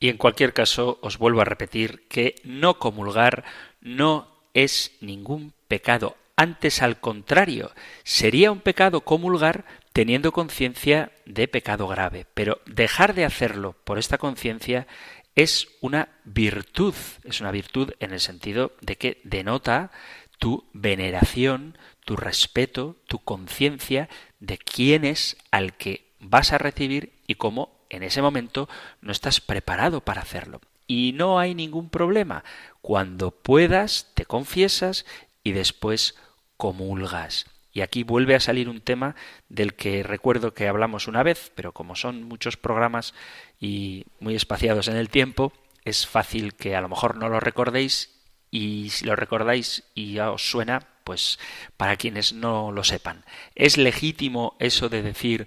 Y 0.00 0.08
en 0.08 0.16
cualquier 0.16 0.54
caso, 0.54 0.98
os 1.02 1.18
vuelvo 1.18 1.42
a 1.42 1.44
repetir 1.44 2.08
que 2.08 2.36
no 2.44 2.78
comulgar 2.78 3.44
no 3.82 4.26
es 4.54 4.92
ningún 5.02 5.52
pecado. 5.68 6.16
Antes, 6.34 6.80
al 6.80 6.98
contrario, 7.00 7.72
sería 8.04 8.52
un 8.52 8.60
pecado 8.60 9.02
comulgar 9.02 9.64
teniendo 9.96 10.30
conciencia 10.30 11.10
de 11.24 11.48
pecado 11.48 11.88
grave. 11.88 12.26
Pero 12.34 12.60
dejar 12.66 13.14
de 13.14 13.24
hacerlo 13.24 13.74
por 13.84 13.98
esta 13.98 14.18
conciencia 14.18 14.86
es 15.34 15.68
una 15.80 16.10
virtud, 16.24 16.94
es 17.24 17.40
una 17.40 17.50
virtud 17.50 17.92
en 17.98 18.12
el 18.12 18.20
sentido 18.20 18.72
de 18.82 18.96
que 18.96 19.22
denota 19.24 19.90
tu 20.38 20.68
veneración, 20.74 21.78
tu 22.04 22.14
respeto, 22.14 22.96
tu 23.06 23.20
conciencia 23.20 24.10
de 24.38 24.58
quién 24.58 25.06
es 25.06 25.38
al 25.50 25.78
que 25.78 26.12
vas 26.20 26.52
a 26.52 26.58
recibir 26.58 27.14
y 27.26 27.36
cómo 27.36 27.80
en 27.88 28.02
ese 28.02 28.20
momento 28.20 28.68
no 29.00 29.12
estás 29.12 29.40
preparado 29.40 30.02
para 30.02 30.20
hacerlo. 30.20 30.60
Y 30.86 31.12
no 31.14 31.38
hay 31.38 31.54
ningún 31.54 31.88
problema. 31.88 32.44
Cuando 32.82 33.30
puedas, 33.30 34.12
te 34.14 34.26
confiesas 34.26 35.06
y 35.42 35.52
después 35.52 36.16
comulgas. 36.58 37.46
Y 37.76 37.82
aquí 37.82 38.04
vuelve 38.04 38.34
a 38.34 38.40
salir 38.40 38.70
un 38.70 38.80
tema 38.80 39.14
del 39.50 39.74
que 39.74 40.02
recuerdo 40.02 40.54
que 40.54 40.66
hablamos 40.66 41.08
una 41.08 41.22
vez, 41.22 41.52
pero 41.54 41.72
como 41.72 41.94
son 41.94 42.22
muchos 42.22 42.56
programas 42.56 43.12
y 43.60 44.06
muy 44.18 44.34
espaciados 44.34 44.88
en 44.88 44.96
el 44.96 45.10
tiempo, 45.10 45.52
es 45.84 46.06
fácil 46.06 46.54
que 46.54 46.74
a 46.74 46.80
lo 46.80 46.88
mejor 46.88 47.18
no 47.18 47.28
lo 47.28 47.38
recordéis 47.38 48.18
y 48.50 48.88
si 48.88 49.04
lo 49.04 49.14
recordáis 49.14 49.84
y 49.94 50.14
ya 50.14 50.30
os 50.30 50.50
suena, 50.50 50.88
pues 51.04 51.38
para 51.76 51.96
quienes 51.96 52.32
no 52.32 52.72
lo 52.72 52.82
sepan. 52.82 53.26
¿Es 53.54 53.76
legítimo 53.76 54.56
eso 54.58 54.88
de 54.88 55.02
decir 55.02 55.46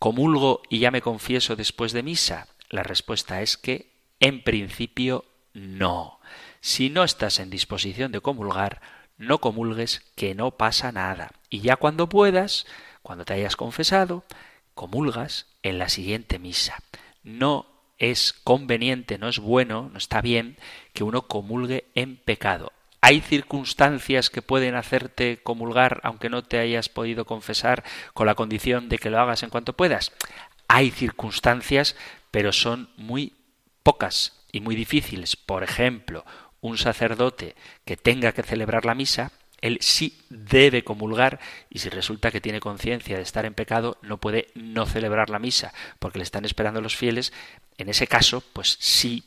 comulgo 0.00 0.62
y 0.70 0.80
ya 0.80 0.90
me 0.90 1.02
confieso 1.02 1.54
después 1.54 1.92
de 1.92 2.02
misa? 2.02 2.48
La 2.68 2.82
respuesta 2.82 3.42
es 3.42 3.56
que 3.56 3.92
en 4.18 4.42
principio 4.42 5.24
no. 5.52 6.18
Si 6.60 6.90
no 6.90 7.04
estás 7.04 7.38
en 7.38 7.48
disposición 7.48 8.10
de 8.10 8.20
comulgar, 8.20 8.80
no 9.20 9.38
comulgues, 9.38 10.02
que 10.16 10.34
no 10.34 10.52
pasa 10.52 10.92
nada. 10.92 11.30
Y 11.50 11.60
ya 11.60 11.76
cuando 11.76 12.08
puedas, 12.08 12.66
cuando 13.02 13.26
te 13.26 13.34
hayas 13.34 13.54
confesado, 13.54 14.24
comulgas 14.74 15.46
en 15.62 15.78
la 15.78 15.90
siguiente 15.90 16.38
misa. 16.38 16.78
No 17.22 17.66
es 17.98 18.32
conveniente, 18.32 19.18
no 19.18 19.28
es 19.28 19.38
bueno, 19.38 19.90
no 19.92 19.98
está 19.98 20.22
bien 20.22 20.56
que 20.94 21.04
uno 21.04 21.28
comulgue 21.28 21.84
en 21.94 22.16
pecado. 22.16 22.72
Hay 23.02 23.20
circunstancias 23.20 24.30
que 24.30 24.40
pueden 24.40 24.74
hacerte 24.74 25.40
comulgar 25.42 26.00
aunque 26.02 26.30
no 26.30 26.42
te 26.42 26.58
hayas 26.58 26.88
podido 26.88 27.26
confesar 27.26 27.84
con 28.14 28.26
la 28.26 28.34
condición 28.34 28.88
de 28.88 28.98
que 28.98 29.10
lo 29.10 29.20
hagas 29.20 29.42
en 29.42 29.50
cuanto 29.50 29.74
puedas. 29.74 30.12
Hay 30.66 30.90
circunstancias, 30.90 31.94
pero 32.30 32.52
son 32.52 32.88
muy 32.96 33.34
pocas 33.82 34.44
y 34.50 34.60
muy 34.60 34.76
difíciles. 34.76 35.36
Por 35.36 35.62
ejemplo, 35.62 36.24
un 36.60 36.78
sacerdote 36.78 37.54
que 37.84 37.96
tenga 37.96 38.32
que 38.32 38.42
celebrar 38.42 38.84
la 38.84 38.94
misa, 38.94 39.32
él 39.60 39.78
sí 39.80 40.18
debe 40.30 40.84
comulgar 40.84 41.38
y 41.68 41.80
si 41.80 41.88
resulta 41.88 42.30
que 42.30 42.40
tiene 42.40 42.60
conciencia 42.60 43.16
de 43.16 43.22
estar 43.22 43.44
en 43.44 43.54
pecado, 43.54 43.98
no 44.02 44.18
puede 44.18 44.48
no 44.54 44.86
celebrar 44.86 45.30
la 45.30 45.38
misa 45.38 45.72
porque 45.98 46.18
le 46.18 46.24
están 46.24 46.44
esperando 46.44 46.80
los 46.80 46.96
fieles, 46.96 47.32
en 47.76 47.88
ese 47.88 48.06
caso, 48.06 48.42
pues 48.52 48.76
sí 48.80 49.24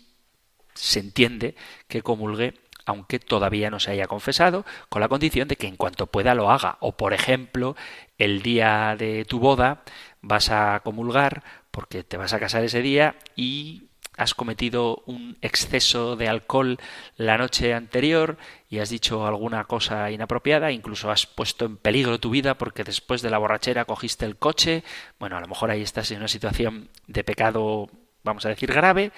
se 0.74 1.00
entiende 1.00 1.56
que 1.88 2.02
comulgue 2.02 2.56
aunque 2.86 3.20
todavía 3.20 3.70
no 3.70 3.80
se 3.80 3.92
haya 3.92 4.08
confesado, 4.08 4.66
con 4.90 5.02
la 5.02 5.08
condición 5.08 5.48
de 5.48 5.56
que 5.56 5.68
en 5.68 5.78
cuanto 5.78 6.08
pueda 6.08 6.36
lo 6.36 6.52
haga. 6.52 6.78
O, 6.82 6.98
por 6.98 7.14
ejemplo, 7.14 7.76
el 8.18 8.42
día 8.42 8.96
de 8.98 9.26
tu 9.26 9.40
boda 9.40 9.84
vas 10.22 10.50
a 10.50 10.82
comulgar 10.84 11.44
porque 11.72 12.04
te 12.04 12.18
vas 12.18 12.34
a 12.34 12.40
casar 12.40 12.64
ese 12.64 12.82
día 12.82 13.16
y 13.36 13.84
has 14.18 14.34
cometido 14.34 15.04
un 15.06 15.38
exceso 15.42 16.16
de 16.16 16.28
alcohol 16.28 16.78
la 17.18 17.38
noche 17.38 17.74
anterior 17.74 18.38
y 18.70 18.80
has 18.80 18.90
dicho 18.90 19.26
alguna 19.26 19.66
cosa 19.66 20.12
inapropiada, 20.12 20.72
incluso 20.72 21.12
has 21.12 21.26
puesto 21.26 21.66
en 21.66 21.78
peligro 21.78 22.20
tu 22.20 22.30
vida 22.30 22.58
porque 22.58 22.84
después 22.84 23.22
de 23.22 23.30
la 23.30 23.38
borrachera 23.38 23.86
cogiste 23.86 24.26
el 24.26 24.38
coche, 24.38 24.84
bueno, 25.20 25.38
a 25.38 25.42
lo 25.42 25.48
mejor 25.48 25.72
ahí 25.72 25.82
estás 25.82 26.12
en 26.12 26.20
una 26.20 26.28
situación 26.28 26.90
de 27.08 27.24
pecado, 27.24 27.90
vamos 28.24 28.46
a 28.46 28.50
decir, 28.50 28.72
grave, 28.72 29.12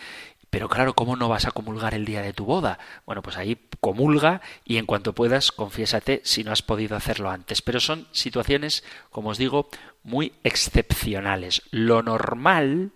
pero 0.56 0.70
claro, 0.70 0.94
¿cómo 0.94 1.18
no 1.18 1.28
vas 1.28 1.46
a 1.46 1.52
comulgar 1.52 1.94
el 1.94 2.06
día 2.06 2.22
de 2.22 2.32
tu 2.32 2.46
boda? 2.46 2.80
Bueno, 3.06 3.22
pues 3.22 3.36
ahí 3.36 3.58
comulga 3.82 4.40
y 4.64 4.78
en 4.78 4.86
cuanto 4.86 5.14
puedas, 5.14 5.52
confiésate 5.52 6.22
si 6.24 6.46
no 6.46 6.54
has 6.54 6.62
podido 6.62 6.96
hacerlo 6.96 7.30
antes. 7.30 7.62
Pero 7.62 7.82
son 7.82 8.08
situaciones, 8.14 8.86
como 9.10 9.32
os 9.32 9.38
digo, 9.38 9.68
muy 10.04 10.32
excepcionales. 10.46 11.62
Lo 11.72 12.04
normal 12.04 12.94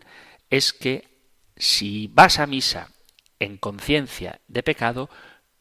es 0.49 0.71
que 0.71 1.08
si 1.59 2.07
vas 2.07 2.39
a 2.39 2.47
misa 2.47 2.89
en 3.39 3.57
conciencia 3.57 4.39
de 4.47 4.63
pecado, 4.63 5.09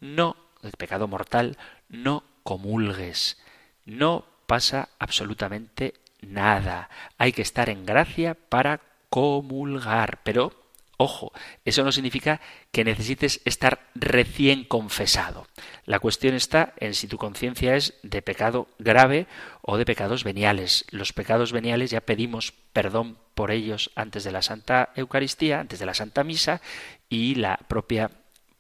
no, 0.01 0.37
de 0.63 0.71
pecado 0.71 1.09
mortal, 1.09 1.59
no 1.89 2.25
comulgues. 2.43 3.37
No 3.85 4.25
pasa 4.47 4.89
absolutamente 4.99 5.95
nada. 6.21 6.89
Hay 7.19 7.33
que 7.33 7.43
estar 7.43 7.69
en 7.69 7.85
gracia 7.85 8.35
para 8.35 8.81
comulgar, 9.11 10.21
pero 10.23 10.58
Ojo, 11.01 11.33
eso 11.65 11.85
no 11.85 11.93
significa 11.93 12.41
que 12.73 12.83
necesites 12.83 13.41
estar 13.45 13.87
recién 13.95 14.65
confesado. 14.65 15.47
La 15.85 16.01
cuestión 16.01 16.35
está 16.35 16.75
en 16.79 16.93
si 16.93 17.07
tu 17.07 17.19
conciencia 17.19 17.77
es 17.77 17.95
de 18.03 18.21
pecado 18.21 18.67
grave 18.81 19.29
o 19.63 19.77
de 19.79 19.85
pecados 19.85 20.25
veniales. 20.25 20.85
Los 20.91 21.13
pecados 21.13 21.53
veniales 21.53 21.93
ya 21.93 22.01
pedimos 22.01 22.53
perdón 22.73 23.17
por 23.37 23.53
ellos 23.53 23.93
antes 23.95 24.25
de 24.25 24.33
la 24.33 24.43
Santa 24.43 24.91
Eucaristía, 24.97 25.61
antes 25.61 25.79
de 25.79 25.87
la 25.87 25.95
Santa 25.95 26.25
Misa, 26.25 26.61
y 27.09 27.37
la 27.37 27.59
propia 27.69 28.11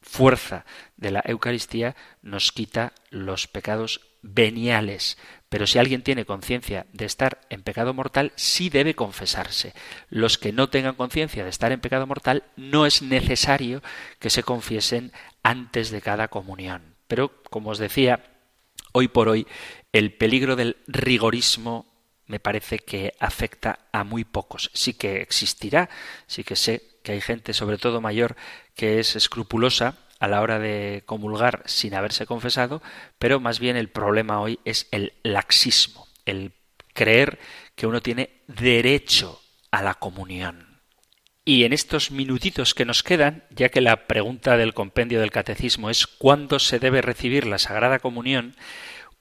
fuerza 0.00 0.64
de 0.96 1.10
la 1.10 1.24
Eucaristía 1.26 1.96
nos 2.22 2.52
quita 2.52 2.92
los 3.10 3.48
pecados 3.48 4.00
veniales. 4.22 5.18
Pero 5.48 5.66
si 5.66 5.78
alguien 5.78 6.02
tiene 6.02 6.26
conciencia 6.26 6.86
de 6.92 7.06
estar 7.06 7.40
en 7.48 7.62
pecado 7.62 7.94
mortal, 7.94 8.32
sí 8.36 8.68
debe 8.68 8.94
confesarse. 8.94 9.72
Los 10.10 10.36
que 10.36 10.52
no 10.52 10.68
tengan 10.68 10.94
conciencia 10.94 11.44
de 11.44 11.50
estar 11.50 11.72
en 11.72 11.80
pecado 11.80 12.06
mortal, 12.06 12.44
no 12.56 12.84
es 12.84 13.02
necesario 13.02 13.82
que 14.18 14.30
se 14.30 14.42
confiesen 14.42 15.12
antes 15.42 15.90
de 15.90 16.02
cada 16.02 16.28
comunión. 16.28 16.96
Pero, 17.06 17.42
como 17.44 17.70
os 17.70 17.78
decía, 17.78 18.24
hoy 18.92 19.08
por 19.08 19.28
hoy 19.28 19.46
el 19.92 20.12
peligro 20.12 20.54
del 20.54 20.76
rigorismo 20.86 21.86
me 22.26 22.40
parece 22.40 22.78
que 22.78 23.14
afecta 23.18 23.88
a 23.90 24.04
muy 24.04 24.24
pocos. 24.24 24.70
Sí 24.74 24.92
que 24.92 25.22
existirá, 25.22 25.88
sí 26.26 26.44
que 26.44 26.56
sé 26.56 27.00
que 27.02 27.12
hay 27.12 27.20
gente, 27.22 27.54
sobre 27.54 27.78
todo 27.78 28.02
mayor, 28.02 28.36
que 28.74 29.00
es 29.00 29.16
escrupulosa 29.16 29.96
a 30.18 30.28
la 30.28 30.40
hora 30.40 30.58
de 30.58 31.02
comulgar 31.06 31.62
sin 31.66 31.94
haberse 31.94 32.26
confesado, 32.26 32.82
pero 33.18 33.40
más 33.40 33.60
bien 33.60 33.76
el 33.76 33.88
problema 33.88 34.40
hoy 34.40 34.58
es 34.64 34.88
el 34.90 35.12
laxismo, 35.22 36.08
el 36.24 36.52
creer 36.92 37.38
que 37.74 37.86
uno 37.86 38.02
tiene 38.02 38.42
derecho 38.46 39.40
a 39.70 39.82
la 39.82 39.94
comunión. 39.94 40.80
Y 41.44 41.64
en 41.64 41.72
estos 41.72 42.10
minutitos 42.10 42.74
que 42.74 42.84
nos 42.84 43.02
quedan, 43.02 43.44
ya 43.48 43.70
que 43.70 43.80
la 43.80 44.06
pregunta 44.06 44.58
del 44.58 44.74
compendio 44.74 45.20
del 45.20 45.30
catecismo 45.30 45.88
es 45.88 46.06
¿cuándo 46.06 46.58
se 46.58 46.78
debe 46.78 47.00
recibir 47.00 47.46
la 47.46 47.58
Sagrada 47.58 48.00
Comunión? 48.00 48.54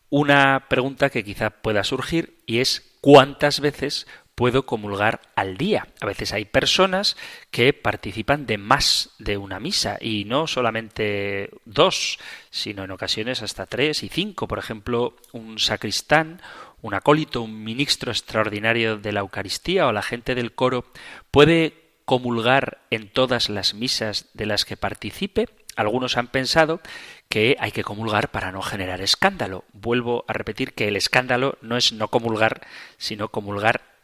Una 0.09 0.65
pregunta 0.67 1.09
que 1.09 1.23
quizá 1.23 1.51
pueda 1.51 1.85
surgir 1.85 2.43
y 2.45 2.59
es 2.59 2.97
¿cuántas 2.99 3.61
veces 3.61 4.07
puedo 4.37 4.67
comulgar 4.67 5.19
al 5.35 5.57
día. 5.57 5.87
A 5.99 6.05
veces 6.05 6.31
hay 6.31 6.45
personas 6.45 7.17
que 7.49 7.73
participan 7.73 8.45
de 8.45 8.59
más 8.59 9.09
de 9.17 9.35
una 9.35 9.59
misa 9.59 9.97
y 9.99 10.25
no 10.25 10.45
solamente 10.45 11.49
dos, 11.65 12.19
sino 12.51 12.83
en 12.83 12.91
ocasiones 12.91 13.41
hasta 13.41 13.65
tres 13.65 14.03
y 14.03 14.09
cinco. 14.09 14.47
Por 14.47 14.59
ejemplo, 14.59 15.15
un 15.31 15.57
sacristán, 15.57 16.39
un 16.83 16.93
acólito, 16.93 17.41
un 17.41 17.63
ministro 17.63 18.11
extraordinario 18.11 18.97
de 18.97 19.11
la 19.11 19.21
Eucaristía 19.21 19.87
o 19.87 19.91
la 19.91 20.03
gente 20.03 20.35
del 20.35 20.53
coro 20.53 20.85
puede 21.31 21.73
comulgar 22.05 22.81
en 22.91 23.09
todas 23.09 23.49
las 23.49 23.73
misas 23.73 24.29
de 24.35 24.45
las 24.45 24.65
que 24.65 24.77
participe. 24.77 25.49
Algunos 25.75 26.15
han 26.15 26.27
pensado 26.27 26.79
que 27.27 27.57
hay 27.59 27.71
que 27.71 27.83
comulgar 27.83 28.29
para 28.29 28.51
no 28.51 28.61
generar 28.61 29.01
escándalo. 29.01 29.65
Vuelvo 29.73 30.25
a 30.27 30.33
repetir 30.33 30.73
que 30.75 30.87
el 30.87 30.95
escándalo 30.95 31.57
no 31.63 31.75
es 31.75 31.91
no 31.91 32.09
comulgar, 32.09 32.61
sino 32.99 33.29
comulgar 33.29 33.96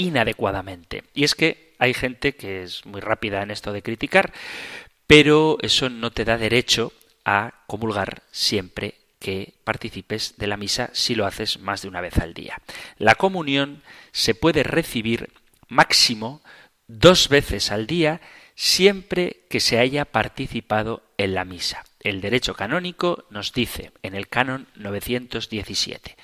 inadecuadamente. 0.00 1.04
Y 1.14 1.24
es 1.24 1.34
que 1.34 1.74
hay 1.78 1.94
gente 1.94 2.34
que 2.34 2.62
es 2.62 2.86
muy 2.86 3.00
rápida 3.00 3.42
en 3.42 3.50
esto 3.50 3.72
de 3.72 3.82
criticar, 3.82 4.32
pero 5.06 5.58
eso 5.62 5.88
no 5.88 6.10
te 6.10 6.24
da 6.24 6.38
derecho 6.38 6.92
a 7.24 7.64
comulgar 7.66 8.22
siempre 8.30 8.94
que 9.18 9.52
participes 9.64 10.34
de 10.38 10.46
la 10.46 10.56
misa 10.56 10.90
si 10.94 11.14
lo 11.14 11.26
haces 11.26 11.58
más 11.58 11.82
de 11.82 11.88
una 11.88 12.00
vez 12.00 12.16
al 12.18 12.32
día. 12.32 12.60
La 12.96 13.14
comunión 13.14 13.82
se 14.12 14.34
puede 14.34 14.62
recibir 14.62 15.30
máximo 15.68 16.40
dos 16.86 17.28
veces 17.28 17.70
al 17.70 17.86
día 17.86 18.20
siempre 18.54 19.42
que 19.50 19.60
se 19.60 19.78
haya 19.78 20.06
participado 20.06 21.02
en 21.18 21.34
la 21.34 21.44
misa. 21.44 21.84
El 22.00 22.22
derecho 22.22 22.54
canónico 22.54 23.24
nos 23.28 23.52
dice 23.52 23.92
en 24.02 24.14
el 24.14 24.28
canon 24.28 24.66
917 24.76 26.16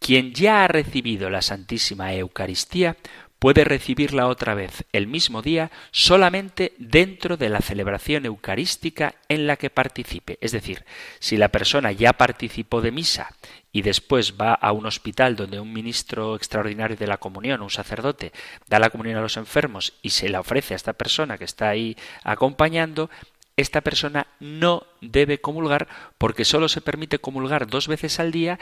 quien 0.00 0.32
ya 0.32 0.64
ha 0.64 0.68
recibido 0.68 1.30
la 1.30 1.42
Santísima 1.42 2.12
Eucaristía 2.14 2.96
puede 3.38 3.64
recibirla 3.64 4.26
otra 4.28 4.54
vez 4.54 4.84
el 4.92 5.06
mismo 5.06 5.40
día 5.40 5.70
solamente 5.92 6.74
dentro 6.78 7.36
de 7.38 7.48
la 7.48 7.60
celebración 7.60 8.26
eucarística 8.26 9.14
en 9.28 9.46
la 9.46 9.56
que 9.56 9.70
participe. 9.70 10.38
Es 10.42 10.52
decir, 10.52 10.84
si 11.20 11.38
la 11.38 11.48
persona 11.48 11.90
ya 11.90 12.12
participó 12.12 12.82
de 12.82 12.92
misa 12.92 13.34
y 13.72 13.80
después 13.82 14.34
va 14.38 14.52
a 14.52 14.72
un 14.72 14.84
hospital 14.84 15.36
donde 15.36 15.58
un 15.58 15.72
ministro 15.72 16.36
extraordinario 16.36 16.96
de 16.96 17.06
la 17.06 17.16
comunión, 17.16 17.62
un 17.62 17.70
sacerdote, 17.70 18.32
da 18.68 18.78
la 18.78 18.90
comunión 18.90 19.18
a 19.18 19.22
los 19.22 19.38
enfermos 19.38 19.94
y 20.02 20.10
se 20.10 20.28
la 20.28 20.40
ofrece 20.40 20.74
a 20.74 20.76
esta 20.76 20.92
persona 20.92 21.38
que 21.38 21.44
está 21.44 21.70
ahí 21.70 21.96
acompañando, 22.22 23.08
esta 23.56 23.80
persona 23.80 24.26
no 24.38 24.86
debe 25.00 25.40
comulgar 25.40 25.88
porque 26.18 26.44
solo 26.44 26.68
se 26.68 26.80
permite 26.80 27.18
comulgar 27.18 27.66
dos 27.66 27.88
veces 27.88 28.20
al 28.20 28.32
día 28.32 28.58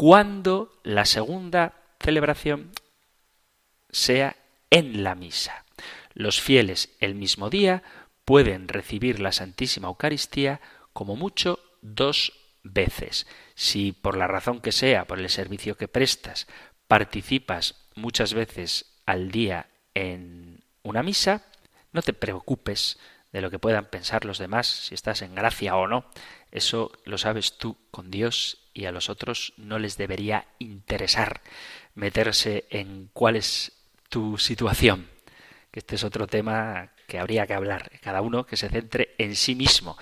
cuando 0.00 0.80
la 0.82 1.04
segunda 1.04 1.74
celebración 2.02 2.70
sea 3.90 4.34
en 4.70 5.04
la 5.04 5.14
misa. 5.14 5.66
Los 6.14 6.40
fieles 6.40 6.96
el 7.00 7.14
mismo 7.14 7.50
día 7.50 7.82
pueden 8.24 8.66
recibir 8.68 9.20
la 9.20 9.30
Santísima 9.30 9.88
Eucaristía 9.88 10.62
como 10.94 11.16
mucho 11.16 11.60
dos 11.82 12.32
veces. 12.62 13.26
Si 13.54 13.92
por 13.92 14.16
la 14.16 14.26
razón 14.26 14.62
que 14.62 14.72
sea, 14.72 15.04
por 15.04 15.18
el 15.18 15.28
servicio 15.28 15.76
que 15.76 15.86
prestas, 15.86 16.46
participas 16.88 17.74
muchas 17.94 18.32
veces 18.32 19.02
al 19.04 19.30
día 19.30 19.68
en 19.92 20.64
una 20.82 21.02
misa, 21.02 21.44
no 21.92 22.00
te 22.00 22.14
preocupes 22.14 22.98
de 23.32 23.42
lo 23.42 23.50
que 23.50 23.58
puedan 23.58 23.84
pensar 23.90 24.24
los 24.24 24.38
demás, 24.38 24.66
si 24.66 24.94
estás 24.94 25.20
en 25.20 25.34
gracia 25.34 25.76
o 25.76 25.86
no. 25.86 26.06
Eso 26.52 26.92
lo 27.04 27.18
sabes 27.18 27.58
tú 27.58 27.76
con 27.90 28.10
Dios 28.10 28.58
y 28.74 28.86
a 28.86 28.92
los 28.92 29.08
otros 29.08 29.52
no 29.56 29.78
les 29.78 29.96
debería 29.96 30.46
interesar 30.58 31.42
meterse 31.94 32.66
en 32.70 33.10
cuál 33.12 33.36
es 33.36 33.72
tu 34.08 34.38
situación. 34.38 35.08
Este 35.72 35.94
es 35.94 36.04
otro 36.04 36.26
tema 36.26 36.90
que 37.06 37.18
habría 37.18 37.46
que 37.46 37.54
hablar. 37.54 37.90
Cada 38.00 38.22
uno 38.22 38.44
que 38.44 38.56
se 38.56 38.68
centre 38.68 39.14
en 39.18 39.36
sí 39.36 39.54
mismo. 39.54 39.96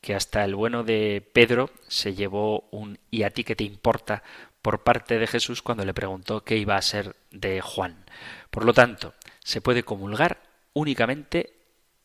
Que 0.00 0.14
hasta 0.14 0.44
el 0.44 0.54
bueno 0.54 0.82
de 0.82 1.28
Pedro 1.34 1.70
se 1.88 2.14
llevó 2.14 2.68
un 2.70 2.98
¿y 3.10 3.24
a 3.24 3.30
ti 3.30 3.44
qué 3.44 3.54
te 3.54 3.64
importa? 3.64 4.22
por 4.62 4.82
parte 4.82 5.18
de 5.18 5.26
Jesús 5.26 5.62
cuando 5.62 5.84
le 5.84 5.94
preguntó 5.94 6.44
qué 6.44 6.56
iba 6.56 6.76
a 6.76 6.82
ser 6.82 7.16
de 7.30 7.60
Juan. 7.60 8.04
Por 8.50 8.64
lo 8.64 8.74
tanto, 8.74 9.14
se 9.42 9.60
puede 9.60 9.82
comulgar 9.82 10.42
únicamente 10.72 11.54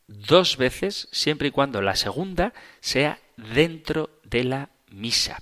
dos 0.07 0.57
veces 0.57 1.07
siempre 1.11 1.49
y 1.49 1.51
cuando 1.51 1.81
la 1.81 1.95
segunda 1.95 2.53
sea 2.79 3.19
dentro 3.37 4.19
de 4.23 4.43
la 4.43 4.69
misa. 4.89 5.41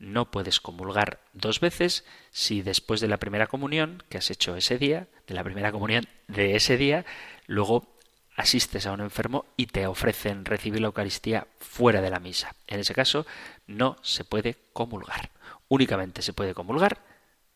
No 0.00 0.30
puedes 0.30 0.60
comulgar 0.60 1.20
dos 1.34 1.60
veces 1.60 2.04
si 2.30 2.62
después 2.62 3.00
de 3.00 3.08
la 3.08 3.18
primera 3.18 3.46
comunión 3.46 4.02
que 4.08 4.18
has 4.18 4.30
hecho 4.30 4.56
ese 4.56 4.78
día, 4.78 5.08
de 5.26 5.34
la 5.34 5.44
primera 5.44 5.72
comunión 5.72 6.08
de 6.26 6.56
ese 6.56 6.76
día, 6.76 7.04
luego 7.46 7.98
asistes 8.36 8.86
a 8.86 8.92
un 8.92 9.00
enfermo 9.00 9.44
y 9.56 9.66
te 9.66 9.86
ofrecen 9.86 10.44
recibir 10.44 10.80
la 10.80 10.86
Eucaristía 10.86 11.46
fuera 11.58 12.00
de 12.00 12.10
la 12.10 12.20
misa. 12.20 12.54
En 12.66 12.80
ese 12.80 12.94
caso 12.94 13.26
no 13.66 13.96
se 14.02 14.24
puede 14.24 14.56
comulgar. 14.72 15.30
Únicamente 15.68 16.22
se 16.22 16.32
puede 16.32 16.54
comulgar 16.54 17.04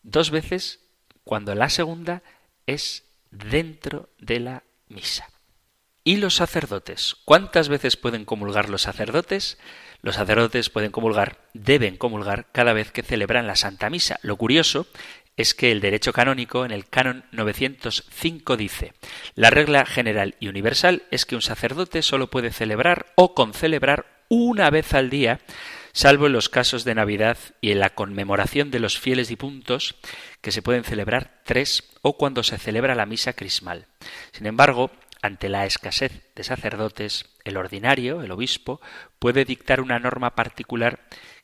dos 0.03 0.29
veces 0.29 0.79
cuando 1.23 1.55
la 1.55 1.69
segunda 1.69 2.21
es 2.67 3.03
dentro 3.31 4.09
de 4.19 4.39
la 4.39 4.63
misa. 4.87 5.27
¿Y 6.07 6.17
los 6.17 6.35
sacerdotes? 6.35 7.15
¿Cuántas 7.25 7.67
veces 7.67 7.97
pueden 7.97 8.25
comulgar 8.25 8.69
los 8.69 8.83
sacerdotes? 8.83 9.57
Los 10.03 10.13
sacerdotes 10.13 10.69
pueden 10.69 10.91
comulgar, 10.91 11.39
deben 11.55 11.97
comulgar 11.97 12.45
cada 12.51 12.73
vez 12.73 12.91
que 12.91 13.01
celebran 13.01 13.47
la 13.47 13.55
Santa 13.55 13.89
Misa. 13.89 14.19
Lo 14.21 14.37
curioso 14.37 14.85
es 15.35 15.55
que 15.55 15.71
el 15.71 15.81
derecho 15.81 16.13
canónico 16.13 16.63
en 16.63 16.69
el 16.69 16.87
canon 16.87 17.25
905 17.31 18.55
dice, 18.55 18.93
la 19.33 19.49
regla 19.49 19.83
general 19.87 20.35
y 20.39 20.47
universal 20.47 21.01
es 21.09 21.25
que 21.25 21.33
un 21.33 21.41
sacerdote 21.41 22.03
solo 22.03 22.29
puede 22.29 22.51
celebrar 22.51 23.07
o 23.15 23.33
concelebrar 23.33 24.05
una 24.29 24.69
vez 24.69 24.93
al 24.93 25.09
día, 25.09 25.39
salvo 25.91 26.27
en 26.27 26.33
los 26.33 26.49
casos 26.49 26.83
de 26.83 26.93
Navidad 26.93 27.39
y 27.61 27.71
en 27.71 27.79
la 27.79 27.95
conmemoración 27.95 28.69
de 28.69 28.79
los 28.79 28.99
fieles 28.99 29.27
difuntos, 29.27 29.95
que 30.41 30.51
se 30.51 30.61
pueden 30.61 30.83
celebrar 30.83 31.41
tres 31.45 31.83
o 32.03 32.15
cuando 32.17 32.43
se 32.43 32.59
celebra 32.59 32.93
la 32.93 33.07
misa 33.07 33.33
crismal. 33.33 33.87
Sin 34.31 34.45
embargo, 34.45 34.91
ante 35.25 35.49
la 35.49 35.65
escasez 35.65 36.33
de 36.35 36.43
sacerdotes, 36.43 37.25
el 37.43 37.57
ordinario, 37.57 38.21
el 38.21 38.31
obispo, 38.31 38.79
puede 39.19 39.45
dictar 39.45 39.81
una 39.81 39.99
norma 39.99 40.35
particular 40.35 40.99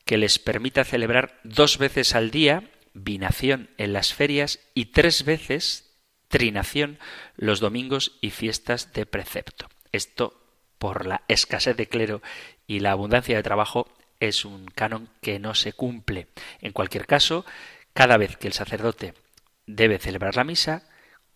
que 0.06 0.18
les 0.18 0.40
permita 0.40 0.84
celebrar 0.84 1.40
dos 1.44 1.78
veces 1.78 2.16
al 2.16 2.32
día 2.32 2.70
binación 2.94 3.70
en 3.78 3.94
las 3.94 4.14
ferias 4.14 4.60
y 4.74 4.86
tres 4.88 5.24
veces 5.24 5.98
trinación 6.28 7.00
los 7.36 7.60
domingos 7.60 8.18
y 8.22 8.30
fiestas 8.30 8.94
de 8.94 9.06
precepto. 9.06 9.68
Esto, 9.92 10.42
por 10.78 11.06
la 11.06 11.24
escasez 11.28 11.76
de 11.76 11.88
clero 11.88 12.22
y 12.68 12.80
la 12.80 12.92
abundancia 12.92 13.36
de 13.36 13.44
trabajo, 13.44 13.88
es 14.20 14.46
un 14.46 14.66
canon 14.68 15.10
que 15.22 15.40
no 15.40 15.56
se 15.56 15.74
cumple. 15.74 16.28
En 16.60 16.72
cualquier 16.72 17.08
caso, 17.08 17.46
cada 17.94 18.18
vez 18.18 18.38
que 18.38 18.48
el 18.48 18.54
sacerdote 18.54 19.14
debe 19.66 19.98
celebrar 19.98 20.36
la 20.36 20.44
misa, 20.44 20.88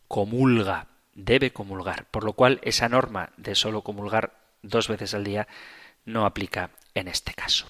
comulga, 0.07 0.94
debe 1.15 1.51
comulgar, 1.51 2.05
por 2.11 2.23
lo 2.23 2.33
cual 2.33 2.59
esa 2.63 2.89
norma 2.89 3.31
de 3.37 3.55
solo 3.55 3.81
comulgar 3.81 4.37
dos 4.61 4.87
veces 4.87 5.13
al 5.13 5.23
día 5.23 5.47
no 6.05 6.25
aplica 6.25 6.69
en 6.93 7.07
este 7.07 7.33
caso. 7.33 7.67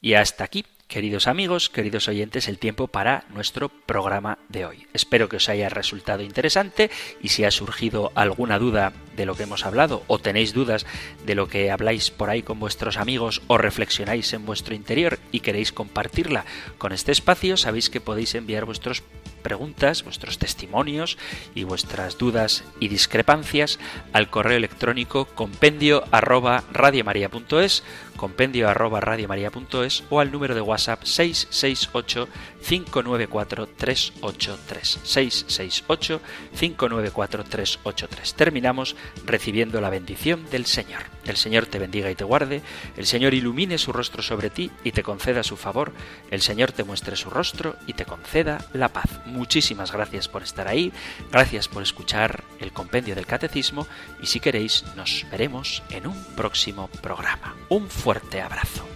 Y 0.00 0.14
hasta 0.14 0.44
aquí 0.44 0.64
Queridos 0.88 1.26
amigos, 1.26 1.68
queridos 1.68 2.06
oyentes, 2.06 2.46
el 2.46 2.60
tiempo 2.60 2.86
para 2.86 3.24
nuestro 3.30 3.68
programa 3.68 4.38
de 4.48 4.66
hoy. 4.66 4.86
Espero 4.92 5.28
que 5.28 5.36
os 5.36 5.48
haya 5.48 5.68
resultado 5.68 6.22
interesante 6.22 6.92
y 7.20 7.30
si 7.30 7.42
ha 7.44 7.50
surgido 7.50 8.12
alguna 8.14 8.60
duda 8.60 8.92
de 9.16 9.26
lo 9.26 9.34
que 9.34 9.42
hemos 9.42 9.66
hablado 9.66 10.04
o 10.06 10.20
tenéis 10.20 10.52
dudas 10.52 10.86
de 11.24 11.34
lo 11.34 11.48
que 11.48 11.72
habláis 11.72 12.12
por 12.12 12.30
ahí 12.30 12.42
con 12.42 12.60
vuestros 12.60 12.98
amigos 12.98 13.42
o 13.48 13.58
reflexionáis 13.58 14.32
en 14.32 14.46
vuestro 14.46 14.76
interior 14.76 15.18
y 15.32 15.40
queréis 15.40 15.72
compartirla 15.72 16.44
con 16.78 16.92
este 16.92 17.10
espacio, 17.10 17.56
sabéis 17.56 17.90
que 17.90 18.00
podéis 18.00 18.36
enviar 18.36 18.64
vuestros 18.64 19.02
preguntas, 19.46 20.02
vuestros 20.02 20.38
testimonios 20.38 21.18
y 21.54 21.62
vuestras 21.62 22.18
dudas 22.18 22.64
y 22.80 22.88
discrepancias 22.88 23.78
al 24.12 24.28
correo 24.28 24.56
electrónico 24.56 25.26
compendio 25.26 26.02
arroba 26.10 26.64
radiomaria.es 26.72 27.84
compendio 28.16 28.68
arroba 28.68 29.00
radiomaria.es 29.00 30.02
o 30.10 30.18
al 30.18 30.32
número 30.32 30.56
de 30.56 30.62
WhatsApp 30.62 31.04
668 31.04 32.28
594 32.66 33.68
383 33.76 35.00
668 35.04 36.20
594 36.58 37.44
383 37.44 38.34
terminamos 38.34 38.96
recibiendo 39.24 39.80
la 39.80 39.90
bendición 39.90 40.48
del 40.50 40.66
Señor. 40.66 41.04
El 41.24 41.36
Señor 41.36 41.66
te 41.66 41.78
bendiga 41.78 42.10
y 42.10 42.14
te 42.14 42.24
guarde. 42.24 42.62
El 42.96 43.06
Señor 43.06 43.34
ilumine 43.34 43.78
su 43.78 43.92
rostro 43.92 44.22
sobre 44.22 44.50
ti 44.50 44.70
y 44.84 44.92
te 44.92 45.02
conceda 45.02 45.42
su 45.42 45.56
favor. 45.56 45.92
El 46.30 46.40
Señor 46.42 46.72
te 46.72 46.84
muestre 46.84 47.16
su 47.16 47.30
rostro 47.30 47.76
y 47.86 47.92
te 47.92 48.04
conceda 48.04 48.66
la 48.72 48.88
paz. 48.88 49.10
Muchísimas 49.26 49.92
gracias 49.92 50.28
por 50.28 50.42
estar 50.42 50.68
ahí. 50.68 50.92
Gracias 51.30 51.68
por 51.68 51.82
escuchar 51.82 52.42
el 52.60 52.72
compendio 52.72 53.14
del 53.14 53.26
catecismo. 53.26 53.86
Y 54.20 54.26
si 54.26 54.40
queréis 54.40 54.84
nos 54.96 55.24
veremos 55.30 55.82
en 55.90 56.06
un 56.06 56.24
próximo 56.36 56.88
programa. 57.00 57.54
Un 57.68 57.88
fuerte 57.88 58.40
abrazo. 58.40 58.95